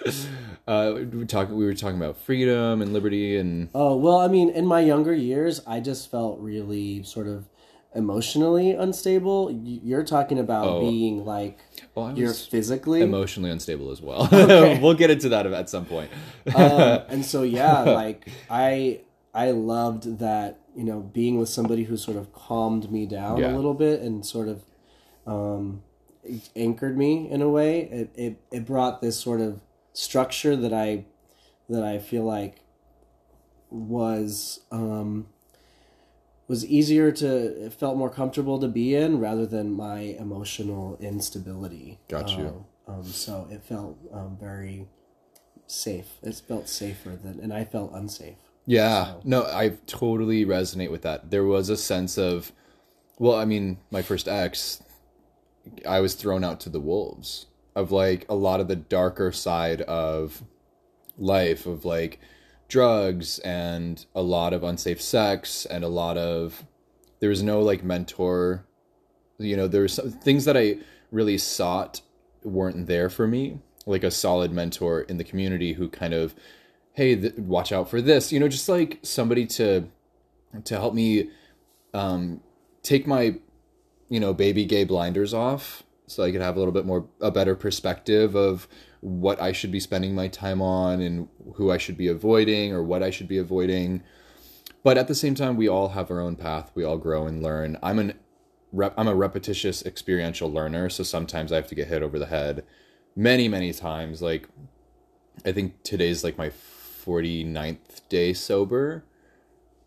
Uh, 0.66 0.92
we 0.96 1.04
were 1.04 1.24
talking. 1.24 1.56
We 1.56 1.64
were 1.64 1.74
talking 1.74 1.96
about 1.96 2.16
freedom 2.16 2.83
and 2.83 2.92
liberty, 2.92 3.37
and 3.37 3.68
Oh, 3.74 3.96
well, 3.96 4.18
I 4.18 4.26
mean, 4.26 4.50
in 4.50 4.66
my 4.66 4.80
younger 4.80 5.14
years, 5.14 5.61
I 5.66 5.80
just 5.80 6.11
felt 6.11 6.40
really 6.40 7.02
sort 7.04 7.28
of 7.28 7.48
emotionally 7.94 8.70
unstable. 8.72 9.50
You're 9.50 10.05
talking 10.05 10.38
about 10.38 10.66
Oh. 10.66 10.81
being 10.81 11.24
like 11.24 11.59
well, 11.94 12.16
you're 12.16 12.33
physically 12.35 13.03
emotionally 13.03 13.50
unstable 13.50 13.90
as 13.90 14.00
well. 14.00 14.29
Okay. 14.33 14.79
we'll 14.83 14.94
get 14.94 15.11
into 15.11 15.29
that 15.31 15.46
at 15.46 15.68
some 15.68 15.85
point. 15.87 16.11
um, 16.55 17.00
and 17.09 17.24
so 17.24 17.42
yeah, 17.42 17.81
like 18.03 18.29
I 18.48 19.00
I 19.35 19.50
loved 19.50 20.18
that 20.20 20.59
you 20.76 20.85
know 20.85 21.00
being 21.00 21.38
with 21.38 21.48
somebody 21.48 21.85
who 21.85 21.96
sort 21.96 22.16
of 22.16 22.33
calmed 22.33 22.90
me 22.92 23.07
down 23.07 23.38
Yeah. 23.38 23.53
a 23.53 23.57
little 23.57 23.74
bit 23.74 24.00
and 24.00 24.24
sort 24.24 24.48
of 24.48 24.62
um, 25.26 25.83
anchored 26.55 26.96
me 26.96 27.29
in 27.31 27.42
a 27.42 27.48
way. 27.48 27.81
It, 27.83 28.11
it 28.14 28.40
it 28.53 28.64
brought 28.66 29.00
this 29.00 29.18
sort 29.18 29.40
of 29.40 29.61
structure 29.92 30.55
that 30.55 30.72
I 30.72 31.07
that 31.68 31.83
I 31.83 31.98
feel 31.98 32.22
like 32.24 32.57
was 33.70 34.61
um, 34.72 35.26
was 36.50 36.66
easier 36.66 37.12
to 37.12 37.70
felt 37.70 37.96
more 37.96 38.10
comfortable 38.10 38.58
to 38.58 38.66
be 38.66 38.96
in 38.96 39.20
rather 39.20 39.46
than 39.46 39.72
my 39.72 40.00
emotional 40.00 40.98
instability. 41.00 42.00
Got 42.08 42.36
you. 42.36 42.66
Um, 42.88 42.94
um, 42.96 43.04
so 43.04 43.46
it 43.52 43.62
felt 43.62 43.96
um, 44.12 44.36
very 44.36 44.88
safe. 45.68 46.16
It 46.24 46.34
felt 46.48 46.68
safer 46.68 47.10
than, 47.10 47.38
and 47.38 47.54
I 47.54 47.64
felt 47.64 47.92
unsafe. 47.94 48.34
Yeah, 48.66 49.14
no, 49.22 49.44
I 49.44 49.76
totally 49.86 50.44
resonate 50.44 50.90
with 50.90 51.02
that. 51.02 51.30
There 51.30 51.44
was 51.44 51.68
a 51.68 51.76
sense 51.76 52.18
of, 52.18 52.50
well, 53.16 53.36
I 53.36 53.44
mean, 53.44 53.78
my 53.92 54.02
first 54.02 54.26
ex, 54.26 54.82
I 55.86 56.00
was 56.00 56.14
thrown 56.14 56.42
out 56.42 56.58
to 56.62 56.68
the 56.68 56.80
wolves 56.80 57.46
of 57.76 57.92
like 57.92 58.26
a 58.28 58.34
lot 58.34 58.58
of 58.58 58.66
the 58.66 58.74
darker 58.74 59.30
side 59.30 59.82
of 59.82 60.42
life, 61.16 61.66
of 61.66 61.84
like 61.84 62.18
drugs 62.70 63.38
and 63.40 64.06
a 64.14 64.22
lot 64.22 64.54
of 64.54 64.64
unsafe 64.64 65.02
sex 65.02 65.66
and 65.66 65.85
a 65.85 65.88
lot 65.88 66.16
of, 66.16 66.64
there 67.20 67.28
was 67.28 67.42
no 67.42 67.61
like 67.61 67.85
mentor, 67.85 68.64
you 69.38 69.56
know, 69.56 69.68
there 69.68 69.83
was 69.83 69.94
some 69.94 70.11
things 70.11 70.46
that 70.46 70.56
I 70.56 70.78
really 71.11 71.37
sought 71.37 72.00
weren't 72.42 72.87
there 72.87 73.11
for 73.11 73.26
me, 73.26 73.59
like 73.85 74.04
a 74.04 74.11
solid 74.11 74.52
mentor 74.52 75.02
in 75.02 75.18
the 75.18 75.24
community 75.24 75.74
who 75.74 75.88
kind 75.88 76.14
of 76.14 76.35
hey 76.92 77.16
th- 77.16 77.35
watch 77.37 77.72
out 77.72 77.88
for 77.88 78.00
this 78.00 78.33
you 78.33 78.40
know 78.40 78.48
just 78.48 78.68
like 78.68 78.98
somebody 79.02 79.46
to 79.46 79.88
to 80.64 80.74
help 80.74 80.94
me 80.94 81.30
um 81.94 82.40
take 82.83 83.06
my 83.06 83.35
you 84.09 84.20
know 84.20 84.35
baby 84.35 84.64
gay 84.64 84.85
blinders 84.85 85.33
off 85.33 85.83
so 86.06 86.22
i 86.22 86.33
could 86.33 86.40
have 86.40 86.56
a 86.56 86.59
little 86.59 86.72
bit 86.72 86.85
more 86.85 87.06
a 87.20 87.30
better 87.30 87.54
perspective 87.54 88.35
of 88.35 88.66
what 89.00 89.40
i 89.40 89.50
should 89.50 89.72
be 89.72 89.80
spending 89.80 90.14
my 90.14 90.28
time 90.28 90.60
on 90.60 91.00
and 91.00 91.28
who 91.54 91.70
i 91.70 91.78
should 91.78 91.96
be 91.96 92.08
avoiding 92.08 92.72
or 92.72 92.82
what 92.82 93.02
i 93.02 93.10
should 93.10 93.28
be 93.28 93.38
avoiding. 93.38 94.02
But 94.82 94.96
at 94.96 95.08
the 95.08 95.14
same 95.14 95.34
time 95.34 95.56
we 95.56 95.68
all 95.68 95.90
have 95.90 96.10
our 96.10 96.20
own 96.20 96.36
path. 96.36 96.70
We 96.74 96.84
all 96.84 96.96
grow 96.96 97.26
and 97.26 97.42
learn. 97.42 97.76
I'm 97.82 97.98
an 97.98 98.14
rep, 98.72 98.94
i'm 98.96 99.08
a 99.08 99.14
repetitious 99.14 99.84
experiential 99.84 100.50
learner 100.50 100.88
so 100.88 101.02
sometimes 101.02 101.52
i 101.52 101.56
have 101.56 101.66
to 101.68 101.74
get 101.74 101.88
hit 101.88 102.02
over 102.02 102.18
the 102.18 102.26
head 102.26 102.64
many 103.16 103.48
many 103.48 103.72
times. 103.72 104.22
Like 104.22 104.48
i 105.44 105.52
think 105.52 105.82
today's 105.82 106.24
like 106.24 106.38
my 106.38 106.50
49th 106.50 108.08
day 108.08 108.32
sober 108.32 109.04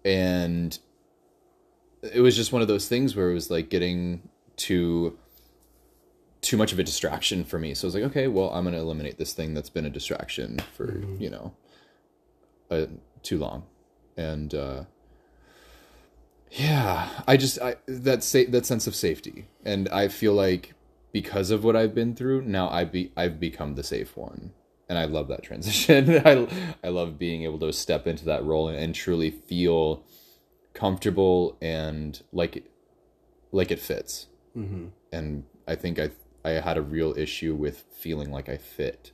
and 0.04 0.78
it 2.12 2.22
was 2.22 2.36
just 2.36 2.52
one 2.52 2.62
of 2.62 2.68
those 2.68 2.88
things 2.88 3.16
where 3.16 3.32
it 3.32 3.34
was 3.34 3.50
like 3.50 3.70
getting 3.70 4.28
too 4.58 5.18
too 6.44 6.58
much 6.58 6.72
of 6.74 6.80
a 6.80 6.84
distraction 6.84 7.44
for 7.44 7.58
me 7.58 7.74
so 7.74 7.86
i 7.86 7.88
was 7.88 7.96
like 7.96 8.04
okay 8.04 8.28
well 8.28 8.50
i'm 8.50 8.64
going 8.64 8.74
to 8.74 8.80
eliminate 8.80 9.18
this 9.18 9.34
thing 9.34 9.54
that's 9.54 9.70
been 9.70 9.86
a 9.86 9.90
distraction 9.90 10.60
for 10.76 11.02
you 11.18 11.30
know 11.30 11.54
uh, 12.70 12.86
too 13.22 13.38
long 13.38 13.64
and 14.18 14.54
uh 14.54 14.84
yeah 16.52 17.10
i 17.28 17.36
just 17.38 17.60
i 17.62 17.76
that 17.88 18.24
sa- 18.24 18.50
that 18.50 18.66
sense 18.66 18.88
of 18.88 18.96
safety 18.96 19.48
and 19.66 19.90
i 19.90 20.08
feel 20.08 20.34
like 20.34 20.74
because 21.12 21.50
of 21.50 21.64
what 21.64 21.76
i've 21.76 21.96
been 21.96 22.16
through 22.16 22.42
now 22.42 22.70
i 22.70 22.84
be 22.84 23.12
i've 23.16 23.40
become 23.40 23.76
the 23.76 23.84
safe 23.84 24.16
one 24.16 24.52
and 24.90 25.00
I 25.00 25.06
love 25.06 25.28
that 25.30 25.42
transition. 25.44 26.22
I 26.26 26.48
I 26.84 26.90
love 26.90 27.18
being 27.18 27.44
able 27.44 27.60
to 27.60 27.74
step 27.74 28.06
into 28.06 28.26
that 28.26 28.44
role 28.44 28.68
and, 28.68 28.78
and 28.78 28.94
truly 28.94 29.32
feel 29.32 30.04
comfortable 30.74 31.58
and 31.62 32.22
like 32.32 32.58
it, 32.58 32.72
like 33.52 33.72
it 33.72 33.80
fits. 33.80 34.28
Mm-hmm. 34.56 34.88
And 35.12 35.46
I 35.68 35.76
think 35.76 36.00
I 36.00 36.12
I 36.44 36.52
had 36.52 36.78
a 36.78 36.82
real 36.82 37.14
issue 37.18 37.56
with 37.56 37.86
feeling 37.92 38.32
like 38.32 38.50
I 38.50 38.58
fit 38.58 39.12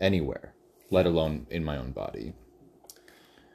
anywhere, 0.00 0.54
let 0.90 1.06
alone 1.06 1.46
in 1.50 1.64
my 1.64 1.76
own 1.76 1.92
body. 1.92 2.34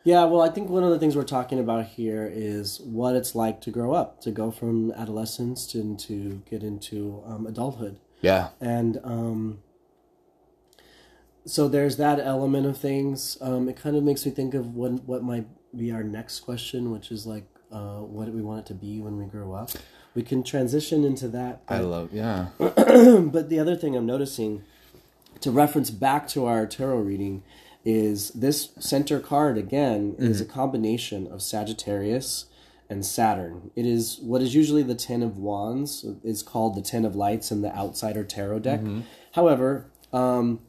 Yeah, 0.06 0.24
well, 0.24 0.42
I 0.42 0.50
think 0.50 0.70
one 0.70 0.84
of 0.84 0.92
the 0.92 0.98
things 0.98 1.16
we're 1.16 1.24
talking 1.24 1.60
about 1.60 1.86
here 1.86 2.30
is 2.32 2.80
what 2.80 3.16
it's 3.16 3.36
like 3.36 3.60
to 3.62 3.72
grow 3.72 3.94
up, 3.94 4.22
to 4.22 4.32
go 4.32 4.50
from 4.50 4.92
adolescence 4.94 5.68
to, 5.74 5.96
to 5.98 6.42
get 6.50 6.64
into 6.64 7.22
um, 7.26 7.46
adulthood. 7.46 8.00
Yeah. 8.22 8.50
And 8.62 9.00
um, 9.04 9.60
so 11.46 11.68
there's 11.68 11.98
that 11.98 12.20
element 12.20 12.66
of 12.66 12.78
things. 12.78 13.38
Um, 13.42 13.68
it 13.68 13.76
kind 13.76 13.98
of 13.98 14.04
makes 14.04 14.26
me 14.26 14.32
think 14.32 14.54
of 14.54 14.76
what 14.76 15.04
what 15.04 15.24
might 15.24 15.48
be 15.76 15.92
our 15.92 16.04
next 16.04 16.40
question, 16.42 16.92
which 16.92 17.12
is 17.12 17.26
like, 17.26 17.46
uh, 17.72 18.00
what 18.00 18.26
do 18.26 18.32
we 18.32 18.42
want 18.42 18.62
it 18.62 18.66
to 18.68 18.74
be 18.74 19.02
when 19.02 19.18
we 19.18 19.26
grow 19.26 19.54
up? 19.54 19.72
We 20.16 20.24
can 20.24 20.44
transition 20.44 21.04
into 21.04 21.28
that. 21.30 21.62
I 21.68 21.80
love 21.80 22.10
yeah. 22.12 22.48
but 22.58 23.50
the 23.50 23.60
other 23.60 23.76
thing 23.76 23.96
I'm 23.96 24.06
noticing, 24.06 24.64
to 25.42 25.52
reference 25.52 25.90
back 25.90 26.28
to 26.30 26.46
our 26.46 26.66
tarot 26.66 27.00
reading, 27.00 27.44
is 27.86 28.32
this 28.32 28.70
center 28.80 29.20
card 29.20 29.58
again 29.58 30.16
is 30.18 30.42
a 30.42 30.46
combination 30.46 31.28
of 31.28 31.42
Sagittarius 31.42 32.46
and 32.90 33.06
Saturn. 33.06 33.72
It 33.76 33.86
is 33.86 34.20
what 34.22 34.42
is 34.42 34.56
usually 34.56 34.84
the 34.84 34.96
Ten 34.96 35.22
of 35.22 35.38
Wands 35.38 36.04
is 36.24 36.44
called 36.44 36.76
the 36.76 36.82
Ten 36.82 37.06
of 37.06 37.16
Lights 37.16 37.52
in 37.52 37.62
the 37.62 37.74
Outsider 37.76 38.24
Tarot 38.24 38.60
deck. 38.60 38.82
However, 39.34 39.86
um, 40.12 40.60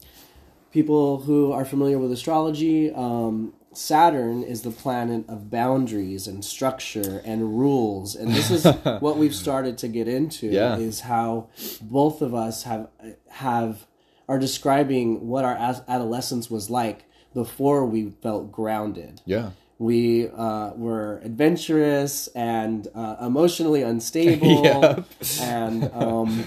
people 0.70 1.22
who 1.22 1.50
are 1.50 1.64
familiar 1.64 1.98
with 1.98 2.12
astrology, 2.12 2.92
um, 2.92 3.54
Saturn 3.72 4.42
is 4.42 4.62
the 4.62 4.70
planet 4.70 5.24
of 5.28 5.50
boundaries 5.50 6.26
and 6.26 6.44
structure 6.44 7.22
and 7.24 7.58
rules, 7.58 8.14
and 8.16 8.32
this 8.32 8.50
is 8.50 8.64
what 9.00 9.16
we've 9.16 9.34
started 9.34 9.78
to 9.78 9.88
get 9.88 10.08
into. 10.08 10.46
Yeah. 10.48 10.76
Is 10.76 11.00
how 11.00 11.48
both 11.80 12.20
of 12.22 12.34
us 12.34 12.64
have 12.64 12.88
have 13.28 13.86
are 14.28 14.38
describing 14.38 15.28
what 15.28 15.44
our 15.44 15.56
adolescence 15.88 16.50
was 16.50 16.68
like 16.70 17.04
before 17.34 17.84
we 17.86 18.10
felt 18.22 18.50
grounded. 18.52 19.20
Yeah. 19.24 19.50
We 19.78 20.28
uh, 20.28 20.72
were 20.74 21.20
adventurous 21.24 22.26
and 22.28 22.86
uh, 22.94 23.16
emotionally 23.22 23.82
unstable, 23.92 24.62
Yep. 24.64 25.04
and 25.40 25.90
um, 25.94 26.44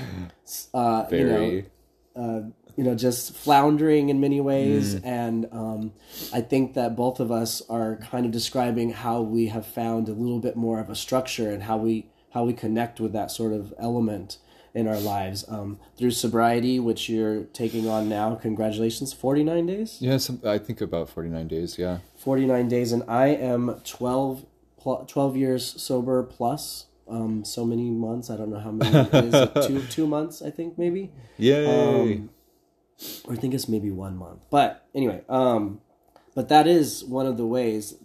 uh, 0.74 1.06
you 1.10 1.26
know, 1.26 1.64
uh, 2.16 2.42
you 2.76 2.84
know, 2.84 2.96
just 2.96 3.34
floundering 3.36 4.10
in 4.10 4.20
many 4.20 4.42
ways. 4.42 4.96
And 5.04 5.48
um, 5.52 5.94
I 6.34 6.42
think 6.42 6.74
that 6.74 6.96
both 6.96 7.20
of 7.20 7.32
us 7.32 7.62
are 7.70 7.98
kind 7.98 8.26
of 8.26 8.32
describing 8.32 8.92
how 8.92 9.22
we 9.22 9.48
have 9.48 9.66
found 9.66 10.10
a 10.10 10.14
little 10.14 10.40
bit 10.40 10.56
more 10.56 10.80
of 10.80 10.90
a 10.90 10.96
structure 10.96 11.50
and 11.52 11.64
how 11.64 11.78
we 11.78 12.08
how 12.32 12.44
we 12.44 12.54
connect 12.54 13.00
with 13.00 13.14
that 13.14 13.30
sort 13.30 13.54
of 13.54 13.74
element 13.78 14.38
in 14.74 14.88
our 14.88 15.00
lives 15.00 15.46
um, 15.50 15.80
through 15.98 16.10
sobriety, 16.10 16.80
which 16.80 17.08
you're 17.08 17.44
taking 17.54 17.88
on 17.88 18.10
now. 18.10 18.34
Congratulations, 18.34 19.14
forty 19.14 19.44
nine 19.44 19.68
days. 19.68 19.98
Yeah, 20.02 20.18
some, 20.18 20.42
I 20.44 20.58
think 20.58 20.82
about 20.82 21.10
49 21.10 21.48
days, 21.48 21.78
yeah. 21.78 22.00
49 22.18 22.68
days 22.70 22.92
and 22.92 23.04
i 23.08 23.28
am 23.28 23.80
12 23.86 24.46
pl- 24.82 25.06
12 25.08 25.38
years 25.38 25.80
sober 25.82 26.24
plus 26.24 26.86
um 27.08 27.44
so 27.44 27.66
many 27.66 27.90
months 27.92 28.30
i 28.30 28.38
don't 28.38 28.50
know 28.50 28.60
how 28.60 28.72
many 28.72 28.98
it 28.98 29.14
is 29.26 29.68
two 29.68 29.82
two 29.88 30.08
months 30.08 30.42
i 30.42 30.50
think 30.50 30.78
maybe 30.78 31.12
Yay. 31.38 32.24
Or 33.26 33.34
I 33.34 33.38
think 33.38 33.54
it's 33.54 33.68
maybe 33.68 33.92
one 33.92 34.16
month. 34.18 34.46
But 34.50 34.86
anyway, 34.94 35.24
um, 35.30 35.82
but 36.36 36.50
that 36.50 36.68
is 36.68 37.04
one 37.04 37.26
of 37.26 37.38
the 37.38 37.46
ways 37.46 37.96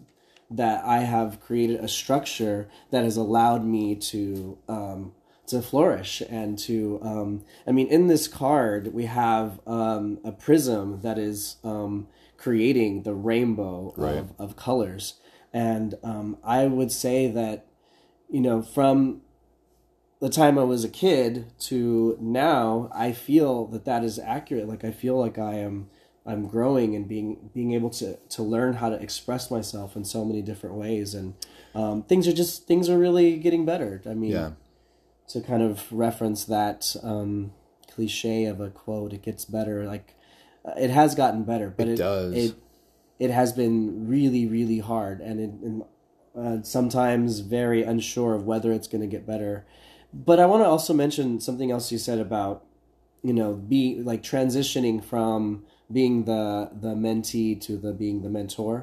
that 0.51 0.85
I 0.85 0.99
have 1.01 1.41
created 1.41 1.81
a 1.81 1.89
structure 1.89 2.69
that 2.91 3.05
has 3.05 3.17
allowed 3.17 3.65
me 3.65 3.95
to 3.97 4.59
um, 4.69 5.13
to 5.47 5.61
flourish 5.63 6.23
and 6.29 6.59
to. 6.61 6.99
Um, 7.03 7.45
I 7.67 7.73
mean, 7.73 7.89
in 7.89 8.07
this 8.07 8.29
card 8.29 8.93
we 8.95 9.05
have 9.07 9.61
um, 9.67 10.19
a 10.25 10.33
prism 10.33 11.01
that 11.03 11.19
is 11.19 11.57
um, 11.65 12.09
creating 12.37 13.03
the 13.03 13.15
rainbow 13.15 13.93
Right. 13.97 14.17
of, 14.17 14.33
of 14.39 14.57
colors, 14.57 15.15
and 15.53 15.95
um, 16.03 16.39
I 16.45 16.67
would 16.67 16.93
say 16.93 17.29
that 17.29 17.67
you 18.31 18.41
know 18.41 18.63
from 18.63 19.23
the 20.21 20.29
time 20.29 20.59
I 20.59 20.65
was 20.65 20.85
a 20.85 20.89
kid 20.89 21.53
to 21.61 22.17
now, 22.21 22.91
I 22.93 23.13
feel 23.13 23.67
that 23.67 23.85
that 23.85 24.03
is 24.03 24.19
accurate. 24.19 24.69
Like 24.69 24.85
I 24.85 24.91
feel 24.91 25.19
like 25.19 25.39
I 25.39 25.55
am 25.55 25.91
I'm 26.27 26.47
growing 26.47 26.95
and 26.95 27.09
being 27.09 27.51
being 27.55 27.73
able 27.73 27.91
to 27.91 28.17
to 28.17 28.43
learn 28.43 28.75
how 28.75 28.91
to 28.91 29.01
express 29.01 29.51
myself 29.51 29.97
in 29.97 30.05
so 30.05 30.25
many 30.25 30.43
different 30.43 30.77
ways, 30.77 31.15
and 31.15 31.35
um, 31.75 32.03
things 32.03 32.27
are 32.29 32.33
just 32.33 32.67
things 32.67 32.89
are 32.89 32.99
really 32.99 33.39
getting 33.39 33.65
better. 33.65 34.03
I 34.07 34.15
mean, 34.15 34.33
yeah. 34.33 34.51
to 35.29 35.41
kind 35.41 35.63
of 35.63 35.91
reference 35.93 36.45
that 36.45 36.95
um, 37.03 37.53
cliche 37.91 38.45
of 38.45 38.61
a 38.61 38.71
quote, 38.71 39.13
it 39.13 39.23
gets 39.23 39.45
better. 39.45 39.87
Like 39.87 40.17
uh, 40.65 40.73
it 40.79 40.91
has 40.91 41.15
gotten 41.15 41.45
better, 41.45 41.71
but 41.71 41.87
It 41.87 41.93
it, 41.93 41.97
does. 41.97 42.35
It 42.35 42.55
it 43.19 43.31
has 43.31 43.53
been 43.53 44.09
really 44.09 44.47
really 44.47 44.81
hard, 44.81 45.21
and 45.21 45.41
it, 45.41 45.51
and 45.63 45.83
uh, 46.37 46.63
sometimes 46.63 47.39
very 47.41 47.85
unsure 47.85 48.35
of 48.35 48.45
whether 48.45 48.73
it's 48.73 48.89
going 48.89 49.01
to 49.01 49.07
get 49.07 49.27
better. 49.27 49.65
But 50.13 50.41
I 50.41 50.47
want 50.47 50.63
to 50.63 50.67
also 50.67 50.95
mention 50.95 51.41
something 51.41 51.71
else 51.71 51.93
you 51.93 51.99
said 51.99 52.19
about 52.19 52.65
you 53.23 53.33
know 53.33 53.55
be 53.55 53.97
like 54.03 54.23
transitioning 54.23 55.03
from 55.03 55.65
being 55.91 56.25
the 56.25 56.71
the 56.73 56.95
mentee 56.95 57.61
to 57.63 57.77
the 57.77 57.93
being 57.93 58.23
the 58.23 58.29
mentor. 58.29 58.83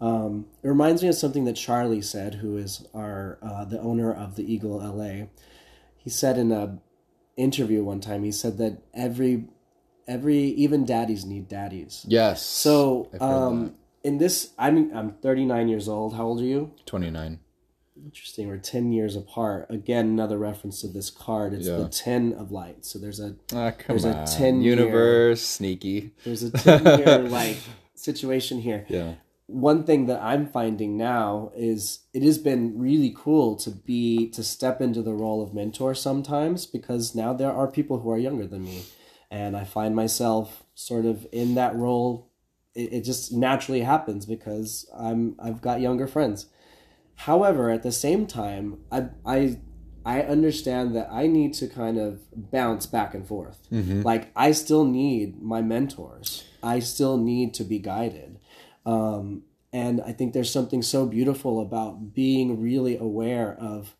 Um, 0.00 0.46
it 0.62 0.68
reminds 0.68 1.02
me 1.02 1.08
of 1.08 1.14
something 1.14 1.44
that 1.44 1.54
Charlie 1.54 2.02
said, 2.02 2.34
who 2.36 2.56
is 2.56 2.86
our 2.94 3.38
uh, 3.42 3.64
the 3.64 3.80
owner 3.80 4.12
of 4.12 4.36
the 4.36 4.52
Eagle 4.52 4.78
LA. 4.78 5.26
He 5.96 6.10
said 6.10 6.38
in 6.38 6.50
a 6.50 6.78
interview 7.36 7.82
one 7.84 8.00
time, 8.00 8.24
he 8.24 8.32
said 8.32 8.58
that 8.58 8.82
every 8.94 9.44
every 10.06 10.38
even 10.38 10.84
daddies 10.84 11.24
need 11.24 11.48
daddies. 11.48 12.04
Yes. 12.08 12.42
So 12.42 13.08
um, 13.20 13.74
in 14.02 14.18
this, 14.18 14.52
I'm 14.58 14.94
I'm 14.96 15.12
39 15.12 15.68
years 15.68 15.88
old. 15.88 16.14
How 16.14 16.26
old 16.26 16.40
are 16.40 16.44
you? 16.44 16.72
29. 16.86 17.38
Interesting. 18.04 18.48
We're 18.48 18.56
10 18.58 18.92
years 18.92 19.16
apart. 19.16 19.66
Again, 19.70 20.06
another 20.06 20.38
reference 20.38 20.80
to 20.80 20.88
this 20.88 21.10
card. 21.10 21.52
It's 21.52 21.66
Yeah. 21.66 21.76
the 21.76 21.88
10 21.88 22.32
of 22.32 22.50
light. 22.50 22.84
So 22.84 22.98
there's 22.98 23.20
a 23.20 23.34
Ah, 23.52 23.72
There's 23.86 24.04
a 24.04 24.16
on. 24.20 24.26
10 24.26 24.62
year- 24.62 24.76
Universe, 24.76 25.42
sneaky. 25.42 26.12
there's 26.24 26.42
a 26.42 26.50
10 26.50 26.84
year 26.98 27.18
like 27.28 27.56
situation 27.94 28.60
here. 28.60 28.86
Yeah. 28.88 29.14
one 29.46 29.82
thing 29.82 30.06
that 30.06 30.22
I'm 30.22 30.46
finding 30.46 30.96
now 30.96 31.50
is 31.56 32.00
it 32.14 32.22
has 32.22 32.38
been 32.38 32.78
really 32.78 33.12
cool 33.16 33.56
to 33.56 33.68
be 33.70 34.28
to 34.30 34.44
step 34.44 34.80
into 34.80 35.02
the 35.02 35.12
role 35.12 35.42
of 35.42 35.52
mentor 35.52 35.92
sometimes 35.92 36.66
because 36.66 37.16
now 37.16 37.32
there 37.32 37.50
are 37.50 37.66
people 37.66 37.98
who 37.98 38.10
are 38.12 38.16
younger 38.18 38.46
than 38.46 38.62
me 38.64 38.84
and 39.28 39.56
I 39.56 39.64
find 39.64 39.96
myself 39.96 40.62
sort 40.76 41.04
of 41.04 41.26
in 41.32 41.56
that 41.56 41.74
role 41.74 42.28
it, 42.76 42.92
it 42.92 43.00
just 43.04 43.32
naturally 43.32 43.80
happens 43.80 44.24
because 44.24 44.88
I'm 44.96 45.34
I've 45.40 45.60
got 45.60 45.80
younger 45.80 46.06
friends 46.06 46.46
however 47.26 47.70
at 47.70 47.82
the 47.82 47.92
same 47.92 48.26
time 48.26 48.78
I 48.90 49.08
I 49.24 49.58
I 50.04 50.22
understand 50.22 50.96
that 50.96 51.08
I 51.12 51.26
need 51.26 51.52
to 51.54 51.66
kind 51.68 51.98
of 51.98 52.20
bounce 52.32 52.86
back 52.86 53.14
and 53.14 53.26
forth. 53.26 53.58
Like 54.02 54.30
I 54.34 54.52
still 54.52 54.84
need 54.84 55.40
my 55.42 55.60
mentors. 55.60 56.44
I 56.62 56.78
still 56.80 57.18
need 57.18 57.52
to 57.54 57.64
be 57.64 57.78
guided. 57.78 58.38
Um, 58.86 59.42
and 59.72 60.00
I 60.00 60.12
think 60.12 60.32
there's 60.32 60.50
something 60.50 60.82
so 60.82 61.06
beautiful 61.06 61.60
about 61.60 62.14
being 62.14 62.60
really 62.60 62.96
aware 62.96 63.54
of 63.60 63.94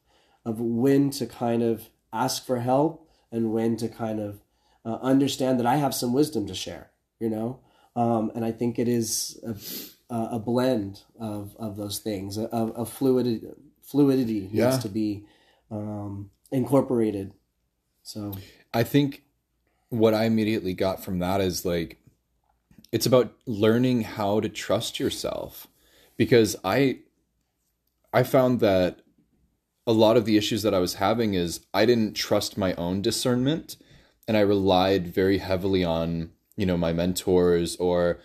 of 0.47 0.59
when 0.59 1.11
to 1.11 1.27
kind 1.27 1.63
of 1.63 1.91
ask 2.13 2.47
for 2.47 2.61
help 2.61 3.07
and 3.31 3.53
when 3.53 3.77
to 3.77 3.89
kind 3.89 4.21
of 4.21 4.41
uh, 4.87 4.99
understand 5.03 5.61
that 5.61 5.67
I 5.67 5.77
have 5.77 5.95
some 5.95 6.15
wisdom 6.15 6.47
to 6.47 6.55
share. 6.55 6.91
You 7.19 7.29
know, 7.29 7.61
um, 7.95 8.33
and 8.35 8.45
I 8.45 8.53
think 8.53 8.79
it 8.79 8.89
is 8.89 9.39
a, 9.47 9.55
a 10.11 10.39
blend 10.39 11.03
of 11.19 11.55
of 11.57 11.77
those 11.77 11.99
things. 11.99 12.37
Of, 12.39 12.73
of 12.73 12.89
fluidity, 12.91 13.47
fluidity 13.83 14.49
Yeah. 14.53 14.71
needs 14.71 14.83
to 14.83 14.89
be 14.89 15.25
um, 15.71 16.31
incorporated. 16.51 17.33
So 18.03 18.33
I 18.75 18.83
think 18.83 19.23
what 19.89 20.15
I 20.15 20.25
immediately 20.25 20.75
got 20.75 21.03
from 21.05 21.19
that 21.21 21.41
is 21.41 21.65
like 21.65 21.99
it's 22.93 23.07
about 23.07 23.33
learning 23.47 24.03
how 24.03 24.41
to 24.41 24.49
trust 24.49 24.99
yourself 24.99 25.69
because 26.17 26.57
I 26.65 27.01
I 28.13 28.23
found 28.25 28.61
that 28.61 29.01
a 29.87 29.93
lot 29.93 30.17
of 30.17 30.25
the 30.25 30.37
issues 30.37 30.63
that 30.63 30.75
I 30.75 30.79
was 30.79 30.95
having 30.95 31.35
is 31.35 31.61
I 31.73 31.87
didn't 31.87 32.15
trust 32.15 32.59
my 32.59 32.75
own 32.75 33.03
discernment 33.03 33.77
and 34.29 34.37
I 34.37 34.41
relied 34.41 35.09
very 35.09 35.39
heavily 35.39 35.85
on, 35.85 36.31
you 36.57 36.67
know, 36.67 36.77
my 36.77 36.93
mentors 36.93 37.77
or 37.77 38.21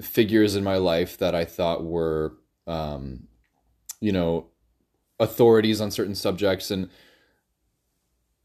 figures 0.00 0.56
in 0.56 0.64
my 0.64 0.76
life 0.76 1.16
that 1.18 1.34
I 1.34 1.44
thought 1.44 1.84
were 1.84 2.34
um 2.66 3.28
you 4.00 4.12
know 4.12 4.48
authorities 5.18 5.80
on 5.80 5.90
certain 5.90 6.14
subjects. 6.14 6.70
And 6.70 6.90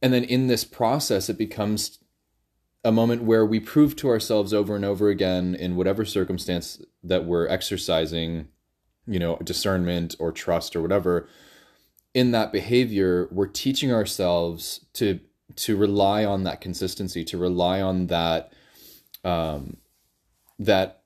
and 0.01 0.13
then 0.13 0.23
in 0.23 0.47
this 0.47 0.63
process 0.63 1.29
it 1.29 1.37
becomes 1.37 1.99
a 2.83 2.91
moment 2.91 3.23
where 3.23 3.45
we 3.45 3.59
prove 3.59 3.95
to 3.97 4.09
ourselves 4.09 4.53
over 4.53 4.75
and 4.75 4.83
over 4.83 5.09
again 5.09 5.53
in 5.53 5.75
whatever 5.75 6.03
circumstance 6.03 6.81
that 7.03 7.25
we're 7.25 7.47
exercising 7.47 8.47
you 9.07 9.19
know 9.19 9.37
discernment 9.43 10.15
or 10.19 10.31
trust 10.31 10.75
or 10.75 10.81
whatever 10.81 11.27
in 12.13 12.31
that 12.31 12.51
behavior 12.51 13.27
we're 13.31 13.47
teaching 13.47 13.91
ourselves 13.91 14.85
to 14.93 15.19
to 15.55 15.75
rely 15.75 16.23
on 16.23 16.43
that 16.43 16.61
consistency 16.61 17.23
to 17.23 17.37
rely 17.37 17.81
on 17.81 18.07
that 18.07 18.51
um 19.23 19.77
that 20.57 21.00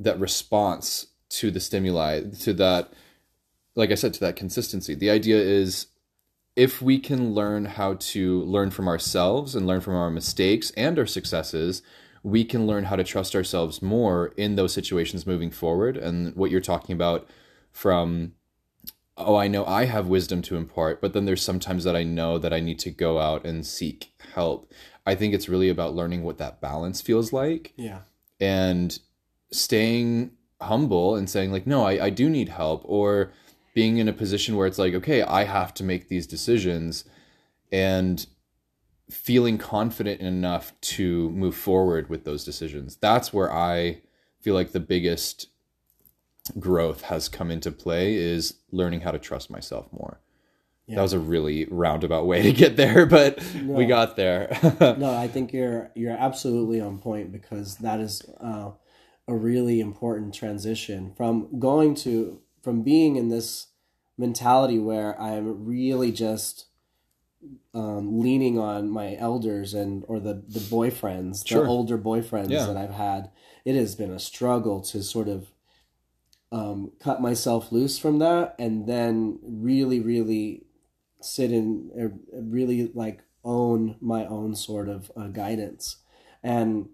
that 0.00 0.18
response 0.18 1.06
to 1.28 1.50
the 1.50 1.60
stimuli 1.60 2.22
to 2.40 2.52
that 2.52 2.92
like 3.76 3.90
i 3.90 3.94
said 3.94 4.12
to 4.12 4.20
that 4.20 4.36
consistency 4.36 4.94
the 4.94 5.10
idea 5.10 5.36
is 5.38 5.86
if 6.56 6.82
we 6.82 6.98
can 6.98 7.32
learn 7.32 7.64
how 7.64 7.94
to 7.94 8.42
learn 8.42 8.70
from 8.70 8.88
ourselves 8.88 9.54
and 9.54 9.66
learn 9.66 9.80
from 9.80 9.94
our 9.94 10.10
mistakes 10.10 10.70
and 10.72 10.98
our 10.98 11.06
successes, 11.06 11.82
we 12.22 12.44
can 12.44 12.66
learn 12.66 12.84
how 12.84 12.96
to 12.96 13.04
trust 13.04 13.34
ourselves 13.34 13.80
more 13.80 14.34
in 14.36 14.56
those 14.56 14.72
situations 14.72 15.26
moving 15.26 15.50
forward. 15.50 15.96
And 15.96 16.34
what 16.36 16.50
you're 16.50 16.60
talking 16.60 16.92
about 16.92 17.26
from, 17.72 18.32
oh, 19.16 19.36
I 19.36 19.48
know 19.48 19.64
I 19.64 19.86
have 19.86 20.08
wisdom 20.08 20.42
to 20.42 20.56
impart, 20.56 21.00
but 21.00 21.12
then 21.12 21.24
there's 21.24 21.42
sometimes 21.42 21.84
that 21.84 21.96
I 21.96 22.02
know 22.02 22.38
that 22.38 22.52
I 22.52 22.60
need 22.60 22.78
to 22.80 22.90
go 22.90 23.18
out 23.18 23.46
and 23.46 23.66
seek 23.66 24.12
help. 24.34 24.70
I 25.06 25.14
think 25.14 25.32
it's 25.32 25.48
really 25.48 25.68
about 25.68 25.94
learning 25.94 26.24
what 26.24 26.38
that 26.38 26.60
balance 26.60 27.00
feels 27.00 27.32
like 27.32 27.72
yeah, 27.76 28.00
and 28.38 28.98
staying 29.52 30.30
humble 30.60 31.16
and 31.16 31.28
saying 31.28 31.50
like 31.50 31.66
no 31.66 31.84
I, 31.84 32.06
I 32.06 32.10
do 32.10 32.28
need 32.28 32.50
help 32.50 32.82
or 32.84 33.32
being 33.74 33.98
in 33.98 34.08
a 34.08 34.12
position 34.12 34.56
where 34.56 34.66
it's 34.66 34.78
like 34.78 34.94
okay 34.94 35.22
i 35.22 35.44
have 35.44 35.72
to 35.74 35.84
make 35.84 36.08
these 36.08 36.26
decisions 36.26 37.04
and 37.72 38.26
feeling 39.10 39.58
confident 39.58 40.20
enough 40.20 40.72
to 40.80 41.30
move 41.30 41.56
forward 41.56 42.08
with 42.08 42.24
those 42.24 42.44
decisions. 42.44 42.96
That's 42.96 43.32
where 43.32 43.52
i 43.52 44.00
feel 44.40 44.54
like 44.54 44.72
the 44.72 44.80
biggest 44.80 45.48
growth 46.58 47.02
has 47.02 47.28
come 47.28 47.50
into 47.50 47.70
play 47.70 48.14
is 48.14 48.54
learning 48.72 49.02
how 49.02 49.10
to 49.10 49.18
trust 49.18 49.50
myself 49.50 49.86
more. 49.92 50.20
Yeah. 50.86 50.96
that 50.96 51.02
was 51.02 51.12
a 51.12 51.18
really 51.18 51.66
roundabout 51.70 52.26
way 52.26 52.42
to 52.42 52.52
get 52.52 52.76
there 52.76 53.06
but 53.18 53.42
we 53.64 53.84
got 53.86 54.16
there. 54.16 54.56
No, 54.98 55.14
I 55.14 55.28
think 55.28 55.52
you're 55.52 55.90
you're 55.94 56.16
absolutely 56.16 56.80
on 56.80 56.98
point 56.98 57.32
because 57.32 57.76
that 57.78 58.00
is 58.00 58.22
uh, 58.40 58.70
a 59.30 59.34
really 59.36 59.80
important 59.80 60.34
transition 60.34 61.12
from 61.16 61.58
going 61.58 61.94
to 61.94 62.40
from 62.62 62.82
being 62.82 63.16
in 63.16 63.28
this 63.28 63.68
mentality 64.18 64.78
where 64.78 65.18
I'm 65.20 65.64
really 65.64 66.12
just 66.12 66.66
um, 67.72 68.20
leaning 68.20 68.58
on 68.58 68.90
my 68.90 69.16
elders 69.16 69.72
and 69.72 70.04
or 70.08 70.20
the 70.20 70.34
the 70.46 70.60
boyfriends, 70.60 71.46
Sure. 71.46 71.62
the 71.64 71.68
older 71.70 71.96
boyfriends 71.98 72.50
Yeah. 72.50 72.66
that 72.66 72.76
I've 72.76 72.90
had. 72.90 73.30
It 73.64 73.74
has 73.76 73.94
been 73.94 74.10
a 74.10 74.18
struggle 74.18 74.80
to 74.82 75.02
sort 75.02 75.28
of 75.28 75.52
um, 76.52 76.92
cut 76.98 77.22
myself 77.22 77.70
loose 77.70 77.96
from 77.98 78.18
that 78.18 78.56
and 78.58 78.86
then 78.88 79.38
really, 79.42 80.00
really 80.00 80.64
sit 81.22 81.52
in, 81.52 81.90
uh, 81.96 82.08
really 82.42 82.90
like 82.92 83.22
own 83.44 83.96
my 84.00 84.26
own 84.26 84.54
sort 84.56 84.88
of 84.88 85.12
uh, 85.16 85.28
guidance. 85.28 85.96
And 86.42 86.88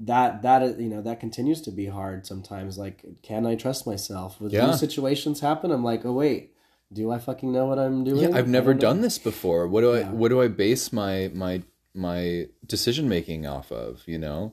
that, 0.00 0.42
that 0.42 0.78
you 0.78 0.88
know, 0.88 1.02
that 1.02 1.20
continues 1.20 1.60
to 1.62 1.70
be 1.70 1.86
hard 1.86 2.26
sometimes. 2.26 2.78
Like, 2.78 3.04
can 3.22 3.44
I 3.46 3.54
trust 3.56 3.86
myself? 3.86 4.40
When 4.40 4.50
Yeah. 4.50 4.66
these 4.66 4.78
situations 4.80 5.40
happen, 5.40 5.70
I'm 5.70 5.82
like, 5.84 6.04
oh, 6.04 6.12
wait, 6.12 6.52
do 6.92 7.10
I 7.10 7.18
fucking 7.18 7.50
know 7.52 7.66
what 7.66 7.78
I'm 7.78 8.04
doing? 8.04 8.20
Yeah, 8.32 8.36
I've 8.36 8.48
never 8.48 8.72
know. 8.74 8.80
done 8.80 9.00
this 9.00 9.18
before. 9.18 9.66
What 9.66 9.80
do 9.80 9.94
I 9.94 10.02
what 10.04 10.28
do 10.28 10.40
I 10.40 10.48
base 10.48 10.92
my 10.92 11.30
my 11.34 11.62
my 11.94 12.46
decision 12.66 13.08
making 13.08 13.46
off 13.46 13.72
of, 13.72 14.02
you 14.06 14.18
know? 14.18 14.52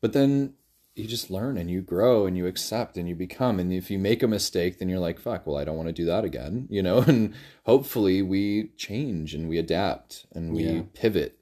But 0.00 0.12
then 0.12 0.54
you 0.94 1.06
just 1.06 1.30
learn 1.30 1.56
and 1.56 1.70
you 1.70 1.80
grow 1.80 2.26
and 2.26 2.36
you 2.36 2.46
accept 2.46 2.96
and 2.98 3.08
you 3.08 3.14
become 3.14 3.58
and 3.58 3.72
if 3.72 3.90
you 3.90 3.98
make 3.98 4.22
a 4.22 4.28
mistake 4.28 4.78
then 4.78 4.90
you're 4.90 4.98
like 4.98 5.18
fuck 5.18 5.46
well 5.46 5.56
I 5.56 5.64
don't 5.64 5.76
want 5.76 5.88
to 5.88 5.92
do 5.92 6.04
that 6.04 6.22
again 6.22 6.66
you 6.70 6.82
know 6.82 6.98
and 6.98 7.32
hopefully 7.64 8.20
we 8.20 8.72
change 8.76 9.32
and 9.34 9.48
we 9.48 9.56
adapt 9.56 10.26
and 10.34 10.52
we 10.52 10.64
Yeah. 10.64 10.82
pivot 10.92 11.38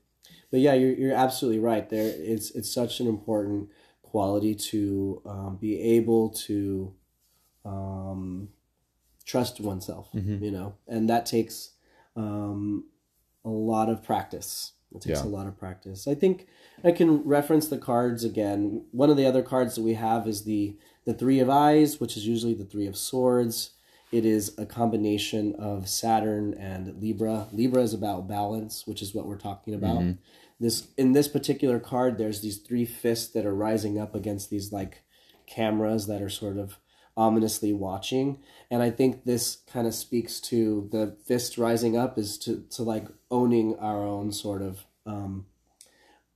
But 0.50 0.60
yeah, 0.60 0.74
you're 0.74 0.94
you're 0.94 1.14
absolutely 1.14 1.60
right. 1.60 1.88
There, 1.88 2.12
it's 2.16 2.50
it's 2.52 2.72
such 2.72 3.00
an 3.00 3.06
important 3.06 3.68
quality 4.02 4.54
to 4.54 5.22
um, 5.24 5.58
be 5.60 5.80
able 5.80 6.30
to 6.30 6.92
um, 7.64 8.48
trust 9.24 9.60
oneself. 9.60 10.08
Mm-hmm. 10.14 10.44
You 10.44 10.50
know, 10.50 10.74
and 10.88 11.08
that 11.08 11.26
takes 11.26 11.70
um, 12.16 12.84
a 13.44 13.48
lot 13.50 13.88
of 13.88 14.02
practice. 14.02 14.72
It 14.94 15.02
takes 15.02 15.20
Yeah. 15.20 15.26
a 15.26 15.30
lot 15.30 15.46
of 15.46 15.56
practice. 15.56 16.08
I 16.08 16.14
think 16.16 16.48
I 16.82 16.90
can 16.90 17.18
reference 17.22 17.68
the 17.68 17.78
cards 17.78 18.24
again. 18.24 18.86
One 18.90 19.08
of 19.08 19.16
the 19.16 19.26
other 19.26 19.42
cards 19.42 19.76
that 19.76 19.82
we 19.82 19.94
have 19.94 20.26
is 20.26 20.42
the 20.44 20.76
the 21.04 21.14
three 21.14 21.38
of 21.38 21.48
eyes, 21.48 22.00
which 22.00 22.16
is 22.16 22.26
usually 22.26 22.54
the 22.54 22.64
three 22.64 22.86
of 22.88 22.96
swords. 22.96 23.70
It 24.12 24.24
is 24.26 24.58
a 24.58 24.66
combination 24.66 25.54
of 25.54 25.88
Saturn 25.88 26.54
and 26.54 27.00
Libra. 27.00 27.46
Libra 27.52 27.82
is 27.82 27.94
about 27.94 28.26
balance, 28.26 28.86
which 28.86 29.02
is 29.02 29.14
what 29.14 29.26
we're 29.26 29.38
talking 29.38 29.72
about. 29.74 30.02
This 30.58 30.88
in 30.98 31.12
this 31.12 31.28
particular 31.28 31.78
card, 31.78 32.18
there's 32.18 32.40
these 32.42 32.58
three 32.58 32.84
fists 32.84 33.28
that 33.32 33.46
are 33.46 33.54
rising 33.54 33.98
up 33.98 34.14
against 34.14 34.50
these 34.50 34.72
like 34.72 35.02
cameras 35.46 36.06
that 36.08 36.20
are 36.22 36.28
sort 36.28 36.58
of 36.58 36.78
ominously 37.16 37.72
watching. 37.72 38.38
And 38.70 38.82
I 38.82 38.90
think 38.90 39.24
this 39.24 39.58
kind 39.72 39.86
of 39.86 39.94
speaks 39.94 40.40
to 40.42 40.88
the 40.92 41.16
fist 41.26 41.56
rising 41.56 41.96
up 41.96 42.18
is 42.18 42.36
to, 42.38 42.64
to 42.70 42.82
like 42.82 43.06
owning 43.30 43.76
our 43.78 44.04
own 44.06 44.32
sort 44.32 44.62
of 44.62 44.86
um, 45.06 45.46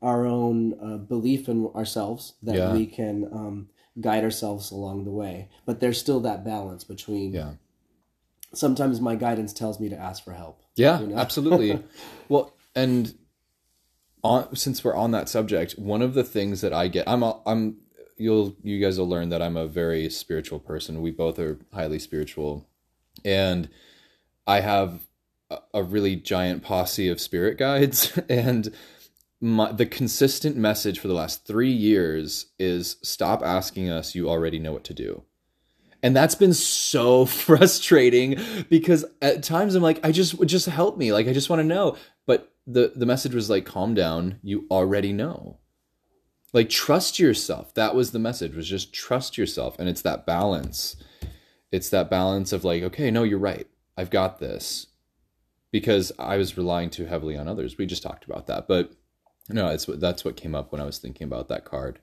our 0.01 0.27
own 0.27 0.75
uh, 0.81 0.97
belief 0.99 1.49
in 1.49 1.67
ourselves 1.75 2.35
that 2.43 2.57
Yeah. 2.57 2.73
we 2.73 2.87
can 2.87 3.25
um, 3.33 3.69
guide 4.01 4.25
ourselves 4.25 4.71
along 4.71 5.05
the 5.05 5.11
way. 5.11 5.49
But 5.67 5.81
there's 5.81 5.99
still 5.99 6.21
that 6.21 6.45
balance 6.45 6.85
between. 6.85 7.33
yeah 7.33 7.55
Sometimes 8.55 9.01
my 9.01 9.15
guidance 9.15 9.53
tells 9.53 9.81
me 9.81 9.89
to 9.89 9.97
ask 9.97 10.25
for 10.25 10.33
help. 10.33 10.63
Yeah, 10.77 11.01
you 11.01 11.09
know? 11.09 11.17
absolutely. 11.17 11.83
well, 12.29 12.55
and 12.75 13.15
on 14.23 14.57
since 14.57 14.83
we're 14.83 14.97
on 14.97 15.13
that 15.13 15.29
subject, 15.29 15.79
one 15.79 16.03
of 16.03 16.15
the 16.15 16.25
things 16.25 16.61
that 16.63 16.73
I 16.73 16.89
get, 16.89 17.09
I'm 17.09 17.23
a- 17.23 17.41
I'm 17.47 17.79
you'll 18.17 18.57
you 18.63 18.81
guys 18.81 18.99
will 18.99 19.09
learn 19.09 19.29
that 19.29 19.43
I'm 19.43 19.57
a 19.57 19.67
very 19.67 20.09
spiritual 20.11 20.59
person. 20.59 21.03
We 21.03 21.11
both 21.11 21.39
are 21.39 21.59
highly 21.73 21.99
spiritual, 21.99 22.69
and 23.25 23.69
I 24.47 24.61
have 24.61 25.01
a, 25.51 25.59
a 25.75 25.83
really 25.83 26.17
giant 26.17 26.63
posse 26.63 27.09
of 27.09 27.21
spirit 27.21 27.59
guides, 27.59 28.19
and 28.29 28.75
my, 29.41 29.73
the 29.73 29.87
consistent 29.87 30.57
message 30.57 30.99
for 30.99 31.09
the 31.09 31.15
last 31.15 31.47
three 31.47 31.73
years 31.73 32.47
is 32.59 32.97
stop 33.03 33.43
asking 33.43 33.91
us. 33.91 34.15
You 34.15 34.29
already 34.29 34.59
know 34.59 34.73
what 34.73 34.85
to 34.85 34.95
do. 34.95 35.25
And 36.05 36.15
that's 36.15 36.35
been 36.35 36.53
so 36.53 37.25
frustrating 37.27 38.39
because 38.69 39.07
at 39.23 39.43
times 39.43 39.75
I'm 39.75 39.83
like, 39.83 40.05
I 40.05 40.13
just 40.13 40.35
would 40.35 40.49
just 40.49 40.67
help 40.67 40.99
me. 40.99 41.13
Like 41.13 41.27
I 41.27 41.33
just 41.33 41.49
want 41.49 41.61
to 41.61 41.67
know. 41.67 41.97
But 42.27 42.53
the 42.67 42.93
the 42.95 43.07
message 43.07 43.35
was 43.35 43.49
like, 43.49 43.65
calm 43.65 43.95
down. 43.95 44.39
You 44.43 44.67
already 44.71 45.15
know. 45.15 45.59
Like 46.53 46.69
trust 46.69 47.19
yourself. 47.19 47.73
That 47.75 47.95
was 47.95 48.13
the 48.13 48.19
message 48.19 48.55
was 48.55 48.69
just 48.69 48.93
trust 48.93 49.39
yourself. 49.39 49.79
And 49.79 49.89
it's 49.89 50.03
that 50.03 50.27
balance. 50.27 50.95
It's 51.73 51.89
that 51.89 52.11
balance 52.11 52.53
of 52.53 52.65
like 52.65 52.83
okay 52.83 53.11
no 53.11 53.23
you're 53.23 53.39
right. 53.39 53.67
I've 53.97 54.11
got 54.11 54.39
this. 54.39 54.89
Because 55.73 56.13
i 56.21 56.37
was 56.37 56.57
relying 56.57 56.91
too 56.91 57.07
heavily 57.07 57.37
on 57.37 57.49
others. 57.49 57.79
We 57.79 57.87
just 57.87 58.03
talked 58.03 58.27
about 58.27 58.47
that. 58.47 58.69
But 58.69 58.93
no 59.49 59.69
it's 59.69 59.87
that's 59.87 60.25
what 60.25 60.37
came 60.37 60.55
up 60.55 60.73
when 60.73 60.81
i 60.81 60.85
was 60.85 60.97
thinking 60.97 61.27
about 61.27 61.49
that 61.49 61.67
card 61.67 61.99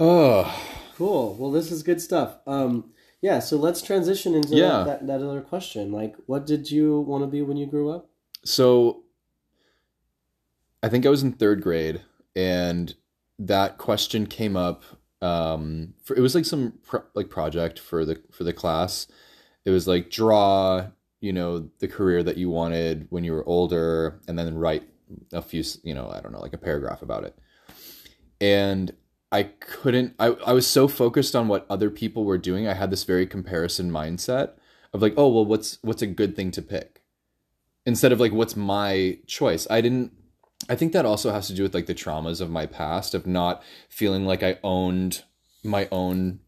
oh 0.00 0.64
cool. 0.96 1.34
Well 1.38 1.50
this 1.50 1.70
is 1.70 1.82
good 1.82 2.00
stuff. 2.00 2.36
Um 2.46 2.92
yeah 3.20 3.38
so 3.40 3.56
let's 3.56 3.82
transition 3.82 4.34
into 4.34 4.54
Yeah. 4.56 4.84
that, 4.84 5.06
that, 5.06 5.06
that 5.20 5.26
other 5.28 5.40
question. 5.40 5.92
Like 5.92 6.14
what 6.26 6.46
did 6.46 6.70
you 6.70 7.00
want 7.00 7.22
to 7.24 7.26
be 7.26 7.42
when 7.42 7.56
you 7.56 7.66
grew 7.66 7.90
up? 7.90 8.08
So 8.44 9.02
i 10.80 10.88
think 10.88 11.04
i 11.04 11.08
was 11.08 11.24
in 11.24 11.32
third 11.32 11.60
grade 11.60 12.00
and 12.36 12.94
that 13.40 13.78
question 13.78 14.26
came 14.28 14.56
up 14.56 14.84
um 15.22 15.92
for 16.04 16.14
it 16.16 16.20
was 16.20 16.36
like 16.36 16.44
some 16.44 16.72
pro- 16.86 17.02
like 17.14 17.28
project 17.28 17.80
for 17.80 18.04
the 18.04 18.20
for 18.30 18.44
the 18.44 18.52
class. 18.52 19.08
It 19.64 19.70
was 19.70 19.88
like 19.88 20.10
draw 20.10 20.86
you 21.20 21.32
know 21.32 21.68
the 21.80 21.88
career 21.88 22.22
that 22.22 22.36
you 22.36 22.48
wanted 22.48 23.08
when 23.10 23.24
you 23.24 23.32
were 23.32 23.44
older 23.48 24.20
and 24.28 24.38
then 24.38 24.54
write 24.56 24.84
a 25.32 25.42
few 25.42 25.64
you 25.82 25.92
know 25.94 26.08
i 26.10 26.20
don't 26.20 26.30
know 26.32 26.40
like 26.40 26.52
a 26.52 26.58
paragraph 26.58 27.02
about 27.02 27.24
it. 27.24 27.36
And 28.40 28.92
i 29.30 29.42
couldn't 29.42 30.14
i, 30.18 30.26
I 30.26 30.52
was 30.52 30.66
so 30.66 30.88
focused 30.88 31.36
on 31.36 31.48
what 31.48 31.66
other 31.68 31.90
people 31.90 32.24
were 32.24 32.38
doing 32.38 32.66
i 32.66 32.74
had 32.74 32.90
this 32.90 33.04
very 33.04 33.26
comparison 33.26 33.90
mindset 33.90 34.52
of 34.92 35.02
like 35.02 35.14
oh 35.16 35.28
well 35.28 35.44
what's 35.44 35.78
what's 35.82 36.02
a 36.02 36.06
good 36.06 36.36
thing 36.36 36.50
to 36.52 36.62
pick? 36.62 37.02
Instead 37.86 38.12
of 38.12 38.20
like 38.20 38.32
what's 38.32 38.56
my 38.56 39.18
choice? 39.26 39.66
I 39.70 39.80
didn't 39.80 40.12
i 40.68 40.74
think 40.74 40.92
that 40.92 41.06
also 41.06 41.30
has 41.30 41.46
to 41.46 41.54
do 41.54 41.62
with 41.62 41.74
like 41.74 41.86
the 41.86 41.94
traumas 41.94 42.40
of 42.40 42.50
my 42.50 42.66
past 42.66 43.14
of 43.14 43.28
not 43.28 43.62
feeling 43.88 44.26
like 44.26 44.42
i 44.42 44.58
owned 44.64 45.22
my 45.62 45.88
own 45.92 46.40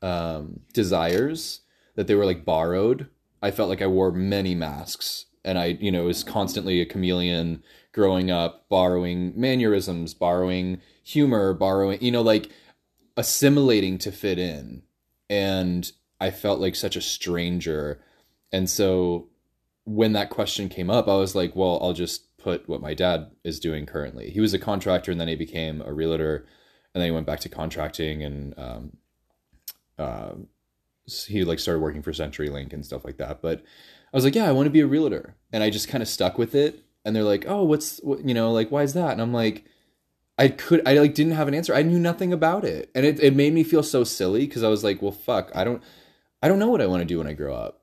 um 0.00 0.60
desires 0.72 1.60
that 1.94 2.06
they 2.06 2.14
were 2.14 2.24
like 2.24 2.44
borrowed. 2.44 3.08
I 3.42 3.50
felt 3.50 3.68
like 3.68 3.82
i 3.82 3.86
wore 3.86 4.10
many 4.10 4.54
masks 4.54 5.26
and 5.44 5.58
i 5.58 5.66
you 5.80 5.92
know 5.92 6.04
was 6.04 6.24
constantly 6.24 6.80
a 6.80 6.86
chameleon 6.86 7.62
growing 7.92 8.30
up 8.30 8.66
borrowing 8.68 9.38
mannerisms 9.38 10.14
borrowing 10.14 10.80
humor 11.04 11.54
borrowing 11.54 12.02
you 12.02 12.10
know 12.10 12.22
like 12.22 12.50
assimilating 13.16 13.98
to 13.98 14.10
fit 14.10 14.38
in 14.38 14.82
and 15.30 15.92
i 16.20 16.30
felt 16.30 16.58
like 16.58 16.74
such 16.74 16.96
a 16.96 17.00
stranger 17.00 18.00
and 18.52 18.68
so 18.68 19.28
when 19.84 20.12
that 20.12 20.30
question 20.30 20.68
came 20.68 20.90
up, 20.90 21.08
I 21.08 21.16
was 21.16 21.34
like, 21.34 21.54
well, 21.54 21.78
I'll 21.82 21.92
just 21.92 22.36
put 22.38 22.68
what 22.68 22.80
my 22.80 22.94
dad 22.94 23.30
is 23.44 23.60
doing 23.60 23.86
currently. 23.86 24.30
He 24.30 24.40
was 24.40 24.54
a 24.54 24.58
contractor 24.58 25.12
and 25.12 25.20
then 25.20 25.28
he 25.28 25.36
became 25.36 25.82
a 25.82 25.92
realtor 25.92 26.46
and 26.94 27.00
then 27.00 27.08
he 27.08 27.14
went 27.14 27.26
back 27.26 27.40
to 27.40 27.48
contracting 27.48 28.22
and 28.22 28.58
um, 28.58 28.96
uh, 29.98 30.32
he 31.26 31.44
like 31.44 31.58
started 31.58 31.80
working 31.80 32.02
for 32.02 32.12
CenturyLink 32.12 32.72
and 32.72 32.84
stuff 32.84 33.04
like 33.04 33.18
that. 33.18 33.42
But 33.42 33.60
I 34.12 34.16
was 34.16 34.24
like, 34.24 34.34
yeah, 34.34 34.48
I 34.48 34.52
want 34.52 34.66
to 34.66 34.70
be 34.70 34.80
a 34.80 34.86
realtor. 34.86 35.36
And 35.52 35.62
I 35.62 35.70
just 35.70 35.88
kind 35.88 36.02
of 36.02 36.08
stuck 36.08 36.38
with 36.38 36.54
it. 36.54 36.82
And 37.04 37.14
they're 37.14 37.22
like, 37.22 37.44
oh, 37.46 37.64
what's, 37.64 37.98
what, 37.98 38.26
you 38.26 38.32
know, 38.32 38.50
like, 38.52 38.70
why 38.70 38.82
is 38.82 38.94
that? 38.94 39.12
And 39.12 39.20
I'm 39.20 39.34
like, 39.34 39.66
I 40.38 40.48
could, 40.48 40.86
I 40.86 40.94
like 40.98 41.14
didn't 41.14 41.32
have 41.34 41.48
an 41.48 41.54
answer. 41.54 41.74
I 41.74 41.82
knew 41.82 41.98
nothing 41.98 42.32
about 42.32 42.64
it. 42.64 42.90
And 42.94 43.06
it, 43.06 43.20
it 43.20 43.34
made 43.36 43.52
me 43.52 43.62
feel 43.62 43.82
so 43.82 44.02
silly 44.04 44.46
because 44.46 44.62
I 44.64 44.68
was 44.68 44.82
like, 44.82 45.00
well, 45.00 45.12
fuck, 45.12 45.50
I 45.54 45.62
don't, 45.64 45.82
I 46.42 46.48
don't 46.48 46.58
know 46.58 46.68
what 46.68 46.80
I 46.80 46.86
want 46.86 47.00
to 47.02 47.04
do 47.06 47.18
when 47.18 47.26
I 47.26 47.32
grow 47.34 47.54
up. 47.54 47.82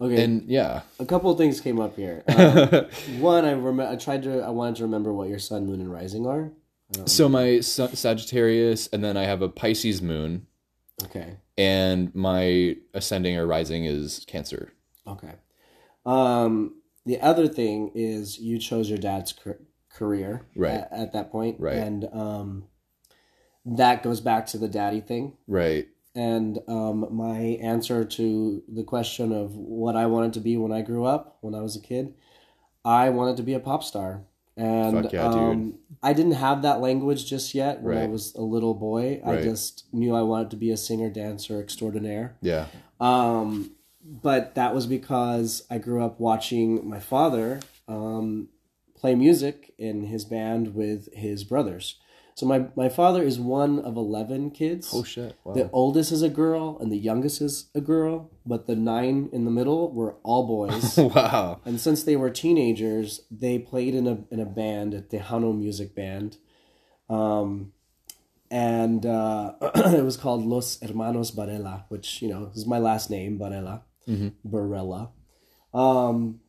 okay 0.00 0.22
And 0.22 0.48
yeah. 0.48 0.82
a 0.98 1.04
couple 1.04 1.30
of 1.30 1.36
things 1.38 1.60
came 1.60 1.80
up 1.80 1.96
here 1.96 2.22
Um, 2.28 2.86
one 3.20 3.44
i 3.44 3.52
rem- 3.52 3.80
i 3.80 3.96
tried 3.96 4.22
to 4.22 4.40
i 4.40 4.48
wanted 4.50 4.76
to 4.76 4.84
remember 4.84 5.12
what 5.12 5.28
your 5.28 5.38
sun 5.38 5.66
moon 5.66 5.80
and 5.80 5.92
rising 5.92 6.26
are 6.26 6.52
So 7.06 7.28
my 7.28 7.60
Sa- 7.60 7.88
Sagittarius, 7.94 8.88
and 8.92 9.04
then 9.04 9.16
I 9.16 9.24
have 9.24 9.42
a 9.42 9.48
Pisces 9.48 10.00
moon, 10.02 10.46
okay 11.04 11.36
and 11.58 12.12
my 12.14 12.76
ascending 12.94 13.36
or 13.36 13.46
rising 13.46 13.84
is 13.84 14.24
Cancer. 14.26 14.72
Okay. 15.06 15.34
Um, 16.06 16.80
the 17.04 17.20
other 17.20 17.46
thing 17.48 17.92
is 17.94 18.38
you 18.38 18.58
chose 18.58 18.88
your 18.88 18.98
dad's 18.98 19.32
career 19.94 20.46
Right. 20.56 20.74
at, 20.74 20.88
at 20.92 21.12
that 21.12 21.30
point, 21.30 21.60
Right. 21.60 21.76
And 21.76 22.08
um, 22.12 22.64
that 23.64 24.02
goes 24.02 24.20
back 24.20 24.46
to 24.46 24.58
the 24.58 24.68
daddy 24.68 25.00
thing. 25.00 25.34
Right. 25.46 25.88
And 26.14 26.58
um, 26.66 27.06
my 27.10 27.38
answer 27.62 28.04
to 28.04 28.62
the 28.68 28.82
question 28.82 29.32
of 29.32 29.54
what 29.54 29.96
I 29.96 30.06
wanted 30.06 30.32
to 30.34 30.40
be 30.40 30.56
when 30.56 30.72
I 30.72 30.82
grew 30.82 31.04
up, 31.04 31.38
when 31.40 31.54
I 31.54 31.60
was 31.60 31.76
a 31.76 31.80
kid, 31.80 32.14
I 32.84 33.10
wanted 33.10 33.36
to 33.36 33.42
be 33.42 33.54
a 33.54 33.60
pop 33.60 33.84
star. 33.84 34.22
And 34.56 35.10
yeah, 35.12 35.26
um, 35.26 35.78
I 36.02 36.12
didn't 36.12 36.32
have 36.32 36.62
that 36.62 36.80
language 36.80 37.24
just 37.24 37.54
yet 37.54 37.80
when 37.80 37.96
I 37.96 38.06
was 38.06 38.34
a 38.34 38.42
little 38.42 38.74
boy. 38.74 39.22
I 39.24 39.36
just 39.40 39.86
knew 39.92 40.14
I 40.14 40.22
wanted 40.22 40.50
to 40.50 40.56
be 40.56 40.70
a 40.70 40.76
singer, 40.76 41.08
dancer 41.08 41.60
extraordinaire. 41.60 42.36
Yeah. 42.42 42.66
Um, 43.00 43.70
but 44.04 44.56
that 44.56 44.74
was 44.74 44.86
because 44.86 45.62
I 45.70 45.78
grew 45.78 46.04
up 46.04 46.18
watching 46.20 46.86
my 46.86 47.00
father 47.00 47.60
um, 47.88 48.48
play 49.00 49.14
music 49.14 49.72
in 49.78 50.04
his 50.04 50.24
band 50.24 50.74
with 50.74 51.12
his 51.14 51.44
brothers. 51.44 51.98
So 52.34 52.46
my, 52.46 52.68
my 52.76 52.88
father 52.88 53.22
is 53.22 53.38
one 53.38 53.78
of 53.80 53.96
11 53.96 54.52
kids. 54.52 54.90
Oh 54.94 55.02
shit. 55.02 55.36
Wow. 55.44 55.52
The 55.54 55.68
oldest 55.72 56.10
is 56.12 56.22
a 56.22 56.28
girl 56.28 56.78
and 56.80 56.90
the 56.90 56.96
youngest 56.96 57.42
is 57.42 57.68
a 57.74 57.80
girl, 57.80 58.30
but 58.46 58.66
the 58.66 58.76
nine 58.76 59.28
in 59.32 59.44
the 59.44 59.50
middle 59.50 59.92
were 59.92 60.14
all 60.22 60.46
boys. 60.46 60.96
wow. 61.16 61.60
and 61.66 61.78
since 61.80 62.02
they 62.02 62.16
were 62.16 62.30
teenagers, 62.30 63.20
they 63.30 63.58
played 63.58 63.94
in 63.94 64.06
a 64.06 64.18
in 64.30 64.40
a 64.40 64.46
band, 64.46 64.94
a 64.94 65.02
Tejano 65.02 65.56
music 65.58 65.94
band. 65.94 66.38
Um, 67.10 67.72
and 68.50 69.04
uh, 69.04 69.54
it 69.74 70.04
was 70.04 70.16
called 70.16 70.44
Los 70.46 70.78
Hermanos 70.80 71.30
Barella, 71.32 71.84
which 71.88 72.22
you 72.22 72.28
know 72.28 72.50
is 72.54 72.66
my 72.66 72.78
last 72.78 73.10
name, 73.10 73.38
Barella, 73.38 73.82
Mhm. 74.08 74.32
Barella. 74.46 75.10
Um, 75.74 76.40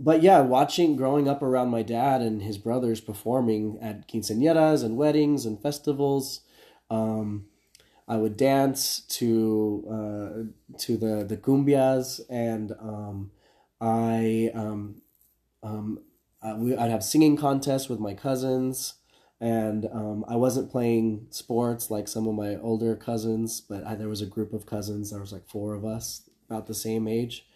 but 0.00 0.22
yeah, 0.22 0.40
watching 0.40 0.96
growing 0.96 1.28
up 1.28 1.42
around 1.42 1.68
my 1.70 1.82
dad 1.82 2.20
and 2.20 2.42
his 2.42 2.58
brothers 2.58 3.00
performing 3.00 3.78
at 3.80 4.08
quinceañeras 4.08 4.84
and 4.84 4.96
weddings 4.96 5.46
and 5.46 5.60
festivals, 5.60 6.40
um, 6.90 7.46
I 8.06 8.16
would 8.16 8.36
dance 8.36 9.00
to 9.00 9.84
uh, 9.88 10.78
to 10.78 10.96
the 10.96 11.24
the 11.24 11.36
cumbias, 11.36 12.20
and 12.28 12.72
um, 12.72 13.30
I 13.80 14.50
um, 14.54 15.02
um, 15.62 16.00
uh, 16.42 16.56
we, 16.58 16.76
I'd 16.76 16.90
have 16.90 17.04
singing 17.04 17.36
contests 17.36 17.88
with 17.88 18.00
my 18.00 18.14
cousins, 18.14 18.94
and 19.40 19.86
um, 19.86 20.24
I 20.28 20.36
wasn't 20.36 20.70
playing 20.70 21.28
sports 21.30 21.90
like 21.90 22.08
some 22.08 22.26
of 22.28 22.34
my 22.34 22.56
older 22.56 22.94
cousins, 22.94 23.60
but 23.60 23.86
I, 23.86 23.94
there 23.94 24.08
was 24.08 24.20
a 24.20 24.26
group 24.26 24.52
of 24.52 24.66
cousins. 24.66 25.10
There 25.10 25.20
was 25.20 25.32
like 25.32 25.48
four 25.48 25.74
of 25.74 25.84
us, 25.84 26.28
about 26.48 26.66
the 26.66 26.74
same 26.74 27.08
age, 27.08 27.46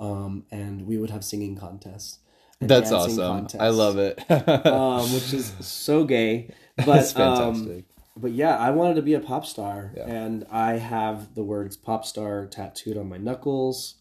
um, 0.00 0.44
and 0.50 0.86
we 0.86 0.96
would 0.98 1.10
have 1.10 1.24
singing 1.24 1.56
contests. 1.56 2.18
That's 2.60 2.90
awesome. 2.90 3.16
contests, 3.18 3.60
I 3.60 3.68
love 3.68 3.98
it. 3.98 4.18
um, 4.66 5.02
which 5.14 5.32
is 5.32 5.52
so 5.60 6.04
gay. 6.04 6.52
But 6.76 6.86
That's 6.86 7.16
um, 7.16 7.84
but 8.16 8.32
yeah, 8.32 8.56
I 8.56 8.70
wanted 8.70 8.94
to 8.94 9.02
be 9.02 9.14
a 9.14 9.20
pop 9.20 9.46
star, 9.46 9.92
Yeah. 9.96 10.06
and 10.06 10.44
I 10.50 10.72
have 10.78 11.34
the 11.34 11.44
words 11.44 11.76
"pop 11.76 12.04
star" 12.04 12.46
tattooed 12.46 12.96
on 12.96 13.08
my 13.08 13.16
knuckles. 13.18 13.96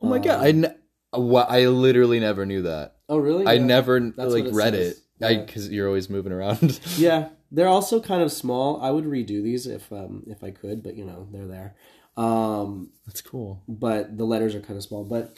oh 0.00 0.08
my 0.08 0.18
god. 0.18 0.44
I, 0.44 0.74
I 1.12 1.66
literally 1.66 2.20
never 2.20 2.46
knew 2.46 2.62
that. 2.62 2.96
Oh, 3.08 3.18
really? 3.18 3.46
I 3.46 3.54
Yeah. 3.54 3.64
never 3.64 4.00
That's 4.00 4.32
like 4.32 4.44
it 4.46 4.52
read 4.54 4.74
says. 4.74 4.92
it. 4.92 4.98
Yeah. 5.20 5.44
because 5.44 5.68
you're 5.68 5.86
always 5.88 6.08
moving 6.08 6.32
around. 6.32 6.80
Yeah, 6.96 7.28
they're 7.50 7.66
also 7.68 8.00
kind 8.00 8.22
of 8.22 8.30
small. 8.30 8.80
I 8.80 8.90
would 8.90 9.04
redo 9.04 9.42
these 9.42 9.66
if 9.66 9.90
um 9.92 10.22
if 10.26 10.42
I 10.44 10.50
could, 10.50 10.82
but 10.82 10.94
you 10.96 11.04
know 11.04 11.28
they're 11.32 11.46
there. 11.46 11.74
Um, 12.18 12.90
That's 13.06 13.20
cool. 13.22 13.62
but 13.68 14.18
the 14.18 14.24
letters 14.24 14.54
are 14.54 14.60
kind 14.60 14.76
of 14.76 14.82
small. 14.82 15.04
But 15.04 15.36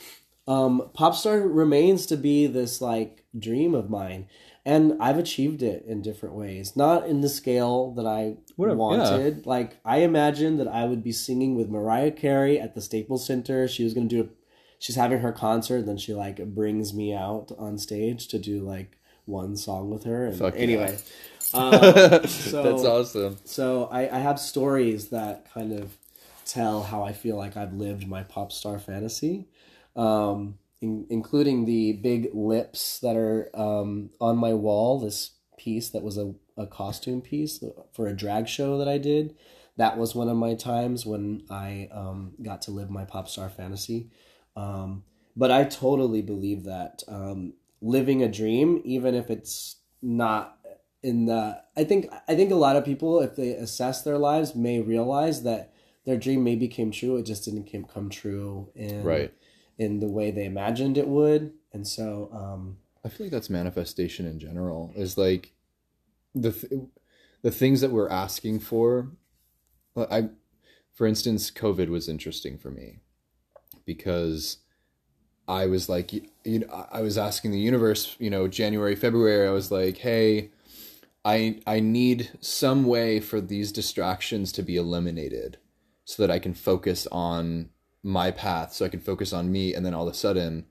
um, 0.49 0.91
Popstar 0.97 1.47
remains 1.49 2.07
to 2.07 2.17
be 2.17 2.47
this 2.47 2.81
like 2.81 3.25
dream 3.39 3.75
of 3.75 3.91
mine, 3.91 4.27
and 4.65 4.97
I've 5.01 5.19
achieved 5.19 5.63
it 5.63 5.85
in 5.87 6.03
different 6.03 6.35
ways. 6.35 6.75
Not 6.77 7.07
in 7.07 7.21
the 7.21 7.29
scale 7.29 7.93
that 7.95 8.07
I 8.07 8.37
Whatever, 8.57 8.79
wanted. 8.79 9.47
Like 9.47 9.77
I 9.85 9.99
imagined 9.99 10.59
that 10.59 10.69
I 10.69 10.87
would 10.87 11.05
be 11.05 11.13
singing 11.13 11.55
with 11.55 11.69
Mariah 11.69 12.11
Carey 12.13 12.59
at 12.59 12.75
the 12.75 12.81
Staples 12.81 13.27
Center. 13.27 13.69
She 13.69 13.85
was 13.85 13.95
going 13.95 14.09
to 14.09 14.17
do 14.17 14.23
a, 14.23 14.33
she's 14.79 14.97
having 14.97 15.21
her 15.21 15.33
concert, 15.33 15.85
then 15.87 15.99
she 15.99 16.15
like 16.15 16.45
brings 16.55 16.95
me 16.95 17.13
out 17.15 17.53
on 17.59 17.79
stage 17.79 18.27
to 18.29 18.39
do 18.39 18.63
like 18.63 18.97
one 19.27 19.57
song 19.57 19.91
with 19.91 20.05
her. 20.05 20.27
And 20.27 20.39
Fuck 20.39 20.55
yeah. 20.55 20.61
anyway, 20.61 20.99
um, 21.55 22.27
so 22.27 22.63
That's 22.63 22.85
awesome. 22.85 23.37
so 23.45 23.89
I, 23.93 24.17
I 24.17 24.19
have 24.19 24.41
stories 24.41 25.11
that 25.11 25.47
kind 25.53 25.73
of 25.73 25.97
tell 26.53 26.83
how 26.83 27.03
I 27.03 27.13
feel 27.13 27.37
like 27.37 27.57
I've 27.57 27.73
lived 27.73 28.07
my 28.07 28.23
pop 28.23 28.53
star 28.53 28.79
fantasy, 28.79 29.49
um, 29.97 30.59
in, 30.81 31.07
including 31.11 31.65
the 31.65 31.93
big 31.93 32.31
lips 32.33 32.99
that 33.01 33.17
are 33.17 33.51
um, 33.55 34.11
on 34.21 34.37
my 34.37 34.53
wall. 34.55 34.99
This 34.99 35.33
piece 35.59 35.91
that 35.91 36.03
was 36.03 36.17
a, 36.19 36.35
a 36.57 36.67
costume 36.67 37.21
piece 37.21 37.63
for 37.93 38.07
a 38.07 38.17
drag 38.17 38.49
show 38.49 38.79
that 38.79 38.89
I 38.89 38.99
did. 38.99 39.37
That 39.77 39.97
was 39.97 40.15
one 40.15 40.29
of 40.29 40.37
my 40.37 40.55
times 40.55 41.07
when 41.07 41.45
I 41.51 41.89
um, 41.93 42.33
got 42.43 42.63
to 42.63 42.71
live 42.71 42.91
my 42.91 43.05
pop 43.05 43.29
star 43.29 43.49
fantasy. 43.49 44.11
Um, 44.57 45.05
but 45.37 45.51
I 45.51 45.65
totally 45.65 46.23
believe 46.23 46.65
that 46.65 47.03
um, 47.09 47.55
living 47.81 48.23
a 48.23 48.29
dream, 48.29 48.81
even 48.85 49.15
if 49.15 49.31
it's 49.31 49.77
not 50.03 50.59
in 51.03 51.27
the, 51.27 51.63
I 51.77 51.85
think 51.85 52.13
I 52.29 52.35
think 52.35 52.51
a 52.51 52.57
lot 52.57 52.77
of 52.77 52.85
people, 52.85 53.21
if 53.21 53.37
they 53.37 53.51
assess 53.51 54.03
their 54.03 54.19
lives, 54.19 54.55
may 54.55 54.81
realize 54.81 55.45
that 55.45 55.70
their 56.07 56.17
dream 56.17 56.43
maybe 56.45 56.69
came 56.69 56.91
true. 56.91 57.17
It 57.17 57.25
just 57.27 57.45
didn't 57.45 57.65
came, 57.65 57.85
come 57.85 58.09
true 58.11 58.71
in 58.75 59.03
Right. 59.05 59.33
in 59.79 60.01
the 60.01 60.09
way 60.09 60.31
they 60.31 60.45
imagined 60.45 60.97
it 60.99 61.09
would. 61.09 61.53
And 61.73 61.87
so, 61.87 62.31
um, 62.33 62.79
I 63.05 63.09
feel 63.09 63.27
like 63.27 63.33
that's 63.33 63.49
manifestation 63.51 64.27
in 64.27 64.39
general. 64.39 64.93
Is 64.97 65.17
like 65.17 65.53
the 66.35 66.53
th- 66.53 66.73
the 67.43 67.51
things 67.51 67.81
that 67.81 67.91
we're 67.91 68.09
asking 68.09 68.61
for. 68.61 69.13
I, 69.97 70.29
for 70.93 71.07
instance, 71.07 71.51
COVID 71.51 71.89
was 71.89 72.09
interesting 72.09 72.59
for 72.59 72.71
me 72.71 73.01
because 73.85 74.59
I 75.49 75.67
was 75.67 75.89
like, 75.89 76.13
you, 76.13 76.29
you 76.45 76.59
know, 76.61 76.87
I 76.93 77.01
was 77.03 77.19
asking 77.19 77.51
the 77.51 77.59
universe, 77.59 78.17
you 78.19 78.31
know, 78.31 78.47
January, 78.49 78.95
February. 78.95 79.49
I 79.49 79.53
was 79.53 79.71
like, 79.71 79.99
hey, 79.99 80.51
I 81.25 81.61
I 81.67 81.81
need 81.81 82.31
some 82.41 82.85
way 82.85 83.19
for 83.21 83.41
these 83.41 83.73
distractions 83.73 84.53
to 84.53 84.63
be 84.63 84.77
eliminated, 84.77 85.59
so 86.11 86.23
that 86.27 86.31
I 86.31 86.39
can 86.39 86.55
focus 86.55 87.07
on 87.13 87.71
my 88.03 88.31
path, 88.31 88.73
so 88.73 88.85
I 88.85 88.89
can 88.89 89.01
focus 89.01 89.33
on 89.33 89.53
me, 89.53 89.75
and 89.75 89.85
then 89.85 89.95
all 89.95 90.09
of 90.09 90.13
a 90.15 90.17
sudden, 90.17 90.67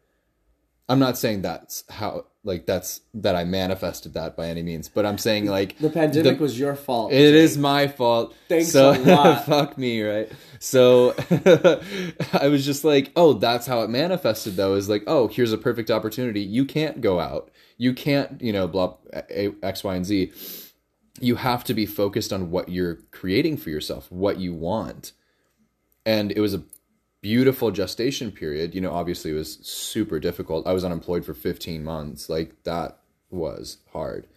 I'm 0.88 1.00
not 1.00 1.18
saying 1.18 1.44
that's 1.44 1.84
how 1.90 2.26
like 2.44 2.66
that's 2.66 3.02
that 3.14 3.36
I 3.36 3.44
manifested 3.44 4.14
that 4.16 4.36
by 4.36 4.48
any 4.48 4.64
means, 4.64 4.90
but 4.90 5.06
I'm 5.06 5.18
saying 5.20 5.46
like 5.46 5.78
the 5.78 5.90
pandemic 5.90 6.38
The- 6.38 6.42
was 6.44 6.58
your 6.58 6.74
fault. 6.76 7.12
it 7.12 7.36
is 7.36 7.58
my 7.58 7.88
fault. 7.88 8.34
Thanks 8.48 8.72
so, 8.72 8.92
a 8.94 8.98
lot. 9.16 9.46
fuck 9.46 9.78
me, 9.78 10.02
right? 10.02 10.32
So 10.60 11.14
I 12.34 12.48
was 12.48 12.66
just 12.66 12.84
like, 12.84 13.12
oh, 13.16 13.34
that's 13.34 13.68
how 13.68 13.82
it 13.82 13.90
manifested 13.90 14.56
though, 14.56 14.76
is 14.76 14.90
like, 14.90 15.04
oh, 15.06 15.28
here's 15.28 15.54
a 15.54 15.58
perfect 15.58 15.92
opportunity. 15.92 16.42
You 16.42 16.66
can't 16.66 17.02
go 17.02 17.20
out. 17.20 17.52
You 17.78 17.94
can't, 17.94 18.42
you 18.42 18.52
know, 18.52 18.68
blah 18.68 18.96
X, 19.14 19.84
Y, 19.84 19.96
and 19.96 20.06
Z. 20.06 20.32
You 21.22 21.36
have 21.36 21.64
to 21.66 21.74
be 21.74 21.86
focused 21.86 22.32
on 22.34 22.50
what 22.52 22.70
you're 22.70 22.96
creating 23.12 23.58
for 23.58 23.70
yourself, 23.70 24.12
what 24.12 24.38
you 24.40 24.54
want. 24.54 25.12
And 26.06 26.32
it 26.32 26.40
was 26.40 26.54
a 26.54 26.64
beautiful 27.22 27.72
gestation 27.72 28.32
period. 28.32 28.74
You 28.74 28.82
know, 28.82 28.92
obviously 28.92 29.32
it 29.32 29.36
was 29.36 29.58
super 29.66 30.20
difficult. 30.20 30.68
I 30.68 30.74
was 30.74 30.84
unemployed 30.84 31.26
for 31.26 31.34
15 31.34 31.84
months. 31.84 32.30
Like 32.30 32.64
that 32.64 33.00
was 33.30 33.78
hard. 33.92 34.28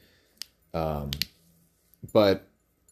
Um, 0.75 1.11
but 2.13 2.49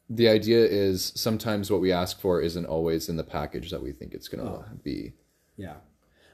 the 0.08 0.28
idea 0.28 0.64
is 0.64 1.12
sometimes 1.14 1.70
what 1.70 1.80
we 1.80 1.92
ask 1.92 2.20
for 2.20 2.40
isn't 2.40 2.66
always 2.66 3.08
in 3.08 3.16
the 3.16 3.24
package 3.24 3.70
that 3.70 3.82
we 3.82 3.92
think 3.92 4.12
it's 4.12 4.28
going 4.28 4.44
to 4.44 4.64
be. 4.82 5.12
Yeah, 5.56 5.76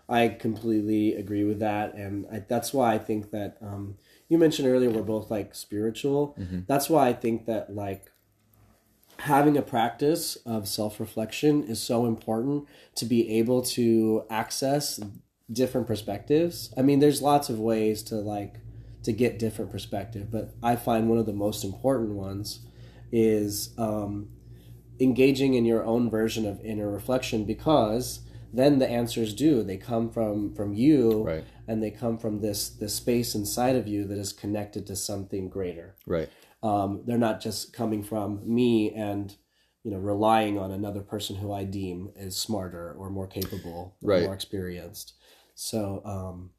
I 0.09 0.29
completely 0.29 1.15
agree 1.15 1.45
with 1.45 1.59
that, 1.61 1.95
and 1.95 2.27
I, 2.33 2.39
that's 2.39 2.73
why 2.73 2.95
I 2.95 2.99
think 2.99 3.33
that 3.33 3.59
um, 3.61 3.97
you 4.29 4.39
mentioned 4.39 4.67
earlier 4.69 4.89
we're 4.89 5.03
both 5.03 5.31
like 5.31 5.55
spiritual. 5.55 6.37
That's 6.67 6.89
why 6.89 7.09
I 7.09 7.13
think 7.13 7.47
that 7.47 7.75
like 7.75 8.11
having 9.21 9.57
a 9.57 9.63
practice 9.63 10.37
of 10.47 10.69
self 10.69 11.01
reflection 11.01 11.63
is 11.65 11.81
so 11.81 12.07
important 12.07 12.67
to 12.97 13.05
be 13.05 13.39
able 13.39 13.63
to 13.63 14.25
access 14.31 15.01
different 15.51 15.87
perspectives. 15.87 16.73
I 16.77 16.83
mean, 16.83 16.99
there's 17.01 17.23
lots 17.23 17.49
of 17.49 17.59
ways 17.59 18.03
to 18.05 18.17
like 18.17 18.57
to 19.05 19.13
get 19.13 19.39
different 19.39 19.71
perspective, 19.71 20.31
but 20.31 20.55
I 20.63 20.77
find 20.77 21.09
one 21.09 21.19
of 21.19 21.27
the 21.27 21.33
most 21.33 21.63
important 21.65 22.11
ones 22.11 22.67
is 23.13 23.73
um, 23.79 24.29
engaging 24.99 25.55
in 25.55 25.65
your 25.65 25.85
own 25.85 26.11
version 26.11 26.47
of 26.47 26.61
inner 26.65 26.91
reflection 26.91 27.45
because 27.45 28.21
then 28.53 28.79
the 28.79 28.89
answers 28.89 29.35
do 29.35 29.63
they 29.63 29.77
come 29.77 30.09
from 30.11 30.55
from 30.55 30.73
you 30.73 31.23
Right. 31.25 31.45
and 31.69 31.83
they 31.83 31.91
come 31.91 32.17
from 32.19 32.41
this 32.41 32.69
this 32.69 32.95
space 32.95 33.35
inside 33.35 33.77
of 33.77 33.87
you 33.87 34.05
that 34.05 34.19
is 34.19 34.33
connected 34.33 34.87
to 34.87 34.97
something 34.97 35.49
greater 35.49 35.95
Right. 36.07 36.29
Um, 36.63 37.03
they're 37.07 37.19
not 37.19 37.41
just 37.41 37.73
coming 37.73 38.03
from 38.03 38.41
me 38.45 38.93
and 38.93 39.37
you 39.85 39.91
know 39.91 39.99
relying 39.99 40.59
on 40.59 40.73
another 40.73 41.01
person 41.01 41.37
who 41.37 41.53
i 41.53 41.65
deem 41.65 42.11
is 42.17 42.37
smarter 42.37 42.93
or 42.99 43.11
more 43.11 43.27
capable 43.27 43.97
or 44.03 44.11
Right. 44.11 44.23
more 44.23 44.35
experienced 44.35 45.15
so 45.55 46.03
um 46.05 46.51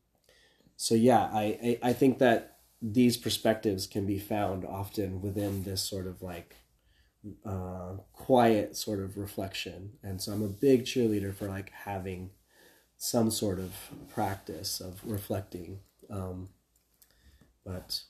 so 0.76 0.96
yeah 0.96 1.30
I, 1.34 1.80
I 1.84 1.90
i 1.90 1.94
think 1.94 2.20
that 2.20 2.60
these 2.82 3.18
perspectives 3.18 3.88
can 3.88 4.06
be 4.06 4.20
found 4.20 4.66
often 4.66 5.22
within 5.22 5.64
this 5.64 5.82
sort 5.82 6.08
of 6.08 6.22
like 6.22 6.56
uh 7.46 7.94
quiet 8.14 8.78
sort 8.78 9.00
of 9.00 9.18
reflection 9.18 9.94
and 10.04 10.22
so 10.22 10.32
i'm 10.32 10.44
a 10.44 10.48
big 10.48 10.86
cheerleader 10.86 11.34
for 11.34 11.48
like 11.48 11.72
having 11.72 12.30
some 12.98 13.32
sort 13.32 13.60
of 13.60 13.74
practice 14.14 14.80
of 14.80 15.02
reflecting 15.06 15.80
um 16.10 16.50
but 17.66 18.02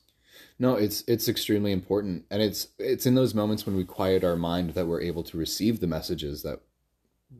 No, 0.60 0.76
it's 0.76 1.04
it's 1.08 1.28
extremely 1.28 1.72
important, 1.72 2.26
and 2.32 2.42
it's 2.42 2.70
it's 2.80 3.06
in 3.06 3.16
those 3.16 3.36
moments 3.36 3.66
when 3.66 3.76
we 3.76 3.84
quiet 3.84 4.24
our 4.24 4.36
mind 4.36 4.72
that 4.72 4.88
we're 4.88 5.02
able 5.02 5.24
to 5.24 5.38
receive 5.38 5.80
the 5.80 5.88
messages 5.88 6.44
that 6.44 6.62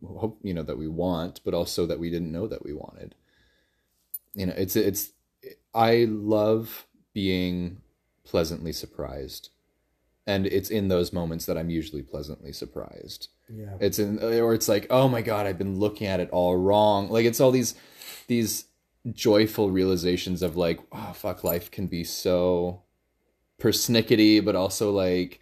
hope 0.06 0.40
you 0.44 0.54
know 0.54 0.64
that 0.64 0.78
we 0.78 0.88
want, 0.88 1.42
but 1.44 1.54
also 1.54 1.86
that 1.86 2.00
we 2.00 2.10
didn't 2.10 2.32
know 2.32 2.48
that 2.48 2.64
we 2.64 2.74
wanted. 2.74 3.16
You 4.36 4.48
know, 4.48 4.54
it's 4.56 4.76
it's 4.76 5.14
I 5.74 6.06
love 6.10 6.86
being 7.14 7.82
pleasantly 8.24 8.72
surprised, 8.72 9.50
and 10.28 10.46
it's 10.46 10.70
in 10.70 10.90
those 10.90 11.12
moments 11.12 11.46
that 11.46 11.58
I'm 11.58 11.70
usually 11.70 12.04
pleasantly 12.04 12.54
surprised. 12.54 13.30
yeah 13.50 13.78
It's 13.80 13.98
in 13.98 14.20
or 14.20 14.54
it's 14.54 14.68
like, 14.68 14.88
oh 14.90 15.08
my 15.08 15.22
god, 15.22 15.48
I've 15.48 15.58
been 15.58 15.80
looking 15.80 16.08
at 16.08 16.20
it 16.20 16.30
all 16.32 16.56
wrong. 16.56 17.10
Like 17.10 17.26
it's 17.26 17.40
all 17.40 17.52
these 17.52 17.74
these 18.28 18.66
joyful 19.14 19.72
realizations 19.72 20.42
of 20.42 20.58
like, 20.58 20.80
oh 20.92 21.14
fuck, 21.14 21.44
life 21.44 21.72
can 21.72 21.88
be 21.88 22.04
so 22.04 22.84
persnickety, 23.60 24.44
but 24.44 24.56
also 24.56 24.92
like 24.92 25.40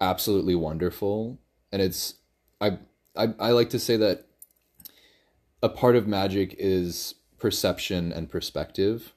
absolutely 0.00 0.54
wonderful. 0.54 1.38
And 1.70 1.80
it's 1.82 2.14
I 2.60 2.78
I 3.16 3.34
I 3.38 3.50
like 3.50 3.70
to 3.70 3.78
say 3.78 3.96
that 3.96 4.26
a 5.62 5.68
part 5.68 5.96
of 5.96 6.06
magic 6.08 6.54
is 6.58 7.14
perception 7.38 8.12
and 8.12 8.30
perspective. 8.30 9.12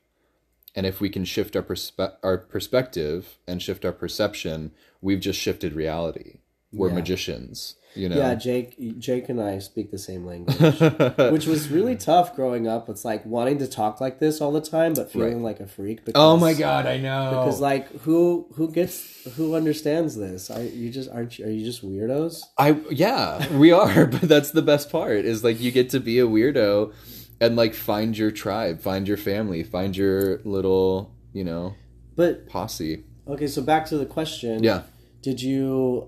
And 0.75 0.85
if 0.85 0.99
we 0.99 1.09
can 1.09 1.23
shift 1.25 1.55
our 1.55 1.63
perspe- 1.63 2.17
our 2.21 2.37
perspective 2.37 3.37
and 3.47 3.61
shift 3.61 3.85
our 3.85 3.93
perception, 3.93 4.71
we've 5.01 5.21
just 5.21 5.39
shifted 5.39 5.73
reality. 5.73 6.39
We're 6.71 6.89
Yeah. 6.89 6.95
magicians, 6.95 7.75
you 7.95 8.09
know. 8.09 8.17
Yeah, 8.17 8.35
Jake, 8.35 8.99
Jake 8.99 9.29
and 9.29 9.41
I 9.41 9.59
speak 9.59 9.91
the 9.91 9.97
same 9.97 10.25
language, 10.25 10.57
which 11.31 11.47
was 11.47 11.69
really 11.69 11.95
tough 11.95 12.35
growing 12.35 12.67
up. 12.67 12.89
It's 12.89 13.05
like 13.05 13.25
wanting 13.25 13.59
to 13.59 13.67
talk 13.67 14.01
like 14.01 14.19
this 14.19 14.41
all 14.41 14.51
the 14.51 14.61
time, 14.61 14.93
but 14.93 15.11
feeling 15.11 15.41
like 15.43 15.59
a 15.59 15.67
freak. 15.67 16.05
Because, 16.05 16.21
oh 16.21 16.37
my 16.37 16.53
god, 16.53 16.85
I 16.85 16.97
know. 16.97 17.29
Because 17.31 17.59
like 17.59 17.89
who 18.01 18.47
who 18.55 18.71
gets 18.71 19.23
who 19.35 19.55
understands 19.55 20.15
this? 20.15 20.49
Are 20.49 20.61
you 20.63 20.89
just 20.89 21.09
aren't 21.09 21.39
you? 21.39 21.45
Are 21.45 21.49
you 21.49 21.65
just 21.65 21.85
weirdos? 21.85 22.41
I 22.57 22.79
yeah, 22.91 23.51
we 23.55 23.71
are, 23.71 24.05
but 24.05 24.21
that's 24.21 24.51
the 24.51 24.61
best 24.61 24.91
part 24.91 25.25
is 25.25 25.43
like 25.43 25.59
you 25.59 25.71
get 25.71 25.89
to 25.91 25.99
be 25.99 26.19
a 26.19 26.27
weirdo 26.27 26.93
and 27.41 27.55
like 27.55 27.73
find 27.73 28.17
your 28.17 28.31
tribe, 28.31 28.81
find 28.81 29.07
your 29.07 29.17
family, 29.17 29.63
find 29.63 29.95
your 29.95 30.39
little, 30.45 31.13
you 31.33 31.43
know, 31.43 31.75
But 32.15 32.47
posse. 32.47 33.03
okay, 33.27 33.47
so 33.47 33.61
back 33.61 33.85
to 33.87 33.97
the 33.97 34.05
question. 34.05 34.63
Yeah. 34.63 34.83
Did 35.21 35.41
you 35.41 36.07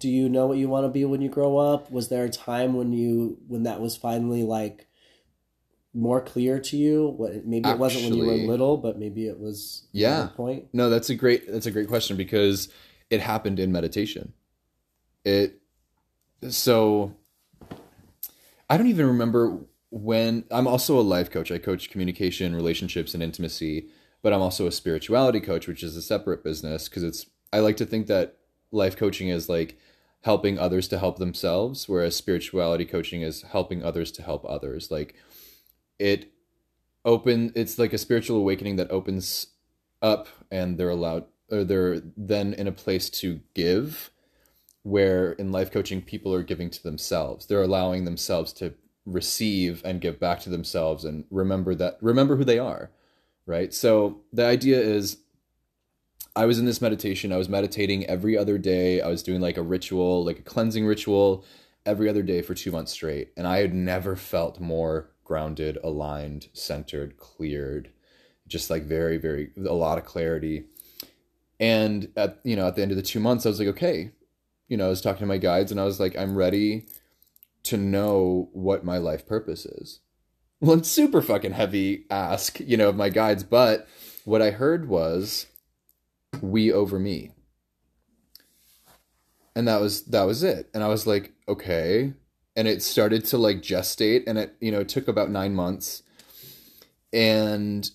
do 0.00 0.08
you 0.08 0.28
know 0.28 0.46
what 0.46 0.58
you 0.58 0.68
want 0.68 0.84
to 0.84 0.88
be 0.88 1.04
when 1.04 1.20
you 1.20 1.28
grow 1.28 1.56
up? 1.56 1.90
Was 1.90 2.08
there 2.08 2.24
a 2.24 2.30
time 2.30 2.74
when 2.74 2.92
you 2.92 3.38
when 3.46 3.62
that 3.62 3.80
was 3.80 3.96
finally 3.96 4.42
like 4.42 4.88
more 5.94 6.20
clear 6.20 6.58
to 6.58 6.76
you? 6.76 7.08
What 7.08 7.46
maybe 7.46 7.68
it 7.68 7.78
wasn't 7.78 8.04
when 8.04 8.14
you 8.14 8.26
were 8.26 8.48
little, 8.48 8.76
but 8.76 8.98
maybe 8.98 9.26
it 9.28 9.38
was 9.38 9.86
Yeah. 9.92 10.28
point. 10.36 10.66
No, 10.72 10.90
that's 10.90 11.10
a 11.10 11.14
great 11.14 11.50
that's 11.50 11.66
a 11.66 11.70
great 11.70 11.88
question 11.88 12.16
because 12.16 12.68
it 13.08 13.20
happened 13.20 13.60
in 13.60 13.70
meditation. 13.70 14.32
It 15.24 15.60
so 16.48 17.14
I 18.68 18.76
don't 18.76 18.88
even 18.88 19.06
remember 19.06 19.58
when 19.90 20.44
I'm 20.50 20.66
also 20.66 20.98
a 20.98 21.02
life 21.02 21.30
coach. 21.30 21.52
I 21.52 21.58
coach 21.58 21.88
communication, 21.88 22.54
relationships 22.54 23.14
and 23.14 23.22
intimacy, 23.22 23.88
but 24.22 24.32
I'm 24.32 24.42
also 24.42 24.66
a 24.66 24.72
spirituality 24.72 25.40
coach, 25.40 25.68
which 25.68 25.84
is 25.84 25.96
a 25.96 26.02
separate 26.02 26.42
business 26.42 26.88
because 26.88 27.04
it's 27.04 27.26
I 27.52 27.60
like 27.60 27.76
to 27.76 27.86
think 27.86 28.08
that 28.08 28.37
life 28.70 28.96
coaching 28.96 29.28
is 29.28 29.48
like 29.48 29.78
helping 30.22 30.58
others 30.58 30.88
to 30.88 30.98
help 30.98 31.18
themselves 31.18 31.88
whereas 31.88 32.14
spirituality 32.14 32.84
coaching 32.84 33.22
is 33.22 33.42
helping 33.42 33.82
others 33.82 34.10
to 34.12 34.22
help 34.22 34.44
others. 34.48 34.90
Like 34.90 35.14
it 35.98 36.32
open 37.04 37.52
it's 37.54 37.78
like 37.78 37.92
a 37.92 37.98
spiritual 37.98 38.36
awakening 38.38 38.76
that 38.76 38.90
opens 38.90 39.48
up 40.02 40.28
and 40.50 40.78
they're 40.78 40.90
allowed 40.90 41.24
or 41.50 41.64
they're 41.64 42.00
then 42.16 42.52
in 42.54 42.66
a 42.66 42.72
place 42.72 43.08
to 43.08 43.40
give 43.54 44.10
where 44.82 45.32
in 45.32 45.50
life 45.50 45.70
coaching 45.70 46.02
people 46.02 46.34
are 46.34 46.42
giving 46.42 46.70
to 46.70 46.82
themselves 46.82 47.46
they're 47.46 47.62
allowing 47.62 48.04
themselves 48.04 48.52
to 48.52 48.74
receive 49.06 49.82
and 49.84 50.00
give 50.00 50.20
back 50.20 50.40
to 50.40 50.50
themselves 50.50 51.04
and 51.04 51.24
remember 51.30 51.74
that 51.74 51.96
remember 52.00 52.36
who 52.36 52.44
they 52.44 52.58
are 52.58 52.90
right 53.46 53.72
so 53.72 54.20
the 54.32 54.44
idea 54.44 54.78
is 54.78 55.18
i 56.36 56.46
was 56.46 56.58
in 56.58 56.64
this 56.64 56.80
meditation. 56.80 57.32
I 57.32 57.36
was 57.36 57.48
meditating 57.48 58.06
every 58.06 58.36
other 58.36 58.58
day. 58.58 59.00
I 59.00 59.08
was 59.08 59.22
doing 59.22 59.40
like 59.40 59.56
a 59.56 59.62
ritual 59.62 60.24
like 60.24 60.38
a 60.38 60.42
cleansing 60.42 60.86
ritual 60.86 61.44
every 61.86 62.08
other 62.08 62.22
day 62.22 62.42
for 62.42 62.54
2 62.54 62.70
months 62.70 62.92
straight 62.92 63.32
and 63.36 63.46
i 63.46 63.58
had 63.58 63.74
never 63.74 64.16
felt 64.16 64.60
more 64.60 65.10
grounded 65.24 65.78
aligned 65.82 66.48
centered 66.52 67.16
cleared 67.16 67.90
just 68.46 68.70
like 68.70 68.84
very 68.84 69.16
very 69.16 69.50
a 69.56 69.74
lot 69.74 69.98
of 69.98 70.04
clarity. 70.04 70.64
And 71.60 72.10
at 72.16 72.38
you 72.44 72.56
know 72.56 72.68
at 72.68 72.76
the 72.76 72.82
end 72.82 72.92
of 72.92 72.96
the 72.96 73.02
2 73.02 73.20
months 73.20 73.46
i 73.46 73.48
was 73.48 73.58
like 73.58 73.68
okay 73.68 74.12
you 74.68 74.76
know 74.76 74.86
i 74.86 74.88
was 74.88 75.00
talking 75.00 75.20
to 75.20 75.26
my 75.26 75.38
guides 75.38 75.70
and 75.70 75.80
i 75.80 75.84
was 75.84 75.98
like 75.98 76.16
i'm 76.16 76.36
ready 76.36 76.86
to 77.64 77.76
know 77.76 78.48
what 78.52 78.84
my 78.84 78.98
life 78.98 79.26
purpose 79.26 79.66
is. 79.66 80.00
Well, 80.60 80.78
it's 80.78 80.90
super 80.90 81.22
fucking 81.22 81.52
heavy 81.52 82.06
ask, 82.10 82.58
you 82.60 82.76
know, 82.76 82.88
of 82.88 82.96
my 82.96 83.10
guides, 83.10 83.44
but 83.44 83.86
what 84.24 84.42
I 84.42 84.50
heard 84.50 84.88
was 84.88 85.46
we 86.40 86.72
over 86.72 86.98
me. 86.98 87.32
And 89.54 89.66
that 89.66 89.80
was 89.80 90.04
that 90.04 90.22
was 90.22 90.42
it. 90.42 90.70
And 90.72 90.84
I 90.84 90.88
was 90.88 91.06
like, 91.06 91.32
okay. 91.48 92.12
And 92.56 92.68
it 92.68 92.82
started 92.82 93.24
to 93.26 93.38
like 93.38 93.62
gestate 93.62 94.24
and 94.26 94.38
it, 94.38 94.54
you 94.60 94.70
know, 94.70 94.80
it 94.80 94.88
took 94.88 95.08
about 95.08 95.30
9 95.30 95.54
months. 95.54 96.02
And 97.12 97.88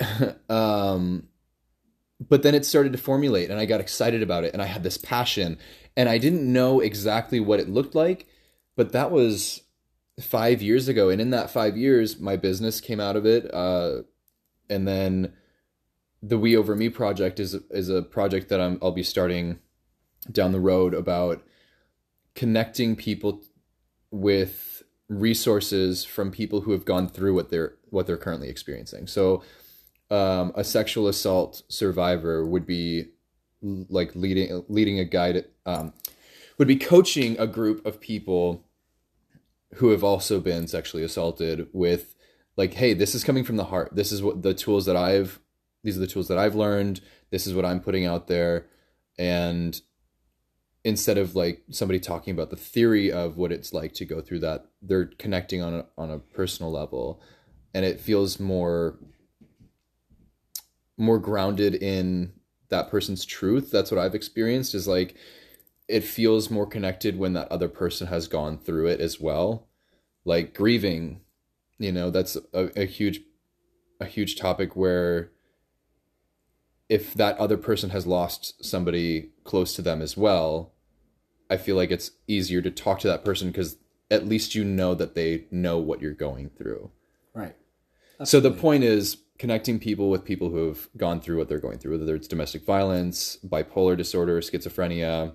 um 0.48 1.28
but 2.28 2.42
then 2.42 2.54
it 2.54 2.64
started 2.64 2.92
to 2.92 2.98
formulate 2.98 3.50
and 3.50 3.58
I 3.58 3.66
got 3.66 3.80
excited 3.80 4.22
about 4.22 4.44
it 4.44 4.52
and 4.52 4.62
I 4.62 4.66
had 4.66 4.82
this 4.82 4.98
passion 4.98 5.58
and 5.96 6.08
I 6.08 6.18
didn't 6.18 6.50
know 6.50 6.80
exactly 6.80 7.40
what 7.40 7.60
it 7.60 7.68
looked 7.68 7.94
like 7.94 8.26
but 8.76 8.92
that 8.92 9.10
was 9.10 9.62
five 10.20 10.62
years 10.62 10.88
ago 10.88 11.08
and 11.08 11.20
in 11.20 11.30
that 11.30 11.50
five 11.50 11.76
years 11.76 12.20
my 12.20 12.36
business 12.36 12.80
came 12.80 13.00
out 13.00 13.16
of 13.16 13.26
it 13.26 13.52
uh, 13.52 14.02
and 14.70 14.86
then 14.86 15.32
the 16.26 16.38
we 16.38 16.56
over 16.56 16.74
me 16.74 16.88
project 16.88 17.38
is 17.40 17.54
is 17.70 17.88
a 17.88 18.02
project 18.02 18.48
that 18.48 18.60
I'm, 18.60 18.78
i'll 18.80 18.92
be 18.92 19.02
starting 19.02 19.58
down 20.30 20.52
the 20.52 20.60
road 20.60 20.94
about 20.94 21.42
connecting 22.34 22.96
people 22.96 23.42
with 24.10 24.82
resources 25.08 26.04
from 26.04 26.30
people 26.30 26.62
who 26.62 26.72
have 26.72 26.84
gone 26.84 27.08
through 27.08 27.34
what 27.34 27.50
they're 27.50 27.74
what 27.90 28.06
they're 28.06 28.16
currently 28.16 28.48
experiencing. 28.48 29.06
So 29.06 29.42
um, 30.10 30.52
a 30.54 30.64
sexual 30.64 31.08
assault 31.08 31.62
survivor 31.68 32.44
would 32.44 32.66
be 32.66 33.06
like 33.62 34.14
leading 34.14 34.64
leading 34.68 34.98
a 34.98 35.04
guide 35.04 35.44
um, 35.66 35.92
would 36.58 36.68
be 36.68 36.76
coaching 36.76 37.36
a 37.38 37.46
group 37.46 37.84
of 37.86 38.00
people 38.00 38.64
who 39.74 39.90
have 39.90 40.04
also 40.04 40.40
been 40.40 40.68
sexually 40.68 41.02
assaulted 41.02 41.68
with 41.72 42.14
like 42.56 42.74
hey 42.74 42.94
this 42.94 43.14
is 43.14 43.24
coming 43.24 43.44
from 43.44 43.56
the 43.56 43.64
heart. 43.64 43.94
This 43.94 44.12
is 44.12 44.22
what 44.22 44.42
the 44.42 44.54
tools 44.54 44.86
that 44.86 44.96
i've 44.96 45.40
these 45.84 45.96
are 45.96 46.00
the 46.00 46.06
tools 46.08 46.26
that 46.28 46.38
i've 46.38 46.56
learned. 46.56 47.00
This 47.30 47.46
is 47.46 47.54
what 47.54 47.64
i'm 47.64 47.80
putting 47.80 48.04
out 48.06 48.26
there. 48.26 48.66
And 49.16 49.80
instead 50.82 51.16
of 51.16 51.36
like 51.36 51.62
somebody 51.70 52.00
talking 52.00 52.34
about 52.34 52.50
the 52.50 52.56
theory 52.56 53.12
of 53.12 53.36
what 53.36 53.52
it's 53.52 53.72
like 53.72 53.94
to 53.94 54.04
go 54.04 54.20
through 54.20 54.40
that 54.40 54.66
they're 54.82 55.06
connecting 55.06 55.62
on 55.62 55.74
a, 55.74 55.86
on 55.96 56.10
a 56.10 56.18
personal 56.18 56.72
level. 56.72 57.22
And 57.72 57.84
it 57.84 58.00
feels 58.00 58.40
more 58.40 58.98
more 60.96 61.18
grounded 61.18 61.74
in 61.74 62.32
that 62.70 62.88
person's 62.88 63.24
truth. 63.24 63.70
That's 63.70 63.90
what 63.92 64.00
i've 64.00 64.14
experienced 64.14 64.74
is 64.74 64.88
like 64.88 65.14
it 65.86 66.00
feels 66.00 66.50
more 66.50 66.66
connected 66.66 67.18
when 67.18 67.34
that 67.34 67.52
other 67.52 67.68
person 67.68 68.06
has 68.06 68.26
gone 68.26 68.56
through 68.56 68.86
it 68.86 69.00
as 69.00 69.20
well. 69.20 69.68
Like 70.24 70.54
grieving 70.54 71.20
you 71.78 71.92
know 71.92 72.10
that's 72.10 72.36
a, 72.52 72.70
a 72.80 72.84
huge 72.84 73.20
a 74.00 74.04
huge 74.06 74.36
topic 74.36 74.76
where 74.76 75.30
if 76.88 77.14
that 77.14 77.36
other 77.38 77.56
person 77.56 77.90
has 77.90 78.06
lost 78.06 78.64
somebody 78.64 79.30
close 79.44 79.74
to 79.74 79.82
them 79.82 80.02
as 80.02 80.16
well 80.16 80.72
i 81.50 81.56
feel 81.56 81.76
like 81.76 81.90
it's 81.90 82.12
easier 82.26 82.60
to 82.60 82.70
talk 82.70 82.98
to 82.98 83.08
that 83.08 83.24
person 83.24 83.48
because 83.48 83.76
at 84.10 84.26
least 84.26 84.54
you 84.54 84.64
know 84.64 84.94
that 84.94 85.14
they 85.14 85.44
know 85.50 85.78
what 85.78 86.00
you're 86.00 86.12
going 86.12 86.48
through 86.50 86.90
right 87.34 87.56
so 88.22 88.40
the 88.40 88.50
point 88.50 88.84
is 88.84 89.18
connecting 89.38 89.78
people 89.78 90.10
with 90.10 90.24
people 90.24 90.50
who 90.50 90.68
have 90.68 90.88
gone 90.96 91.20
through 91.20 91.36
what 91.36 91.48
they're 91.48 91.58
going 91.58 91.78
through 91.78 91.98
whether 91.98 92.14
it's 92.14 92.28
domestic 92.28 92.64
violence 92.64 93.38
bipolar 93.44 93.96
disorder 93.96 94.40
schizophrenia 94.40 95.34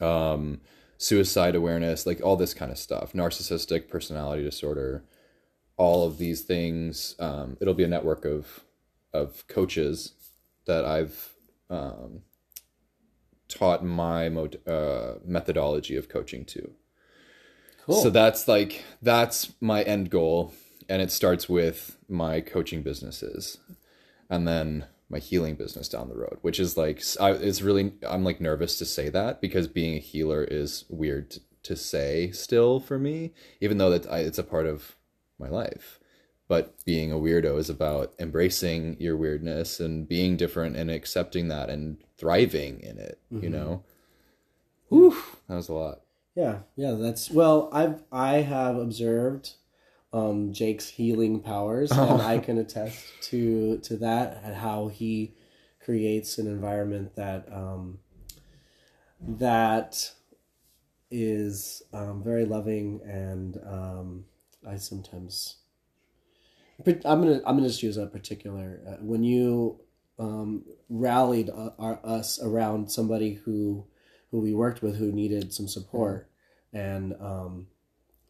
um, 0.00 0.60
suicide 1.00 1.54
awareness, 1.54 2.04
like 2.06 2.20
all 2.22 2.36
this 2.36 2.52
kind 2.52 2.70
of 2.70 2.78
stuff, 2.78 3.14
narcissistic 3.14 3.88
personality 3.88 4.42
disorder, 4.42 5.02
all 5.78 6.06
of 6.06 6.18
these 6.18 6.42
things. 6.42 7.14
Um, 7.18 7.56
it'll 7.60 7.74
be 7.74 7.84
a 7.84 7.88
network 7.88 8.24
of 8.24 8.64
of 9.12 9.44
coaches 9.48 10.12
that 10.70 10.84
I've 10.84 11.34
um, 11.68 12.20
taught 13.48 13.84
my 13.84 14.28
mod- 14.28 14.66
uh, 14.68 15.14
methodology 15.24 15.96
of 15.96 16.08
coaching 16.08 16.44
to. 16.44 16.70
Cool. 17.84 18.02
So 18.02 18.10
that's 18.10 18.46
like 18.46 18.84
that's 19.02 19.52
my 19.60 19.82
end 19.82 20.10
goal, 20.10 20.54
and 20.88 21.02
it 21.02 21.10
starts 21.10 21.48
with 21.48 21.96
my 22.08 22.40
coaching 22.40 22.82
businesses, 22.82 23.58
and 24.28 24.46
then 24.46 24.86
my 25.08 25.18
healing 25.18 25.56
business 25.56 25.88
down 25.88 26.08
the 26.08 26.16
road, 26.16 26.38
which 26.42 26.60
is 26.60 26.76
like 26.76 27.02
I, 27.18 27.32
it's 27.32 27.62
really 27.62 27.94
I'm 28.08 28.22
like 28.22 28.40
nervous 28.40 28.78
to 28.78 28.84
say 28.84 29.08
that 29.08 29.40
because 29.40 29.66
being 29.66 29.96
a 29.96 30.00
healer 30.00 30.44
is 30.44 30.84
weird 30.88 31.32
to, 31.32 31.40
to 31.64 31.76
say 31.76 32.30
still 32.30 32.78
for 32.78 32.96
me, 32.96 33.32
even 33.60 33.78
though 33.78 33.90
that 33.90 34.06
it's 34.20 34.38
a 34.38 34.44
part 34.44 34.66
of 34.66 34.96
my 35.36 35.48
life. 35.48 35.98
But 36.50 36.84
being 36.84 37.12
a 37.12 37.14
weirdo 37.14 37.58
is 37.60 37.70
about 37.70 38.12
embracing 38.18 38.96
your 38.98 39.16
weirdness 39.16 39.78
and 39.78 40.08
being 40.08 40.36
different 40.36 40.74
and 40.74 40.90
accepting 40.90 41.46
that 41.46 41.70
and 41.70 41.98
thriving 42.18 42.80
in 42.80 42.98
it. 42.98 43.20
Mm-hmm. 43.32 43.44
You 43.44 43.50
know, 43.50 43.84
Whew, 44.88 45.16
that 45.48 45.54
was 45.54 45.68
a 45.68 45.74
lot. 45.74 46.00
Yeah, 46.34 46.58
yeah, 46.74 46.96
that's 46.98 47.30
well. 47.30 47.70
I've 47.72 48.02
I 48.10 48.38
have 48.38 48.74
observed 48.74 49.54
um, 50.12 50.52
Jake's 50.52 50.88
healing 50.88 51.38
powers, 51.38 51.92
oh. 51.92 52.14
and 52.14 52.22
I 52.34 52.38
can 52.38 52.58
attest 52.58 52.98
to 53.30 53.78
to 53.78 53.96
that 53.98 54.40
and 54.42 54.56
how 54.56 54.88
he 54.88 55.34
creates 55.78 56.36
an 56.36 56.48
environment 56.48 57.14
that 57.14 57.46
um, 57.52 58.00
that 59.20 60.10
is 61.12 61.84
um, 61.92 62.24
very 62.24 62.44
loving, 62.44 63.02
and 63.04 63.56
um, 63.64 64.24
I 64.68 64.78
sometimes 64.78 65.59
I'm 66.86 67.22
gonna 67.22 67.40
I'm 67.46 67.56
gonna 67.56 67.68
just 67.68 67.82
use 67.82 67.96
a 67.96 68.06
particular 68.06 68.80
uh, 68.86 68.96
when 69.00 69.22
you 69.24 69.80
um, 70.18 70.64
rallied 70.88 71.50
uh, 71.50 71.70
our, 71.78 71.98
us 72.04 72.40
around 72.42 72.90
somebody 72.90 73.34
who 73.34 73.86
who 74.30 74.40
we 74.40 74.54
worked 74.54 74.82
with 74.82 74.96
who 74.96 75.12
needed 75.12 75.52
some 75.52 75.68
support, 75.68 76.30
and 76.72 77.14
um, 77.20 77.66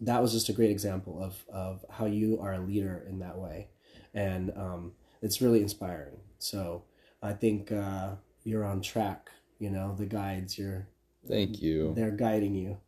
that 0.00 0.22
was 0.22 0.32
just 0.32 0.48
a 0.48 0.52
great 0.52 0.70
example 0.70 1.22
of 1.22 1.44
of 1.52 1.84
how 1.90 2.06
you 2.06 2.38
are 2.40 2.54
a 2.54 2.60
leader 2.60 3.04
in 3.08 3.18
that 3.18 3.38
way, 3.38 3.68
and 4.14 4.52
um, 4.56 4.92
it's 5.22 5.40
really 5.40 5.62
inspiring. 5.62 6.18
So 6.38 6.84
I 7.22 7.32
think 7.32 7.72
uh, 7.72 8.12
you're 8.44 8.64
on 8.64 8.80
track. 8.80 9.30
You 9.58 9.70
know, 9.70 9.94
the 9.94 10.06
guides 10.06 10.58
you're. 10.58 10.88
Thank 11.28 11.60
you. 11.60 11.92
They're 11.94 12.10
guiding 12.10 12.54
you 12.54 12.78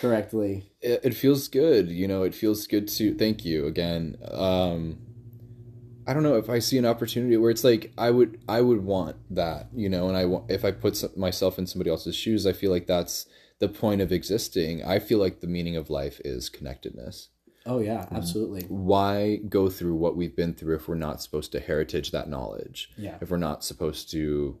correctly. 0.00 0.70
It, 0.80 1.00
it 1.04 1.14
feels 1.14 1.48
good. 1.48 1.88
You 1.88 2.08
know, 2.08 2.22
it 2.22 2.34
feels 2.34 2.66
good 2.66 2.88
to. 2.88 3.14
Thank 3.14 3.44
you 3.44 3.66
again. 3.66 4.16
Um, 4.30 4.98
I 6.06 6.14
don't 6.14 6.22
know 6.22 6.36
if 6.36 6.48
I 6.48 6.60
see 6.60 6.78
an 6.78 6.86
opportunity 6.86 7.36
where 7.36 7.50
it's 7.50 7.64
like 7.64 7.92
I 7.98 8.10
would 8.10 8.40
I 8.48 8.60
would 8.60 8.84
want 8.84 9.16
that, 9.34 9.68
you 9.74 9.88
know, 9.88 10.08
and 10.08 10.16
I 10.16 10.24
want 10.24 10.50
if 10.50 10.64
I 10.64 10.70
put 10.70 10.96
some, 10.96 11.10
myself 11.16 11.58
in 11.58 11.66
somebody 11.66 11.90
else's 11.90 12.14
shoes, 12.14 12.46
I 12.46 12.52
feel 12.52 12.70
like 12.70 12.86
that's 12.86 13.26
the 13.58 13.68
point 13.68 14.00
of 14.00 14.12
existing, 14.12 14.84
I 14.84 14.98
feel 14.98 15.18
like 15.18 15.40
the 15.40 15.46
meaning 15.46 15.76
of 15.76 15.90
life 15.90 16.20
is 16.24 16.48
connectedness. 16.48 17.28
Oh 17.64 17.80
yeah, 17.80 18.06
absolutely. 18.12 18.62
Why 18.68 19.36
go 19.48 19.68
through 19.68 19.96
what 19.96 20.14
we've 20.14 20.36
been 20.36 20.54
through 20.54 20.76
if 20.76 20.88
we're 20.88 20.94
not 20.94 21.20
supposed 21.20 21.50
to 21.52 21.60
heritage 21.60 22.12
that 22.12 22.28
knowledge? 22.28 22.90
Yeah. 22.96 23.16
If 23.20 23.30
we're 23.30 23.38
not 23.38 23.64
supposed 23.64 24.10
to 24.12 24.58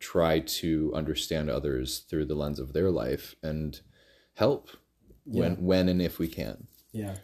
try 0.00 0.40
to 0.40 0.90
understand 0.94 1.50
others 1.50 2.00
through 2.00 2.24
the 2.24 2.34
lens 2.34 2.58
of 2.58 2.72
their 2.72 2.90
life 2.90 3.36
and 3.42 3.80
help 4.40 4.70
yeah. 5.26 5.40
when 5.40 5.56
when 5.64 5.88
and 5.88 6.02
if 6.02 6.18
we 6.18 6.26
can. 6.26 6.66
Yeah. 6.92 7.14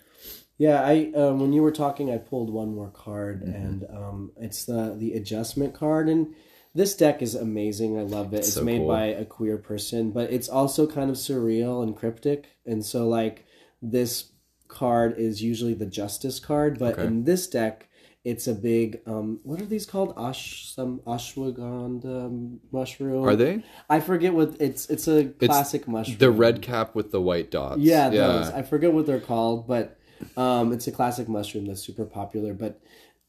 Yeah, 0.59 0.81
I 0.83 1.13
um, 1.15 1.41
when 1.41 1.53
you 1.53 1.63
were 1.63 1.73
talking, 1.73 2.11
I 2.11 2.17
pulled 2.17 2.51
one 2.51 2.75
more 2.75 2.91
card, 2.91 3.43
mm-hmm. 3.43 3.55
and 3.55 3.85
um, 3.91 4.33
it's 4.39 4.65
the 4.65 4.95
the 4.97 5.13
adjustment 5.13 5.75
card, 5.75 6.09
and 6.09 6.35
this 6.75 6.97
deck 6.97 7.21
is 7.21 7.35
amazing. 7.35 7.99
I 7.99 8.03
love 8.03 8.33
it. 8.33 8.39
It's, 8.39 8.49
it's 8.49 8.57
so 8.57 8.65
made 8.65 8.79
cool. 8.79 8.89
by 8.89 9.05
a 9.07 9.25
queer 9.25 9.59
person, 9.59 10.13
but 10.13 10.31
it's 10.31 10.49
also 10.49 10.87
kind 10.87 11.11
of 11.11 11.17
surreal 11.17 11.83
and 11.83 11.95
cryptic. 11.95 12.47
And 12.65 12.85
so, 12.85 13.07
like, 13.07 13.45
this 13.83 14.33
card 14.69 15.19
is 15.19 15.43
usually 15.43 15.75
the 15.75 15.87
justice 15.87 16.41
card, 16.41 16.79
but 16.79 16.95
okay. 16.95 17.07
in 17.07 17.25
this 17.25 17.47
deck, 17.49 17.89
it's 18.31 18.47
a 18.49 18.55
big 18.55 19.01
um 19.07 19.39
what 19.45 19.61
are 19.63 19.67
these 19.67 19.87
called 19.87 20.13
ash 20.19 20.69
some 20.75 20.99
ashwagandha 21.07 22.59
mushroom 22.73 23.25
Are 23.25 23.37
they 23.37 23.63
i 23.89 24.01
forget 24.01 24.35
what 24.35 24.57
it's 24.61 24.91
it's 24.91 25.07
a 25.09 25.27
classic 25.27 25.87
mushroom 25.87 26.19
the 26.19 26.31
red 26.31 26.61
cap 26.61 26.95
with 26.95 27.13
the 27.13 27.21
white 27.21 27.51
dots? 27.51 27.81
yeah 27.81 28.11
those 28.11 28.51
i 28.51 28.63
forget 28.63 28.93
what 28.93 29.07
they're 29.07 29.21
called 29.21 29.67
but 29.67 29.99
um 30.37 30.73
it's 30.73 30.87
a 30.87 30.93
classic 30.93 31.29
mushroom 31.29 31.67
that's 31.67 31.83
super 31.83 32.05
popular 32.05 32.53
but 32.53 32.81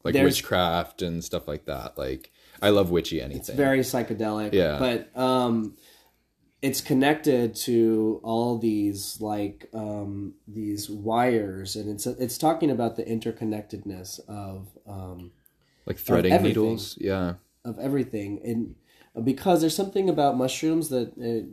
like 0.04 0.14
witchcraft 0.14 1.02
and 1.02 1.24
stuff 1.24 1.48
like 1.48 1.64
that. 1.66 1.98
Like 1.98 2.30
I 2.62 2.70
love 2.70 2.90
witchy 2.90 3.20
anything. 3.20 3.56
very 3.56 3.80
psychedelic. 3.80 4.52
Yeah. 4.52 4.78
But 4.78 5.20
um 5.20 5.76
it's 6.60 6.80
connected 6.80 7.54
to 7.54 8.20
all 8.24 8.58
these 8.58 9.20
like 9.20 9.68
um 9.72 10.34
these 10.48 10.90
wires 10.90 11.76
and 11.76 11.88
it's 11.88 12.06
it's 12.06 12.36
talking 12.38 12.70
about 12.70 12.96
the 12.96 13.04
interconnectedness 13.04 14.20
of 14.28 14.66
um 14.86 15.30
like 15.86 15.98
threading 15.98 16.32
everything. 16.32 16.62
needles. 16.62 16.98
Yeah. 17.00 17.34
of 17.64 17.78
everything 17.78 18.40
and 18.44 18.74
because 19.24 19.60
there's 19.60 19.74
something 19.76 20.08
about 20.08 20.36
mushrooms 20.36 20.88
that 20.90 21.12
uh, 21.18 21.46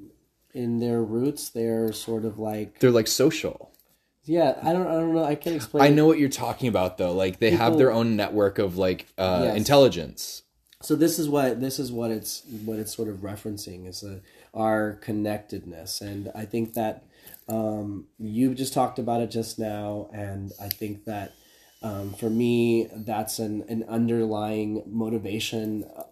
in 0.53 0.79
their 0.79 1.01
roots 1.03 1.49
they're 1.49 1.91
sort 1.91 2.25
of 2.25 2.37
like 2.39 2.79
They're 2.79 2.91
like 2.91 3.07
social. 3.07 3.71
yeah 4.23 4.57
i 4.63 4.73
don't 4.73 4.87
i 4.87 4.93
don't 4.93 5.13
know 5.13 5.23
i 5.23 5.35
can't 5.35 5.55
explain 5.55 5.83
I 5.83 5.87
it. 5.87 5.91
know 5.95 6.05
what 6.07 6.17
you're 6.19 6.29
talking 6.29 6.67
about 6.67 6.97
though. 6.97 7.13
Like 7.13 7.39
they 7.39 7.51
have 7.51 7.77
their 7.77 7.91
own 7.91 8.15
network 8.15 8.57
of 8.59 8.75
like 8.77 9.05
uh 9.19 9.41
Yes. 9.45 9.57
intelligence. 9.57 10.41
so 10.81 10.95
this 10.95 11.19
is 11.19 11.27
what 11.29 11.59
this 11.61 11.77
is 11.79 11.91
what 11.91 12.09
it's 12.11 12.43
what 12.65 12.79
it's 12.79 12.93
sort 12.95 13.07
of 13.09 13.17
referencing 13.17 13.87
is 13.87 14.03
uh, 14.03 14.19
our 14.55 14.93
connectedness 14.93 16.01
and 16.01 16.31
i 16.35 16.45
think 16.45 16.73
that 16.73 17.03
um, 17.47 18.07
you 18.17 18.55
just 18.55 18.73
talked 18.73 18.97
about 18.97 19.21
it 19.21 19.29
just 19.29 19.59
now 19.59 20.09
and 20.13 20.51
i 20.61 20.67
think 20.67 21.05
that 21.05 21.33
um, 21.83 22.13
for 22.13 22.29
me 22.29 22.87
that's 23.05 23.37
an, 23.37 23.63
an 23.67 23.83
underlying 23.87 24.81
motivation 24.87 25.83
uh, 25.95 26.03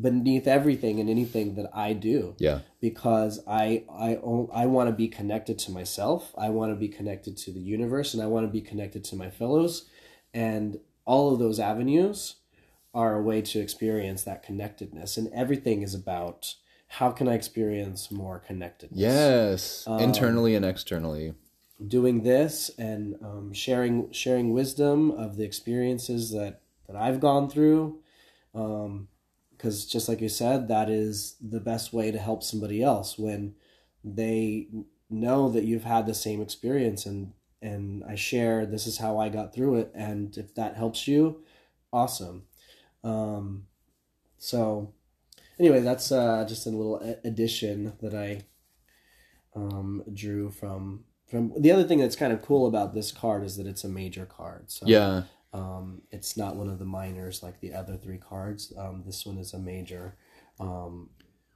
beneath 0.00 0.48
everything 0.48 0.98
and 0.98 1.08
anything 1.08 1.54
that 1.54 1.70
i 1.72 1.92
do 1.92 2.34
Yeah. 2.38 2.60
because 2.80 3.38
I 3.46 3.84
I 3.88 4.16
I 4.52 4.66
want 4.66 4.88
to 4.88 4.92
be 4.92 5.08
connected 5.08 5.56
to 5.60 5.70
myself. 5.70 6.34
I 6.36 6.48
want 6.50 6.72
to 6.72 6.76
be 6.76 6.88
connected 6.88 7.36
to 7.44 7.52
the 7.52 7.60
universe, 7.60 8.12
and 8.12 8.22
I 8.22 8.26
want 8.26 8.44
to 8.46 8.52
be 8.52 8.60
connected 8.60 9.04
to 9.04 9.16
my 9.16 9.30
fellows, 9.30 9.88
and 10.32 10.80
all 11.04 11.32
of 11.32 11.38
those 11.38 11.60
avenues 11.60 12.36
are 12.92 13.14
a 13.14 13.22
way 13.22 13.40
to 13.42 13.60
experience 13.60 14.22
that 14.24 14.42
connectedness. 14.42 15.16
And 15.16 15.32
everything 15.32 15.82
is 15.82 15.94
about 15.94 16.54
how 16.98 17.10
can 17.10 17.26
I 17.26 17.34
experience 17.34 18.12
more 18.12 18.38
connectedness. 18.38 19.00
Yes. 19.00 19.84
Um, 19.86 19.98
Internally 19.98 20.54
and 20.54 20.64
externally. 20.64 21.34
Doing 21.84 22.22
this 22.22 22.70
and 22.78 23.16
um, 23.20 23.52
sharing 23.52 24.12
sharing 24.12 24.52
wisdom 24.52 25.10
of 25.10 25.36
the 25.36 25.44
experiences 25.44 26.30
that 26.30 26.60
that 26.86 26.94
I've 26.94 27.18
gone 27.18 27.50
through. 27.50 27.98
Um, 28.54 29.08
because 29.50 29.86
just 29.86 30.08
like 30.08 30.20
you 30.20 30.28
said 30.28 30.68
that 30.68 30.88
is 30.90 31.36
the 31.40 31.60
best 31.60 31.92
way 31.92 32.10
to 32.10 32.18
help 32.18 32.42
somebody 32.42 32.82
else 32.82 33.18
when 33.18 33.54
they 34.04 34.68
know 35.08 35.48
that 35.48 35.64
you've 35.64 35.84
had 35.84 36.06
the 36.06 36.14
same 36.14 36.40
experience 36.40 37.06
and 37.06 37.32
and 37.62 38.04
I 38.04 38.14
share 38.14 38.66
this 38.66 38.86
is 38.86 38.98
how 38.98 39.18
I 39.18 39.30
got 39.30 39.54
through 39.54 39.76
it 39.76 39.92
and 39.94 40.36
if 40.36 40.54
that 40.56 40.76
helps 40.76 41.08
you 41.08 41.42
awesome 41.92 42.44
um 43.04 43.66
so 44.38 44.92
anyway 45.58 45.80
that's 45.80 46.10
uh 46.12 46.44
just 46.48 46.66
a 46.66 46.70
little 46.70 46.98
addition 47.24 47.92
that 48.02 48.14
I 48.14 48.42
um 49.54 50.02
drew 50.12 50.50
from 50.50 51.04
from 51.26 51.52
the 51.58 51.70
other 51.72 51.84
thing 51.84 51.98
that's 51.98 52.16
kind 52.16 52.32
of 52.32 52.42
cool 52.42 52.66
about 52.66 52.94
this 52.94 53.12
card 53.12 53.44
is 53.44 53.56
that 53.56 53.66
it's 53.66 53.84
a 53.84 53.88
major 53.88 54.26
card 54.26 54.70
so 54.70 54.86
Yeah. 54.86 55.22
um, 55.52 56.02
it's 56.10 56.36
not 56.36 56.56
one 56.56 56.68
of 56.68 56.78
the 56.78 56.84
minors 56.84 57.42
like 57.42 57.60
the 57.60 57.72
other 57.74 57.96
three 57.96 58.18
cards. 58.18 58.72
Um, 58.76 59.04
this 59.06 59.24
one 59.24 59.38
is 59.38 59.54
a 59.54 59.58
major. 59.58 60.16
Um, 60.60 61.10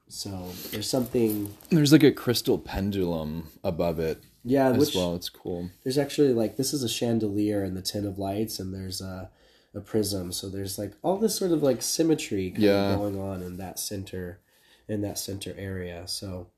so 0.08 0.30
there's 0.70 0.88
something, 0.88 1.52
There's 1.70 1.92
like 1.92 2.02
a 2.04 2.12
crystal 2.12 2.58
pendulum 2.58 3.48
above 3.62 3.98
it 3.98 4.22
yeah. 4.44 4.70
as 4.70 4.78
Which 4.78 4.94
well. 4.94 5.14
It's 5.16 5.28
cool. 5.28 5.70
there's 5.82 5.98
actually 5.98 6.32
like 6.32 6.56
this 6.56 6.72
is 6.72 6.82
a 6.82 6.88
chandelier 6.88 7.62
and 7.64 7.76
the 7.76 7.82
ten 7.82 8.06
of 8.06 8.18
lights, 8.18 8.58
and 8.60 8.72
there's 8.72 9.00
a 9.00 9.30
a 9.78 9.80
prism. 9.80 10.30
So 10.32 10.48
there's 10.50 10.78
like 10.78 10.92
all 11.02 11.16
this 11.16 11.34
sort 11.36 11.52
of 11.52 11.62
like 11.62 11.80
symmetry 11.80 12.50
kind 12.50 12.62
Yeah. 12.64 12.92
of 12.92 12.98
going 12.98 13.18
on 13.20 13.42
in 13.42 13.56
that 13.56 13.78
center, 13.78 14.40
in 14.88 15.00
that 15.02 15.18
center 15.18 15.54
area. 15.56 16.02
So, 16.06 16.48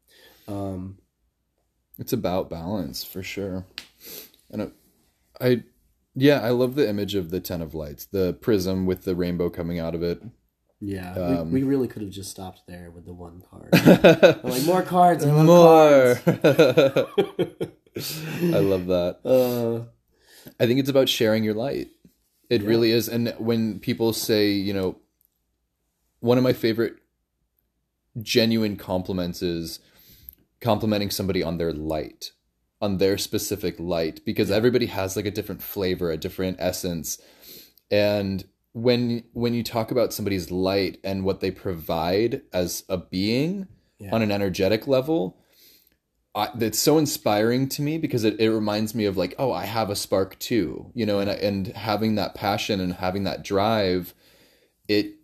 um, 0.48 0.98
It's 1.98 2.12
about 2.12 2.50
balance 2.50 3.04
for 3.04 3.22
sure. 3.22 3.66
And 4.50 4.62
it, 4.62 4.72
I, 5.40 5.62
yeah, 6.16 6.40
I 6.40 6.50
love 6.50 6.74
the 6.74 6.88
image 6.88 7.14
of 7.14 7.30
the 7.30 7.38
ten 7.40 7.62
of 7.62 7.74
lights, 7.74 8.06
the 8.06 8.32
prism 8.40 8.84
with 8.86 9.04
the 9.04 9.14
rainbow 9.14 9.48
coming 9.50 9.78
out 9.78 9.94
of 9.94 10.02
it. 10.02 10.20
yeah, 10.80 11.14
Um, 11.14 11.52
we, 11.52 11.62
we 11.62 11.68
really 11.68 11.86
could 11.88 12.02
have 12.02 12.10
just 12.10 12.30
stopped 12.30 12.62
there 12.66 12.90
with 12.90 13.04
the 13.06 13.12
one 13.14 13.42
card. 13.48 13.70
Like 14.42 14.64
more 14.64 14.82
cards, 14.82 15.24
I 15.24 15.30
More. 15.30 16.16
cards. 16.16 16.20
I 18.42 18.58
love 18.58 18.86
that. 18.86 19.18
Uh, 19.24 19.84
I 20.58 20.66
think 20.66 20.80
it's 20.80 20.88
about 20.88 21.08
sharing 21.08 21.44
your 21.44 21.52
light. 21.54 21.88
It 22.50 22.62
really 22.62 22.90
is. 22.90 23.08
And 23.08 23.32
when 23.38 23.78
people 23.78 24.12
say, 24.12 24.50
you 24.50 24.74
know, 24.74 24.96
one 26.18 26.36
of 26.36 26.44
my 26.44 26.52
favorite 26.52 26.96
genuine 28.20 28.76
compliments 28.76 29.40
is 29.40 29.78
complimenting 30.60 31.10
somebody 31.10 31.42
on 31.42 31.58
their 31.58 31.72
light, 31.72 32.32
on 32.80 32.98
their 32.98 33.16
specific 33.16 33.78
light, 33.78 34.20
because 34.24 34.50
everybody 34.50 34.86
has 34.86 35.16
like 35.16 35.26
a 35.26 35.30
different 35.30 35.62
flavor, 35.62 36.10
a 36.10 36.16
different 36.16 36.56
essence. 36.60 37.18
And 37.90 38.44
when 38.72 39.24
when 39.32 39.54
you 39.54 39.62
talk 39.62 39.90
about 39.90 40.12
somebody's 40.12 40.50
light 40.50 40.98
and 41.02 41.24
what 41.24 41.40
they 41.40 41.50
provide 41.50 42.42
as 42.52 42.84
a 42.88 42.96
being 42.96 43.66
Yeah. 43.98 44.10
on 44.12 44.22
an 44.22 44.32
energetic 44.32 44.86
level, 44.86 45.36
It's 46.34 46.78
so 46.78 46.98
inspiring 46.98 47.68
to 47.70 47.82
me 47.82 47.98
because 47.98 48.24
it, 48.24 48.38
it 48.40 48.50
reminds 48.50 48.94
me 48.94 49.04
of 49.04 49.16
like 49.16 49.34
oh 49.38 49.52
I 49.52 49.64
have 49.64 49.90
a 49.90 49.96
spark 49.96 50.38
too 50.38 50.90
you 50.94 51.04
know 51.04 51.18
and 51.18 51.30
and 51.30 51.66
having 51.68 52.14
that 52.14 52.34
passion 52.34 52.80
and 52.80 52.94
having 52.94 53.24
that 53.24 53.42
drive 53.42 54.14
it 54.88 55.14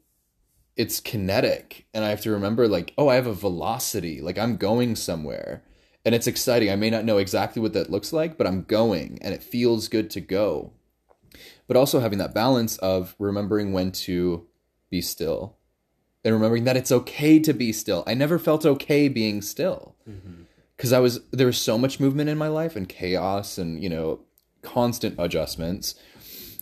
it's 0.76 1.00
kinetic. 1.00 1.86
And 1.94 2.04
I 2.04 2.10
have 2.10 2.20
to 2.22 2.30
remember 2.30 2.66
like 2.68 2.92
oh 2.98 3.08
I 3.08 3.14
have 3.14 3.26
a 3.26 3.34
velocity 3.34 4.20
like 4.20 4.38
I'm 4.38 4.56
going 4.56 4.96
somewhere. 4.96 5.62
And 6.04 6.14
it's 6.14 6.28
exciting. 6.28 6.70
I 6.70 6.76
may 6.76 6.88
not 6.88 7.04
know 7.04 7.18
exactly 7.18 7.60
what 7.60 7.72
that 7.74 7.90
looks 7.90 8.12
like 8.12 8.36
but 8.36 8.46
I'm 8.46 8.62
going 8.62 9.18
and 9.22 9.32
it 9.32 9.42
feels 9.42 9.88
good 9.88 10.10
to 10.10 10.20
go. 10.20 10.72
But 11.68 11.76
also 11.76 12.00
having 12.00 12.18
that 12.18 12.34
balance 12.34 12.78
of 12.78 13.14
remembering 13.18 13.72
when 13.72 13.92
to 13.92 14.46
be 14.90 15.00
still 15.00 15.56
and 16.24 16.34
remembering 16.34 16.64
that 16.64 16.76
it's 16.76 16.90
okay 16.90 17.38
to 17.38 17.52
be 17.52 17.72
still. 17.72 18.02
I 18.08 18.14
never 18.14 18.40
felt 18.40 18.66
okay 18.66 19.06
being 19.08 19.40
still 19.40 19.94
mm-hmm. 20.08 20.42
Because 20.76 20.92
I 20.92 20.98
was 20.98 21.20
there 21.30 21.46
was 21.46 21.58
so 21.58 21.78
much 21.78 22.00
movement 22.00 22.28
in 22.28 22.38
my 22.38 22.48
life 22.48 22.76
and 22.76 22.88
chaos 22.88 23.58
and 23.58 23.82
you 23.82 23.88
know 23.88 24.20
constant 24.62 25.14
adjustments 25.18 25.94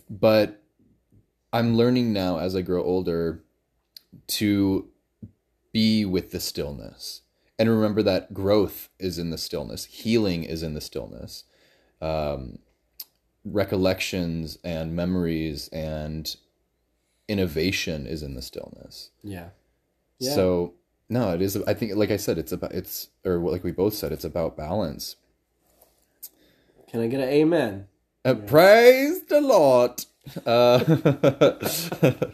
but 0.09 0.61
I'm 1.51 1.75
learning 1.75 2.13
now 2.13 2.37
as 2.37 2.55
I 2.55 2.61
grow 2.61 2.83
older 2.83 3.43
to 4.27 4.89
be 5.71 6.05
with 6.05 6.31
the 6.31 6.39
stillness 6.39 7.21
and 7.57 7.69
remember 7.69 8.03
that 8.03 8.33
growth 8.33 8.89
is 8.99 9.17
in 9.17 9.29
the 9.29 9.37
stillness 9.37 9.85
healing 9.85 10.43
is 10.43 10.63
in 10.63 10.73
the 10.73 10.81
stillness 10.81 11.43
um, 12.01 12.59
recollections 13.43 14.57
and 14.63 14.95
memories 14.95 15.67
and 15.69 16.35
innovation 17.27 18.05
is 18.05 18.21
in 18.21 18.35
the 18.35 18.41
stillness 18.41 19.09
yeah. 19.23 19.49
Yeah. 20.19 20.35
so 20.35 20.73
no, 21.09 21.33
it 21.33 21.41
is. 21.41 21.57
I 21.67 21.73
think, 21.73 21.95
like 21.95 22.11
I 22.11 22.17
said, 22.17 22.37
it's 22.37 22.51
about 22.51 22.73
it's 22.73 23.09
or 23.23 23.37
like 23.37 23.63
we 23.63 23.71
both 23.71 23.93
said, 23.93 24.11
it's 24.11 24.25
about 24.25 24.57
balance. 24.57 25.15
Can 26.89 27.01
I 27.01 27.07
get 27.07 27.19
an 27.19 27.29
amen? 27.29 27.87
Uh, 28.23 28.35
Praise 28.35 29.23
the 29.23 29.41
Lord. 29.41 30.05
Uh, 30.45 30.79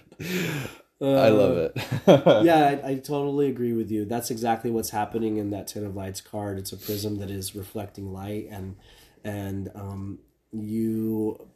I 1.01 1.29
love 1.29 1.57
it. 1.57 1.73
yeah, 2.45 2.79
I, 2.83 2.91
I 2.91 2.95
totally 2.95 3.49
agree 3.49 3.73
with 3.73 3.89
you. 3.91 4.05
That's 4.05 4.29
exactly 4.29 4.69
what's 4.69 4.91
happening 4.91 5.37
in 5.37 5.49
that 5.49 5.67
Ten 5.67 5.83
of 5.83 5.95
Lights 5.95 6.21
card. 6.21 6.59
It's 6.59 6.71
a 6.71 6.77
prism 6.77 7.17
that 7.17 7.31
is 7.31 7.55
reflecting 7.55 8.13
light, 8.13 8.47
and 8.51 8.75
and 9.23 9.71
um, 9.73 10.19
you 10.51 11.47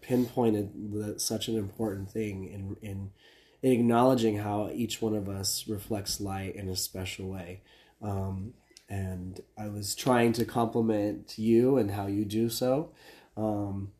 pinpointed 0.00 0.92
the, 0.92 1.18
such 1.18 1.48
an 1.48 1.56
important 1.56 2.10
thing 2.10 2.44
in 2.44 2.76
in 2.80 3.10
in 3.62 3.72
acknowledging 3.72 4.38
how 4.38 4.70
each 4.72 5.00
one 5.00 5.14
of 5.14 5.28
us 5.28 5.66
reflects 5.68 6.20
light 6.20 6.56
in 6.56 6.68
a 6.68 6.76
special 6.76 7.28
way. 7.28 7.62
Um, 8.02 8.54
and 8.88 9.40
I 9.56 9.68
was 9.68 9.94
trying 9.94 10.32
to 10.34 10.44
compliment 10.44 11.34
you 11.38 11.78
and 11.78 11.90
how 11.90 12.06
you 12.08 12.24
do 12.24 12.48
so. 12.48 12.90
Um, 13.36 13.92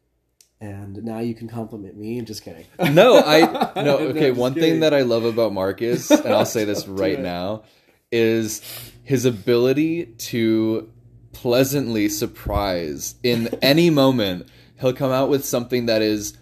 and 0.61 1.03
now 1.05 1.19
you 1.21 1.35
can 1.35 1.49
compliment 1.49 1.97
me. 1.97 2.19
I'm 2.19 2.25
just 2.25 2.43
kidding. 2.45 2.67
no, 2.93 3.19
I 3.19 3.73
no. 3.77 3.83
No, 3.83 3.99
Okay, 3.99 4.29
just 4.31 4.39
one 4.41 4.55
kidding. 4.55 4.71
thing 4.71 4.81
that 4.81 4.93
I 4.95 5.03
love 5.03 5.25
about 5.25 5.53
Marcus, 5.53 6.11
and 6.11 6.29
I'll 6.35 6.45
say 6.45 6.65
this 6.65 6.87
right 6.89 7.19
now, 7.19 7.63
is 8.11 8.61
his 9.05 9.25
ability 9.25 10.07
to 10.07 10.91
pleasantly 11.33 12.09
surprise 12.09 13.15
in 13.23 13.49
any 13.63 13.91
moment. 13.91 14.49
He'll 14.81 14.93
come 14.93 15.11
out 15.11 15.29
with 15.31 15.45
something 15.45 15.87
that 15.87 16.03
is 16.03 16.37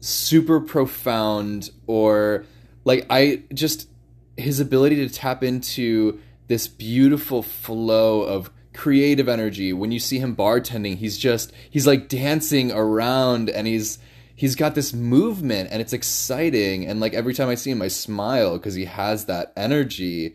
super 0.00 0.60
profound 0.60 1.70
or 1.86 2.44
like 2.84 3.06
I 3.10 3.42
just 3.52 3.88
his 4.36 4.60
ability 4.60 4.96
to 4.96 5.14
tap 5.14 5.42
into 5.42 6.20
this 6.48 6.68
beautiful 6.68 7.42
flow 7.42 8.22
of 8.22 8.50
creative 8.74 9.28
energy 9.28 9.72
when 9.72 9.92
you 9.92 10.00
see 10.00 10.18
him 10.18 10.34
bartending 10.34 10.96
he's 10.96 11.16
just 11.16 11.52
he's 11.70 11.86
like 11.86 12.08
dancing 12.08 12.72
around 12.72 13.48
and 13.48 13.68
he's 13.68 14.00
he's 14.34 14.56
got 14.56 14.74
this 14.74 14.92
movement 14.92 15.68
and 15.70 15.80
it's 15.80 15.92
exciting. 15.92 16.86
And 16.86 17.00
like 17.00 17.14
every 17.14 17.34
time 17.34 17.48
i 17.48 17.54
see 17.54 17.70
him 17.70 17.82
i 17.82 17.88
smile 17.88 18.58
because 18.58 18.74
he 18.74 18.84
has 18.84 19.26
that 19.26 19.52
energy. 19.56 20.34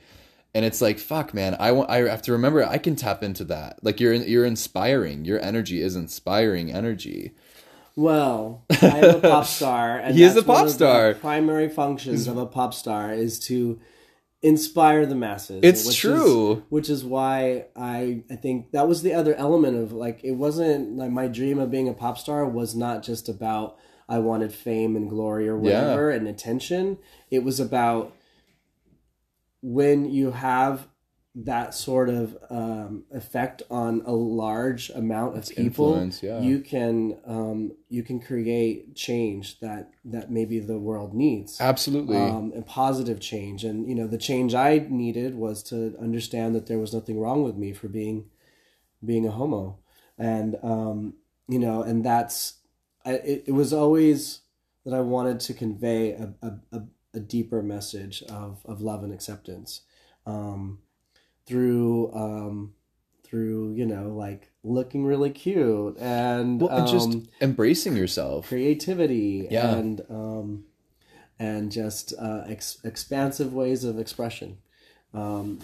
And 0.55 0.65
it's 0.65 0.81
like 0.81 0.99
fuck 0.99 1.33
man 1.33 1.55
i 1.59 1.71
want 1.71 1.89
i 1.89 1.97
have 2.09 2.23
to 2.23 2.31
remember 2.31 2.63
i 2.65 2.77
can 2.77 2.95
tap 2.95 3.23
into 3.23 3.43
that. 3.45 3.83
Like 3.83 3.99
you're 3.99 4.13
you're 4.13 4.45
inspiring. 4.45 5.25
Your 5.25 5.39
energy 5.41 5.81
is 5.81 5.95
inspiring 5.95 6.71
energy 6.71 7.33
Well, 7.95 8.65
I'm 8.81 9.03
a 9.03 9.19
pop 9.19 9.45
star, 9.45 9.97
and 9.97 10.15
He 10.15 10.23
is 10.23 10.35
a 10.35 10.41
pop 10.43 10.55
one 10.55 10.61
of 10.63 10.67
the 10.69 10.73
star. 10.73 11.13
primary 11.15 11.69
functions 11.69 12.27
of 12.27 12.37
a 12.37 12.45
pop 12.45 12.73
star 12.73 13.13
is 13.13 13.39
to 13.41 13.79
inspire 14.41 15.05
the 15.05 15.15
masses. 15.15 15.59
It's 15.63 15.85
which 15.85 15.97
true. 15.99 16.51
is, 16.53 16.63
which 16.69 16.89
is 16.89 17.03
why 17.03 17.65
I 17.75 18.23
I 18.31 18.35
think 18.35 18.71
that 18.71 18.87
was 18.87 19.01
the 19.01 19.13
other 19.13 19.35
element 19.35 19.77
of 19.77 19.91
like 19.91 20.21
it 20.23 20.31
wasn't 20.31 20.95
like 20.95 21.11
my 21.11 21.27
dream 21.27 21.59
of 21.59 21.69
being 21.71 21.89
a 21.89 21.93
pop 21.93 22.17
star 22.17 22.45
was 22.45 22.75
not 22.75 23.03
just 23.03 23.27
about 23.27 23.77
I 24.07 24.19
wanted 24.19 24.53
fame 24.53 24.95
and 24.95 25.09
glory 25.09 25.47
or 25.47 25.57
whatever 25.57 26.09
and 26.09 26.27
attention. 26.27 26.97
It 27.29 27.43
was 27.43 27.59
about 27.59 28.15
when 29.61 30.09
you 30.09 30.31
have 30.31 30.87
that 31.35 31.75
sort 31.75 32.09
of 32.09 32.37
um, 32.49 33.03
effect 33.11 33.61
on 33.69 34.01
a 34.05 34.11
large 34.11 34.89
amount 34.89 35.37
of 35.37 35.47
people, 35.49 36.09
yeah. 36.21 36.41
you 36.41 36.59
can 36.59 37.17
um, 37.25 37.71
you 37.87 38.01
can 38.03 38.19
create 38.19 38.95
change 38.95 39.59
that 39.59 39.91
that 40.05 40.31
maybe 40.31 40.59
the 40.59 40.79
world 40.79 41.13
needs 41.13 41.61
absolutely 41.61 42.17
um, 42.17 42.51
and 42.55 42.65
positive 42.65 43.19
change. 43.19 43.63
And 43.63 43.87
you 43.87 43.93
know, 43.93 44.07
the 44.07 44.17
change 44.17 44.55
I 44.55 44.87
needed 44.89 45.35
was 45.35 45.61
to 45.63 45.95
understand 46.01 46.55
that 46.55 46.65
there 46.65 46.79
was 46.79 46.93
nothing 46.93 47.19
wrong 47.19 47.43
with 47.43 47.55
me 47.55 47.73
for 47.73 47.87
being 47.87 48.25
being 49.05 49.27
a 49.27 49.31
homo, 49.31 49.77
and 50.17 50.57
um, 50.63 51.13
you 51.47 51.59
know, 51.59 51.83
and 51.83 52.03
that's 52.03 52.55
I, 53.05 53.13
it. 53.13 53.43
It 53.47 53.51
was 53.51 53.71
always 53.71 54.41
that 54.83 54.95
I 54.95 55.01
wanted 55.01 55.39
to 55.41 55.53
convey 55.53 56.11
a 56.11 56.33
a, 56.41 56.53
a, 56.71 56.81
a 57.13 57.19
deeper 57.19 57.61
message 57.61 58.23
of 58.23 58.65
of 58.65 58.81
love 58.81 59.03
and 59.03 59.13
acceptance. 59.13 59.81
Um, 60.25 60.79
through 61.49 62.13
um 62.13 62.73
through 63.23 63.73
you 63.73 63.85
know 63.85 64.09
like 64.09 64.51
looking 64.63 65.03
really 65.05 65.29
cute 65.31 65.97
and, 65.99 66.61
well, 66.61 66.69
and 66.69 66.87
just 66.87 67.09
um, 67.09 67.27
embracing 67.41 67.95
yourself. 67.95 68.47
creativity 68.47 69.47
Yeah. 69.49 69.75
and 69.75 70.01
um 70.09 70.63
and 71.39 71.71
just 71.71 72.13
uh 72.19 72.43
ex- 72.47 72.77
expansive 72.83 73.53
ways 73.53 73.83
of 73.83 73.97
expression. 73.99 74.57
Um 75.13 75.59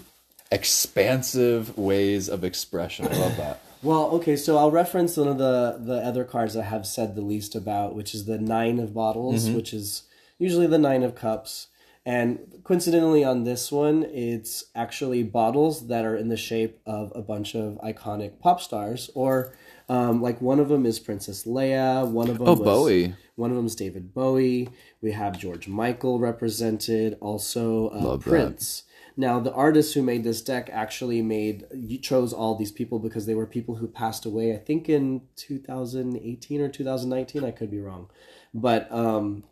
expansive 0.50 1.76
ways 1.78 2.28
of 2.28 2.44
expression. 2.44 3.06
I 3.06 3.16
love 3.16 3.36
that. 3.36 3.60
Well 3.82 4.06
okay 4.12 4.36
so 4.36 4.56
i'll 4.56 4.70
reference 4.72 5.16
one 5.18 5.28
of 5.28 5.38
the 5.38 5.78
the 5.78 5.98
other 5.98 6.24
cards 6.24 6.56
i 6.56 6.62
have 6.64 6.86
said 6.86 7.14
the 7.14 7.20
least 7.20 7.54
about 7.54 7.94
which 7.94 8.14
is 8.14 8.24
the 8.24 8.38
nine 8.38 8.80
of 8.80 8.94
bottles 8.94 9.48
which 9.50 9.72
is 9.74 10.04
usually 10.38 10.66
the 10.66 10.78
nine 10.78 11.02
of 11.04 11.14
cups 11.14 11.68
and 12.06 12.38
coincidentally 12.64 13.22
on 13.22 13.44
this 13.44 13.70
one 13.70 14.04
it's 14.04 14.64
actually 14.74 15.22
bottles 15.22 15.88
that 15.88 16.04
are 16.04 16.16
in 16.16 16.28
the 16.28 16.36
shape 16.36 16.80
of 16.86 17.12
a 17.14 17.20
bunch 17.20 17.54
of 17.54 17.78
iconic 17.84 18.40
pop 18.40 18.60
stars 18.60 19.10
or 19.14 19.52
um, 19.88 20.22
like 20.22 20.40
one 20.40 20.58
of 20.58 20.68
them 20.68 20.86
is 20.86 20.98
princess 20.98 21.44
leia 21.44 22.08
one 22.08 22.30
of 22.30 22.38
them 22.38 22.48
oh 22.48 22.54
was, 22.54 22.60
bowie 22.60 23.14
One 23.36 23.50
of 23.50 23.56
them 23.56 23.66
is 23.66 23.76
David 23.76 24.14
Bowie. 24.14 24.70
We 25.02 25.12
have 25.12 25.38
George 25.38 25.68
Michael 25.68 26.18
represented, 26.18 27.18
also 27.20 27.90
uh, 27.90 28.00
Love 28.00 28.24
that. 28.24 28.30
Prince. 28.30 28.84
Now, 29.14 29.40
the 29.40 29.52
artist 29.52 29.94
who 29.94 30.02
made 30.02 30.24
this 30.24 30.42
deck 30.42 30.68
actually 30.72 31.22
made 31.22 31.66
you 31.74 31.98
chose 31.98 32.32
all 32.32 32.54
these 32.54 32.72
people 32.72 32.98
because 32.98 33.26
they 33.26 33.34
were 33.34 33.46
people 33.46 33.76
who 33.76 33.86
passed 33.86 34.26
away. 34.26 34.54
I 34.54 34.58
think 34.58 34.88
in 34.88 35.22
2018 35.36 36.60
or 36.60 36.68
2019. 36.68 37.44
I 37.44 37.50
could 37.50 37.70
be 37.70 37.80
wrong, 37.80 38.08
but 38.52 38.90
um, 38.90 39.44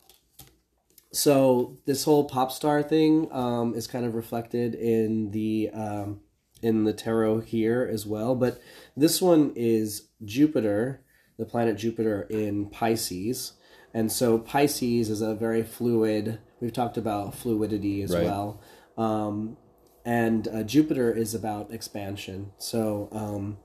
so 1.14 1.78
this 1.86 2.04
whole 2.04 2.24
pop 2.24 2.50
star 2.50 2.82
thing 2.82 3.28
um, 3.32 3.74
is 3.74 3.86
kind 3.86 4.04
of 4.04 4.14
reflected 4.14 4.74
in 4.74 5.30
the 5.30 5.70
um, 5.72 6.20
in 6.62 6.84
the 6.84 6.92
tarot 6.92 7.40
here 7.40 7.88
as 7.90 8.04
well. 8.04 8.34
But 8.34 8.60
this 8.96 9.22
one 9.22 9.52
is 9.54 10.08
Jupiter, 10.24 11.02
the 11.38 11.44
planet 11.44 11.76
Jupiter 11.76 12.22
in 12.30 12.66
Pisces, 12.66 13.52
and 13.92 14.10
so 14.10 14.38
Pisces 14.38 15.08
is 15.08 15.22
a 15.22 15.34
very 15.34 15.62
fluid. 15.62 16.40
We've 16.60 16.72
talked 16.72 16.96
about 16.96 17.34
fluidity 17.34 18.02
as 18.02 18.12
Right. 18.12 18.24
well, 18.24 18.60
um, 18.98 19.56
and 20.04 20.48
uh, 20.48 20.62
Jupiter 20.64 21.12
is 21.12 21.34
about 21.34 21.72
expansion. 21.72 22.52
So 22.58 23.08
um, 23.12 23.58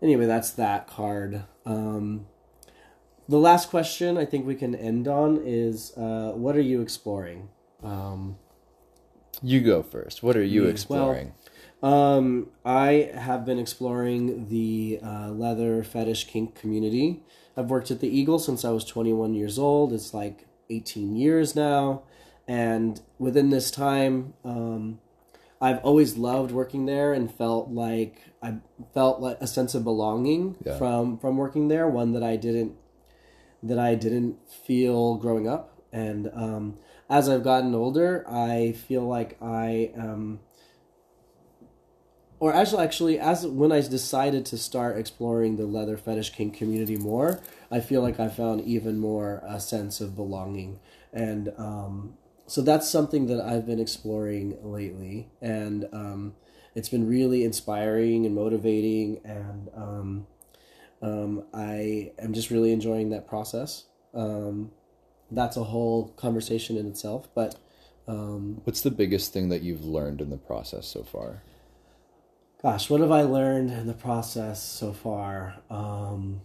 anyway, 0.00 0.26
that's 0.26 0.52
that 0.52 0.86
card. 0.86 1.44
Um, 1.66 2.26
the 3.28 3.38
last 3.38 3.70
question 3.70 4.16
I 4.16 4.24
think 4.24 4.46
we 4.46 4.54
can 4.54 4.74
end 4.74 5.08
on 5.08 5.42
is 5.44 5.92
uh, 5.96 6.32
what 6.34 6.56
are 6.56 6.60
you 6.62 6.80
exploring? 6.80 7.48
Um, 7.82 8.36
you 9.42 9.60
go 9.60 9.82
first 9.82 10.22
what 10.22 10.34
are 10.34 10.42
you 10.42 10.64
exploring 10.64 11.34
um, 11.82 12.48
I 12.64 13.10
have 13.14 13.44
been 13.44 13.58
exploring 13.58 14.48
the 14.48 14.98
uh, 15.02 15.28
leather 15.28 15.84
fetish 15.84 16.24
kink 16.26 16.54
community. 16.54 17.22
I've 17.56 17.70
worked 17.70 17.90
at 17.90 18.00
the 18.00 18.08
Eagle 18.08 18.38
since 18.38 18.64
I 18.64 18.70
was 18.70 18.84
21 18.84 19.34
years 19.34 19.58
old. 19.58 19.92
It's 19.92 20.14
like 20.14 20.46
18 20.70 21.14
years 21.16 21.54
now. 21.54 22.02
And 22.48 23.00
within 23.18 23.50
this 23.50 23.70
time, 23.70 24.34
um, 24.44 25.00
I've 25.60 25.78
always 25.84 26.16
loved 26.16 26.50
working 26.50 26.86
there 26.86 27.12
and 27.12 27.30
felt 27.30 27.70
like 27.70 28.22
I 28.42 28.56
felt 28.94 29.20
like 29.20 29.38
a 29.40 29.46
sense 29.46 29.74
of 29.74 29.84
belonging 29.84 30.56
Yeah. 30.64 30.78
from 30.78 31.18
from 31.18 31.36
working 31.36 31.68
there. 31.68 31.88
One 31.88 32.12
that 32.12 32.22
I 32.22 32.36
didn't 32.36 32.72
that 33.68 33.78
I 33.78 33.94
didn't 33.94 34.36
feel 34.48 35.16
growing 35.16 35.48
up. 35.48 35.82
And 35.92 36.30
um, 36.34 36.78
as 37.08 37.28
I've 37.28 37.44
gotten 37.44 37.74
older, 37.74 38.24
I 38.28 38.72
feel 38.72 39.06
like 39.06 39.40
I 39.40 39.92
am 39.96 40.40
or 42.38 42.52
actually, 42.52 42.84
actually, 42.84 43.18
as 43.18 43.46
when 43.46 43.72
I 43.72 43.80
decided 43.80 44.44
to 44.46 44.58
start 44.58 44.98
exploring 44.98 45.56
the 45.56 45.64
leather 45.64 45.96
fetish 45.96 46.30
kink 46.30 46.54
community 46.54 46.96
more, 46.96 47.40
I 47.70 47.80
feel 47.80 48.02
like 48.02 48.20
I 48.20 48.28
found 48.28 48.60
even 48.62 48.98
more 48.98 49.42
a 49.46 49.58
sense 49.58 50.00
of 50.00 50.14
belonging, 50.14 50.78
and 51.12 51.52
um, 51.56 52.14
so 52.46 52.60
that's 52.60 52.88
something 52.88 53.26
that 53.26 53.40
I've 53.40 53.66
been 53.66 53.80
exploring 53.80 54.58
lately, 54.62 55.30
and 55.40 55.88
um, 55.92 56.34
it's 56.74 56.90
been 56.90 57.08
really 57.08 57.42
inspiring 57.42 58.26
and 58.26 58.34
motivating, 58.34 59.20
and 59.24 59.70
um, 59.74 60.26
um, 61.02 61.44
I 61.52 62.12
am 62.18 62.32
just 62.32 62.50
really 62.50 62.72
enjoying 62.72 63.10
that 63.10 63.26
process. 63.26 63.84
Um, 64.14 64.70
that's 65.30 65.56
a 65.56 65.64
whole 65.64 66.08
conversation 66.16 66.76
in 66.76 66.86
itself, 66.86 67.28
but 67.34 67.56
um, 68.08 68.60
what's 68.64 68.82
the 68.82 68.90
biggest 68.90 69.32
thing 69.32 69.48
that 69.48 69.62
you've 69.62 69.84
learned 69.84 70.20
in 70.20 70.30
the 70.30 70.36
process 70.36 70.86
so 70.86 71.02
far 71.02 71.42
Gosh, 72.62 72.88
what 72.88 73.00
have 73.00 73.12
I 73.12 73.22
learned 73.22 73.70
in 73.70 73.86
the 73.86 73.92
process 73.92 74.62
so 74.62 74.92
far? 74.92 75.56
Um, 75.70 76.40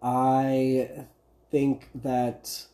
I 0.00 1.06
think 1.50 1.88
that 1.94 2.66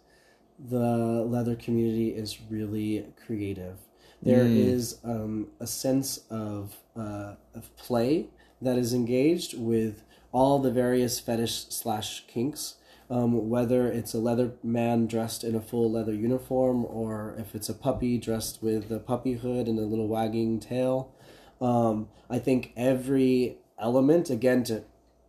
the 0.58 1.24
leather 1.26 1.54
community 1.54 2.08
is 2.10 2.38
really 2.50 3.06
creative. 3.24 3.78
There 4.20 4.44
is 4.44 4.98
um, 5.04 5.46
a 5.60 5.66
sense 5.66 6.20
of 6.28 6.76
uh, 6.94 7.36
of 7.54 7.74
play 7.78 8.26
that 8.60 8.78
is 8.78 8.92
engaged 8.94 9.58
with 9.58 10.02
all 10.32 10.58
the 10.58 10.70
various 10.70 11.18
fetish 11.20 11.66
slash 11.68 12.24
kinks. 12.26 12.76
Um, 13.08 13.48
whether 13.48 13.88
it's 13.88 14.14
a 14.14 14.18
leather 14.18 14.52
man 14.62 15.08
dressed 15.08 15.42
in 15.42 15.56
a 15.56 15.60
full 15.60 15.90
leather 15.90 16.14
uniform, 16.14 16.84
or 16.84 17.34
if 17.36 17.56
it's 17.56 17.68
a 17.68 17.74
puppy 17.74 18.18
dressed 18.18 18.62
with 18.62 18.92
a 18.92 19.00
puppy 19.00 19.32
hood 19.32 19.66
and 19.66 19.80
a 19.80 19.82
little 19.82 20.06
wagging 20.06 20.60
tail, 20.60 21.12
um, 21.60 22.08
I 22.28 22.38
think 22.38 22.72
every 22.76 23.58
element, 23.80 24.30
again, 24.30 24.62
to 24.64 24.84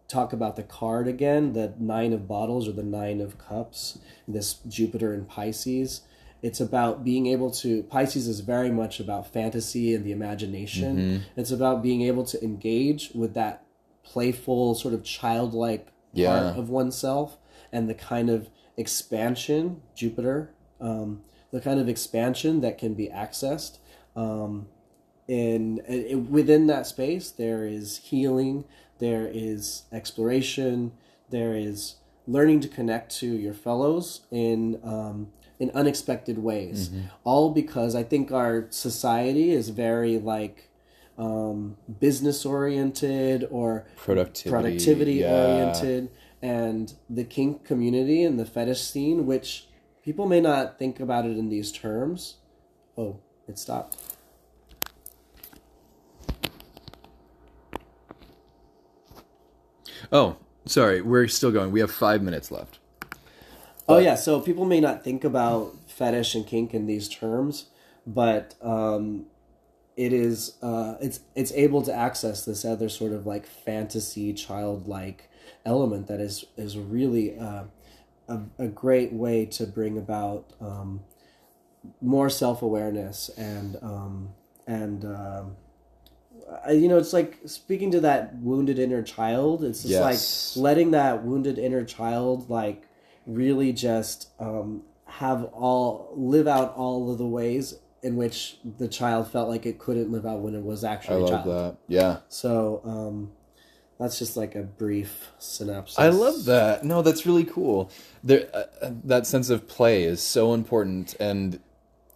talk 0.07 0.31
about 0.31 0.57
the 0.57 0.63
card 0.63 1.07
again, 1.07 1.53
the 1.53 1.73
nine 1.79 2.13
of 2.13 2.27
bottles 2.27 2.67
or 2.67 2.73
the 2.73 2.83
nine 2.83 3.19
of 3.19 3.39
cups, 3.39 3.97
this 4.27 4.55
Jupiter 4.67 5.13
and 5.13 5.27
Pisces, 5.27 6.01
it's 6.41 6.59
about 6.59 7.03
being 7.03 7.27
able 7.27 7.51
to. 7.51 7.83
Pisces 7.83 8.27
is 8.27 8.39
very 8.39 8.71
much 8.71 8.99
about 8.99 9.31
fantasy 9.31 9.93
and 9.93 10.03
the 10.05 10.11
imagination. 10.11 11.23
It's 11.35 11.51
about 11.51 11.81
being 11.83 12.01
able 12.01 12.23
to 12.25 12.43
engage 12.43 13.11
with 13.13 13.33
that 13.35 13.63
playful, 14.03 14.75
sort 14.75 14.93
of 14.93 15.03
childlike 15.03 15.87
Yeah. 16.13 16.27
part 16.27 16.57
of 16.57 16.69
oneself 16.69 17.37
and 17.71 17.89
the 17.89 17.93
kind 17.93 18.29
of 18.29 18.49
expansion, 18.75 19.81
Jupiter, 19.95 20.51
um, 20.79 21.21
the 21.51 21.61
kind 21.61 21.79
of 21.79 21.87
expansion 21.87 22.61
that 22.61 22.77
can 22.77 22.93
be 22.95 23.07
accessed. 23.07 23.77
Um, 24.15 24.67
and 25.29 25.79
it, 25.87 26.15
within 26.29 26.67
that 26.67 26.85
space 26.87 27.29
there 27.31 27.65
is 27.65 27.97
healing 27.97 28.65
there 28.97 29.29
is 29.31 29.83
exploration 29.91 30.91
there 31.29 31.55
is 31.55 31.95
learning 32.27 32.59
to 32.59 32.67
connect 32.67 33.15
to 33.15 33.27
your 33.27 33.53
fellows 33.53 34.21
in 34.31 34.79
um, 34.83 35.31
in 35.61 35.69
unexpected 35.75 36.39
ways. 36.39 36.89
Mm-hmm. 36.89 37.01
All 37.23 37.51
because 37.51 37.93
I 37.95 38.01
think 38.01 38.31
our 38.31 38.65
society 38.71 39.51
is 39.51 39.69
very 39.69 40.17
like 40.17 40.69
um, 41.19 41.77
business 41.99 42.45
oriented 42.47 43.47
or 43.51 43.85
Productivity. 43.95 44.49
productivity 44.49 45.13
yeah. 45.13 45.45
oriented 45.45 46.09
and 46.41 46.91
the 47.07 47.23
kink 47.23 47.63
community 47.63 48.23
and 48.23 48.39
the 48.39 48.45
fetish 48.45 48.81
scene 48.81 49.27
which 49.27 49.67
people 50.03 50.25
may 50.25 50.41
not 50.41 50.79
think 50.79 50.99
about 50.99 51.25
it 51.25 51.37
in 51.37 51.49
these 51.49 51.71
terms 51.71 52.37
oh 52.97 53.19
it 53.47 53.59
stopped 53.59 53.95
Oh, 60.11 60.37
sorry. 60.65 61.01
We're 61.01 61.27
still 61.27 61.51
going. 61.51 61.71
We 61.71 61.79
have 61.79 61.91
five 61.91 62.21
minutes 62.21 62.51
left. 62.51 62.79
Oh 63.91 63.97
yeah 63.99 64.15
so 64.15 64.39
people 64.39 64.65
may 64.65 64.79
not 64.79 65.03
think 65.03 65.23
about 65.23 65.73
fetish 65.87 66.35
and 66.35 66.45
kink 66.47 66.73
in 66.73 66.85
these 66.87 67.07
terms 67.09 67.67
but 68.05 68.55
um 68.61 69.25
it 69.97 70.13
is 70.13 70.57
uh 70.61 70.95
it's 71.01 71.19
it's 71.35 71.51
able 71.53 71.81
to 71.81 71.93
access 71.93 72.45
this 72.45 72.63
other 72.65 72.89
sort 72.89 73.11
of 73.11 73.25
like 73.27 73.45
fantasy 73.45 74.33
childlike 74.33 75.29
element 75.65 76.07
that 76.07 76.19
is 76.19 76.45
is 76.57 76.77
really 76.77 77.37
uh, 77.37 77.63
a, 78.27 78.39
a 78.57 78.67
great 78.67 79.11
way 79.13 79.45
to 79.45 79.65
bring 79.65 79.97
about 79.97 80.45
um 80.61 81.01
more 82.01 82.29
self-awareness 82.29 83.29
and 83.37 83.75
um 83.81 84.29
and 84.67 85.03
um 85.05 85.55
you 86.69 86.87
know 86.87 86.97
it's 86.97 87.13
like 87.13 87.39
speaking 87.45 87.91
to 87.91 87.99
that 87.99 88.35
wounded 88.37 88.77
inner 88.79 89.01
child 89.03 89.63
it's 89.63 89.81
just 89.83 89.91
Yes. 89.91 90.55
like 90.55 90.63
letting 90.63 90.91
that 90.91 91.23
wounded 91.23 91.57
inner 91.57 91.83
child 91.83 92.49
like 92.49 92.87
really 93.25 93.73
just 93.73 94.29
um 94.39 94.83
have 95.05 95.43
all 95.45 96.13
live 96.15 96.47
out 96.47 96.73
all 96.75 97.11
of 97.11 97.17
the 97.17 97.25
ways 97.25 97.75
in 98.01 98.15
which 98.15 98.57
the 98.79 98.87
child 98.87 99.29
felt 99.31 99.49
like 99.49 99.65
it 99.65 99.77
couldn't 99.77 100.11
live 100.11 100.25
out 100.25 100.39
when 100.39 100.55
it 100.55 100.63
was 100.63 100.83
I 100.83 100.93
actually 100.93 101.21
a 101.21 101.25
love 101.25 101.43
child 101.43 101.47
that. 101.47 101.77
Yeah. 101.87 102.17
so 102.29 102.81
um 102.83 103.31
that's 103.99 104.17
just 104.17 104.35
like 104.35 104.55
a 104.55 104.63
brief 104.63 105.29
synopsis 105.37 105.99
I 105.99 106.09
love 106.09 106.45
that. 106.45 106.83
No, 106.83 107.03
that's 107.03 107.27
really 107.27 107.43
cool. 107.43 107.91
There, 108.23 108.49
uh, 108.51 108.63
uh, 108.81 108.91
that 109.03 109.27
sense 109.27 109.51
of 109.51 109.67
play 109.67 110.03
is 110.03 110.23
so 110.23 110.55
important. 110.55 111.15
And 111.19 111.59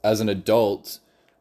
as 0.04 0.20
an 0.20 0.28
adult, 0.28 0.98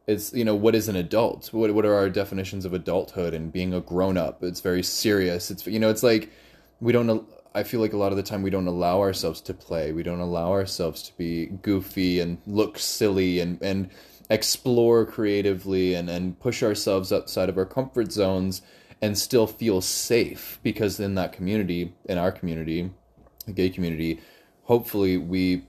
it's 0.07 0.35
you 0.35 0.45
know 0.45 0.55
what 0.55 0.75
is 0.75 0.87
an 0.89 0.97
adult? 0.97 1.51
What 1.55 1.73
what 1.73 1.87
are 1.87 1.95
our 1.95 2.11
definitions 2.11 2.67
of 2.67 2.75
adulthood 2.75 3.33
and 3.33 3.51
being 3.51 3.73
a 3.73 3.81
grown 3.81 4.19
up? 4.19 4.43
It's 4.43 4.61
very 4.61 4.83
serious. 4.83 5.51
It's 5.51 5.67
you 5.67 5.79
know 5.79 5.89
it's 5.89 6.03
like 6.03 6.31
we 6.81 6.93
don't. 6.93 7.27
I 7.55 7.63
feel 7.63 7.81
like 7.81 7.93
a 7.93 7.97
lot 7.97 8.11
of 8.11 8.17
the 8.17 8.23
time 8.23 8.43
we 8.43 8.51
don't 8.51 8.67
allow 8.67 9.01
ourselves 9.01 9.41
to 9.43 9.55
play. 9.55 9.93
We 9.93 10.03
don't 10.03 10.21
allow 10.21 10.51
ourselves 10.51 11.03
to 11.05 11.17
be 11.17 11.47
goofy 11.47 12.19
and 12.19 12.39
look 12.47 12.79
silly 12.79 13.39
and 13.39 13.63
and 13.63 13.91
explore 14.31 15.07
creatively 15.07 15.95
and 15.95 16.11
and 16.11 16.39
push 16.41 16.63
ourselves 16.63 17.13
outside 17.13 17.49
of 17.49 17.59
our 17.59 17.67
comfort 17.67 18.11
zones 18.11 18.63
and 19.03 19.19
still 19.19 19.47
feel 19.47 19.81
safe 19.81 20.59
because 20.63 20.99
in 20.99 21.15
that 21.15 21.33
community 21.33 21.95
in 22.07 22.19
our 22.19 22.33
community 22.33 22.91
the 23.47 23.53
gay 23.53 23.69
community 23.69 24.21
hopefully 24.63 25.19
we 25.19 25.63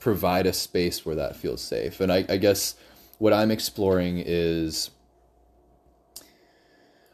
provide 0.00 0.46
a 0.46 0.52
space 0.52 1.06
where 1.06 1.14
that 1.14 1.36
feels 1.36 1.62
safe 1.62 2.00
and 2.00 2.12
i, 2.12 2.24
I 2.28 2.38
guess 2.38 2.74
what 3.18 3.32
i'm 3.32 3.52
exploring 3.52 4.20
is 4.26 4.90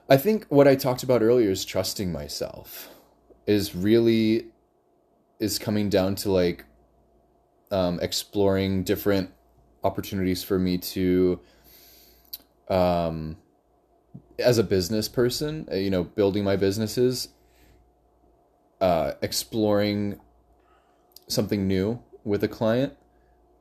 i 0.09 0.17
think 0.17 0.47
what 0.49 0.67
i 0.67 0.75
talked 0.75 1.03
about 1.03 1.21
earlier 1.21 1.51
is 1.51 1.67
trusting 1.67 2.11
myself 2.11 2.89
is 3.49 3.75
really 3.75 4.47
is 5.41 5.59
coming 5.59 5.89
down 5.89 6.15
to 6.15 6.31
like 6.31 6.67
um, 7.73 7.99
exploring 8.01 8.85
different 8.85 9.31
opportunities 9.83 10.45
for 10.45 10.59
me 10.59 10.77
to 10.77 11.41
um, 12.69 13.39
as 14.39 14.59
a 14.59 14.63
business 14.63 15.09
person, 15.09 15.67
uh, 15.73 15.77
you 15.77 15.89
know, 15.89 16.05
building 16.05 16.45
my 16.45 16.57
businesses, 16.57 17.29
uh, 18.83 19.13
exploring 19.23 20.21
something 21.27 21.67
new 21.67 21.99
with 22.25 22.45
a 22.45 22.49
client 22.49 22.95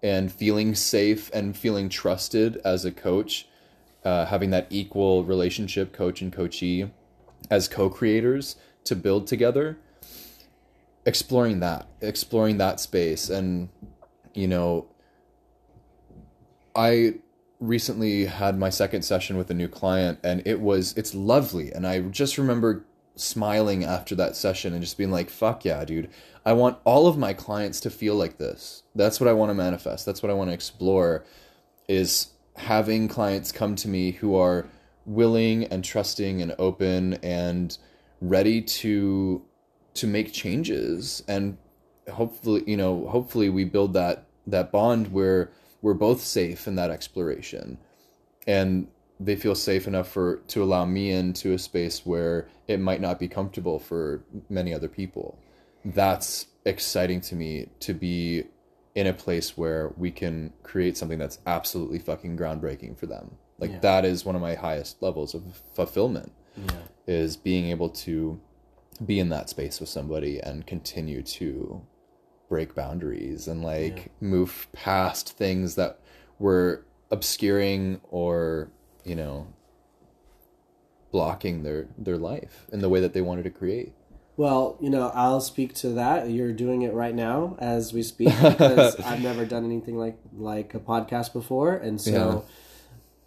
and 0.04 0.32
feeling 0.32 0.76
safe 0.76 1.32
and 1.34 1.56
feeling 1.56 1.88
trusted 1.88 2.58
as 2.66 2.84
a 2.84 2.92
coach, 2.92 3.48
uh, 4.04 4.26
having 4.26 4.50
that 4.50 4.68
equal 4.70 5.24
relationship, 5.24 5.94
coach 5.94 6.22
and 6.22 6.34
coachee, 6.34 6.92
as 7.50 7.70
co 7.70 7.90
creators 7.90 8.58
to 8.88 8.96
build 8.96 9.28
together, 9.28 9.78
exploring 11.06 11.60
that, 11.62 11.88
exploring 12.02 12.58
that 12.58 12.80
space. 12.80 13.30
And, 13.30 13.70
you 14.34 14.48
know, 14.48 14.88
I 16.76 17.16
recently 17.60 18.26
had 18.26 18.58
my 18.58 18.70
second 18.70 19.02
session 19.02 19.38
with 19.38 19.50
a 19.50 19.54
new 19.54 19.68
client 19.68 20.20
and 20.24 20.46
it 20.46 20.60
was 20.60 20.96
it's 20.96 21.16
lovely. 21.16 21.72
And 21.72 21.88
I 21.88 22.02
just 22.02 22.38
remember 22.38 22.86
smiling 23.16 23.84
after 23.84 24.14
that 24.14 24.36
session 24.36 24.74
and 24.74 24.82
just 24.84 24.96
being 24.96 25.10
like 25.10 25.30
fuck 25.30 25.66
yeah 25.66 25.84
dude. 25.84 26.10
I 26.46 26.54
want 26.54 26.78
all 26.84 27.08
of 27.08 27.18
my 27.18 27.34
clients 27.34 27.80
to 27.82 27.90
feel 27.90 28.16
like 28.16 28.38
this. 28.38 28.84
That's 28.94 29.20
what 29.20 29.28
I 29.28 29.34
want 29.34 29.50
to 29.50 29.56
manifest. 29.56 30.06
That's 30.06 30.22
what 30.22 30.30
I 30.30 30.36
want 30.36 30.52
to 30.52 30.54
explore 30.54 31.26
is 31.88 32.28
having 32.56 33.08
clients 33.08 33.52
come 33.52 33.76
to 33.78 33.88
me 33.88 34.12
who 34.12 34.36
are 34.36 34.68
willing 35.06 35.64
and 35.66 35.84
trusting 35.84 36.42
and 36.42 36.54
open 36.60 37.16
and 37.16 37.78
ready 38.22 38.62
to 38.62 39.44
to 39.94 40.08
make 40.08 40.32
changes 40.32 41.24
and 41.28 41.58
hopefully 42.12 42.64
you 42.68 42.78
know 42.78 43.08
hopefully 43.08 43.50
we 43.50 43.64
build 43.64 43.94
that 43.94 44.28
that 44.48 44.72
bond 44.72 45.12
where 45.12 45.52
we're 45.82 45.94
both 45.94 46.22
safe 46.22 46.68
in 46.68 46.76
that 46.76 46.90
exploration. 46.90 47.78
And 48.48 48.88
they 49.20 49.36
feel 49.36 49.56
safe 49.56 49.88
enough 49.88 50.10
for 50.10 50.38
to 50.48 50.64
allow 50.64 50.86
me 50.86 51.12
into 51.12 51.54
a 51.54 51.60
space 51.60 52.06
where 52.06 52.48
it 52.68 52.80
might 52.80 53.02
not 53.02 53.20
be 53.20 53.28
comfortable 53.28 53.80
for 53.80 54.24
many 54.50 54.74
other 54.74 54.88
people. 54.88 55.38
That's 55.84 56.48
exciting 56.66 57.22
to 57.22 57.36
me 57.36 57.70
to 57.82 57.94
be 57.94 58.46
in 58.96 59.08
a 59.08 59.14
place 59.14 59.58
where 59.58 59.94
we 59.98 60.12
can 60.12 60.54
create 60.64 60.98
something 60.98 61.20
that's 61.20 61.40
absolutely 61.46 62.00
fucking 62.00 62.38
groundbreaking 62.38 62.98
for 62.98 63.06
them. 63.06 63.38
Like 63.60 63.72
Yeah. 63.72 63.80
that 63.80 64.06
is 64.06 64.26
one 64.26 64.36
of 64.36 64.42
my 64.42 64.56
highest 64.56 65.02
levels 65.02 65.34
of 65.34 65.62
fulfillment. 65.74 66.32
Yeah 66.58 66.74
is 67.08 67.38
being 67.38 67.70
able 67.70 67.90
to 67.90 68.40
be 69.06 69.20
in 69.20 69.30
that 69.30 69.50
space 69.50 69.80
with 69.80 69.90
somebody 69.90 70.40
and 70.40 70.68
continue 70.68 71.22
to 71.22 71.82
break 72.50 72.76
boundaries 72.76 73.48
and 73.48 73.64
like 73.64 74.12
move 74.22 74.68
past 74.74 75.38
things 75.38 75.76
that 75.76 76.00
were 76.40 76.86
obscuring 77.12 78.02
or 78.10 78.70
you 79.04 79.16
know 79.16 79.48
blocking 81.12 81.64
their 81.64 81.88
their 81.98 82.18
life 82.18 82.66
in 82.72 82.80
the 82.80 82.90
way 82.90 83.00
that 83.00 83.14
they 83.14 83.22
wanted 83.22 83.44
to 83.44 83.50
create. 83.50 83.94
Well, 84.36 84.78
you 84.80 84.92
know, 84.92 85.12
I'll 85.16 85.42
speak 85.42 85.74
to 85.76 85.90
that. 85.90 86.30
You're 86.30 86.54
doing 86.54 86.84
it 86.84 86.94
right 86.94 87.16
now 87.16 87.58
as 87.60 87.92
we 87.92 88.04
speak 88.04 88.30
because 88.40 88.96
I've 89.00 89.22
never 89.22 89.46
done 89.46 89.66
anything 89.66 89.98
like 89.98 90.18
like 90.36 90.76
a 90.76 90.80
podcast 90.80 91.34
before, 91.34 91.76
and 91.76 92.00
so 92.00 92.46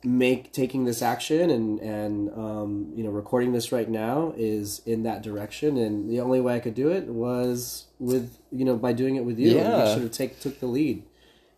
make 0.03 0.53
taking 0.53 0.85
this 0.87 1.03
action 1.03 1.51
and 1.51 1.79
and 1.81 2.31
um, 2.31 2.93
you 2.95 3.05
know 3.05 3.11
recording 3.11 3.53
this 3.53 3.71
right 3.71 3.89
now 3.89 4.33
is 4.37 4.81
in 4.87 5.03
that 5.03 5.23
direction. 5.23 5.77
And 5.77 6.09
the 6.11 6.21
only 6.21 6.41
way 6.41 6.55
I 6.57 6.61
could 6.61 6.75
do 6.75 6.91
it 6.91 7.07
was 7.07 7.87
with 7.99 8.39
you 8.51 8.65
know 8.65 8.77
by 8.77 8.93
doing 8.93 9.17
it 9.17 9.25
with 9.25 9.39
you. 9.39 9.51
Yeah. 9.51 9.87
You 9.87 9.93
should 9.95 10.03
have 10.03 10.13
take 10.13 10.41
took 10.41 10.61
the 10.61 10.67
lead. 10.67 11.03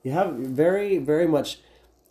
You 0.03 0.13
have 0.13 0.35
very 0.35 0.99
very 0.99 1.27
much 1.27 1.61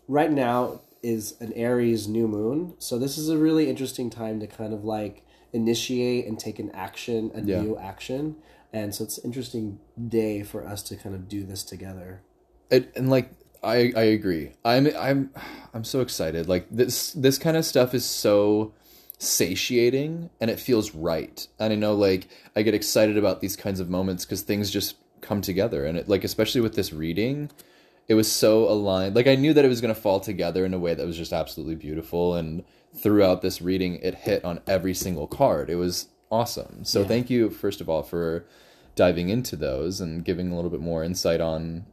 right 0.07 0.31
now 0.31 0.81
is 1.03 1.35
an 1.41 1.51
Aries 1.53 2.07
new 2.07 2.27
moon, 2.27 2.75
so 2.77 2.99
this 2.99 3.17
is 3.17 3.27
a 3.27 3.37
really 3.37 3.67
interesting 3.69 4.09
time 4.09 4.39
to 4.39 4.45
kind 4.47 4.71
of 4.73 4.83
like 4.85 5.25
initiate 5.51 6.27
and 6.27 6.39
take 6.39 6.59
an 6.59 6.69
action, 6.73 7.31
a 7.33 7.41
Yeah. 7.41 7.61
new 7.61 7.77
action, 7.77 8.35
and 8.71 8.93
so 8.95 9.03
it's 9.03 9.17
an 9.17 9.25
interesting 9.25 9.79
day 10.07 10.43
for 10.43 10.65
us 10.65 10.83
to 10.83 10.95
kind 10.95 11.15
of 11.15 11.27
do 11.27 11.43
this 11.43 11.63
together. 11.63 12.21
it, 12.69 12.89
and 12.95 13.09
like 13.09 13.31
I 13.63 13.91
I 13.95 14.03
agree. 14.03 14.51
I'm 14.65 14.87
I'm 14.97 15.29
I'm 15.73 15.83
so 15.83 16.01
excited. 16.01 16.47
Like 16.47 16.67
this 16.71 17.11
this 17.13 17.37
kind 17.37 17.55
of 17.57 17.65
stuff 17.65 17.93
is 17.93 18.05
so 18.05 18.73
satiating 19.17 20.29
and 20.39 20.49
it 20.49 20.59
feels 20.59 20.95
right. 20.95 21.47
And 21.59 21.71
I 21.71 21.75
know 21.75 21.93
like 21.93 22.27
I 22.55 22.63
get 22.63 22.73
excited 22.73 23.17
about 23.17 23.39
these 23.41 23.55
kinds 23.55 23.79
of 23.79 23.89
moments 23.89 24.25
cuz 24.25 24.41
things 24.41 24.71
just 24.71 24.95
come 25.21 25.41
together 25.41 25.85
and 25.85 25.97
it 25.97 26.09
like 26.09 26.23
especially 26.23 26.61
with 26.61 26.73
this 26.75 26.91
reading 26.91 27.51
it 28.07 28.15
was 28.15 28.29
so 28.31 28.67
aligned. 28.67 29.15
Like 29.15 29.27
I 29.27 29.35
knew 29.35 29.53
that 29.53 29.63
it 29.63 29.67
was 29.69 29.79
going 29.79 29.93
to 29.93 29.99
fall 30.01 30.19
together 30.19 30.65
in 30.65 30.73
a 30.73 30.79
way 30.79 30.95
that 30.95 31.05
was 31.05 31.15
just 31.15 31.31
absolutely 31.31 31.75
beautiful 31.75 32.35
and 32.35 32.63
throughout 32.93 33.41
this 33.41 33.61
reading 33.61 33.95
it 34.01 34.15
hit 34.15 34.43
on 34.43 34.59
every 34.67 34.93
single 34.93 35.27
card. 35.27 35.69
It 35.69 35.75
was 35.75 36.07
awesome. 36.31 36.83
So 36.83 37.01
Yeah. 37.01 37.07
thank 37.07 37.29
you 37.29 37.49
first 37.51 37.79
of 37.79 37.87
all 37.87 38.01
for 38.01 38.45
diving 38.95 39.29
into 39.29 39.55
those 39.55 40.01
and 40.01 40.25
giving 40.25 40.51
a 40.51 40.55
little 40.55 40.71
bit 40.71 40.81
more 40.81 41.03
insight 41.03 41.39
on 41.39 41.85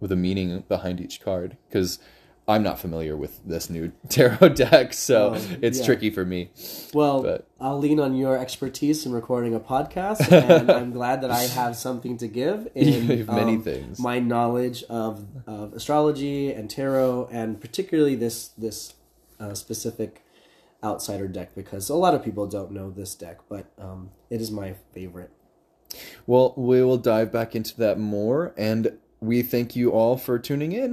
with 0.00 0.12
a 0.12 0.16
meaning 0.16 0.64
behind 0.68 1.00
each 1.00 1.20
card 1.20 1.56
because 1.68 1.98
I'm 2.46 2.62
not 2.62 2.80
familiar 2.80 3.14
with 3.14 3.40
this 3.46 3.68
new 3.68 3.92
tarot 4.08 4.50
deck, 4.50 4.94
so 4.94 5.34
Oh, 5.34 5.40
it's 5.60 5.80
yeah. 5.80 5.84
tricky 5.84 6.08
for 6.10 6.24
me. 6.24 6.50
Well, 6.94 7.22
But- 7.22 7.46
I'll 7.60 7.78
lean 7.78 8.00
on 8.00 8.14
your 8.14 8.38
expertise 8.38 9.04
in 9.04 9.12
recording 9.12 9.54
a 9.54 9.60
podcast, 9.60 10.32
and 10.50 10.70
I'm 10.70 10.92
glad 10.92 11.20
that 11.22 11.30
I 11.30 11.42
have 11.42 11.76
something 11.76 12.16
to 12.18 12.26
give. 12.26 12.68
In, 12.74 13.06
You 13.10 13.18
have 13.18 13.26
many 13.28 13.56
um, 13.56 13.62
things. 13.62 13.98
My 13.98 14.18
knowledge 14.18 14.82
of, 14.84 15.26
of 15.46 15.74
astrology 15.74 16.50
and 16.52 16.70
tarot, 16.70 17.28
and 17.30 17.60
particularly 17.60 18.14
this 18.14 18.48
this 18.56 18.94
uh, 19.38 19.52
specific 19.54 20.24
outsider 20.82 21.28
deck, 21.28 21.54
because 21.54 21.90
a 21.90 21.94
lot 21.96 22.14
of 22.14 22.24
people 22.24 22.46
don't 22.46 22.70
know 22.70 22.88
this 22.90 23.14
deck, 23.14 23.38
but 23.48 23.66
um, 23.78 24.10
it 24.30 24.40
is 24.40 24.50
my 24.50 24.74
favorite. 24.94 25.30
Well, 26.26 26.54
we 26.56 26.82
will 26.82 26.96
dive 26.98 27.30
back 27.32 27.54
into 27.54 27.76
that 27.78 27.98
more, 27.98 28.54
and 28.56 28.96
we 29.20 29.42
thank 29.42 29.74
you 29.74 29.90
all 29.90 30.16
for 30.16 30.38
tuning 30.38 30.72
in. 30.72 30.86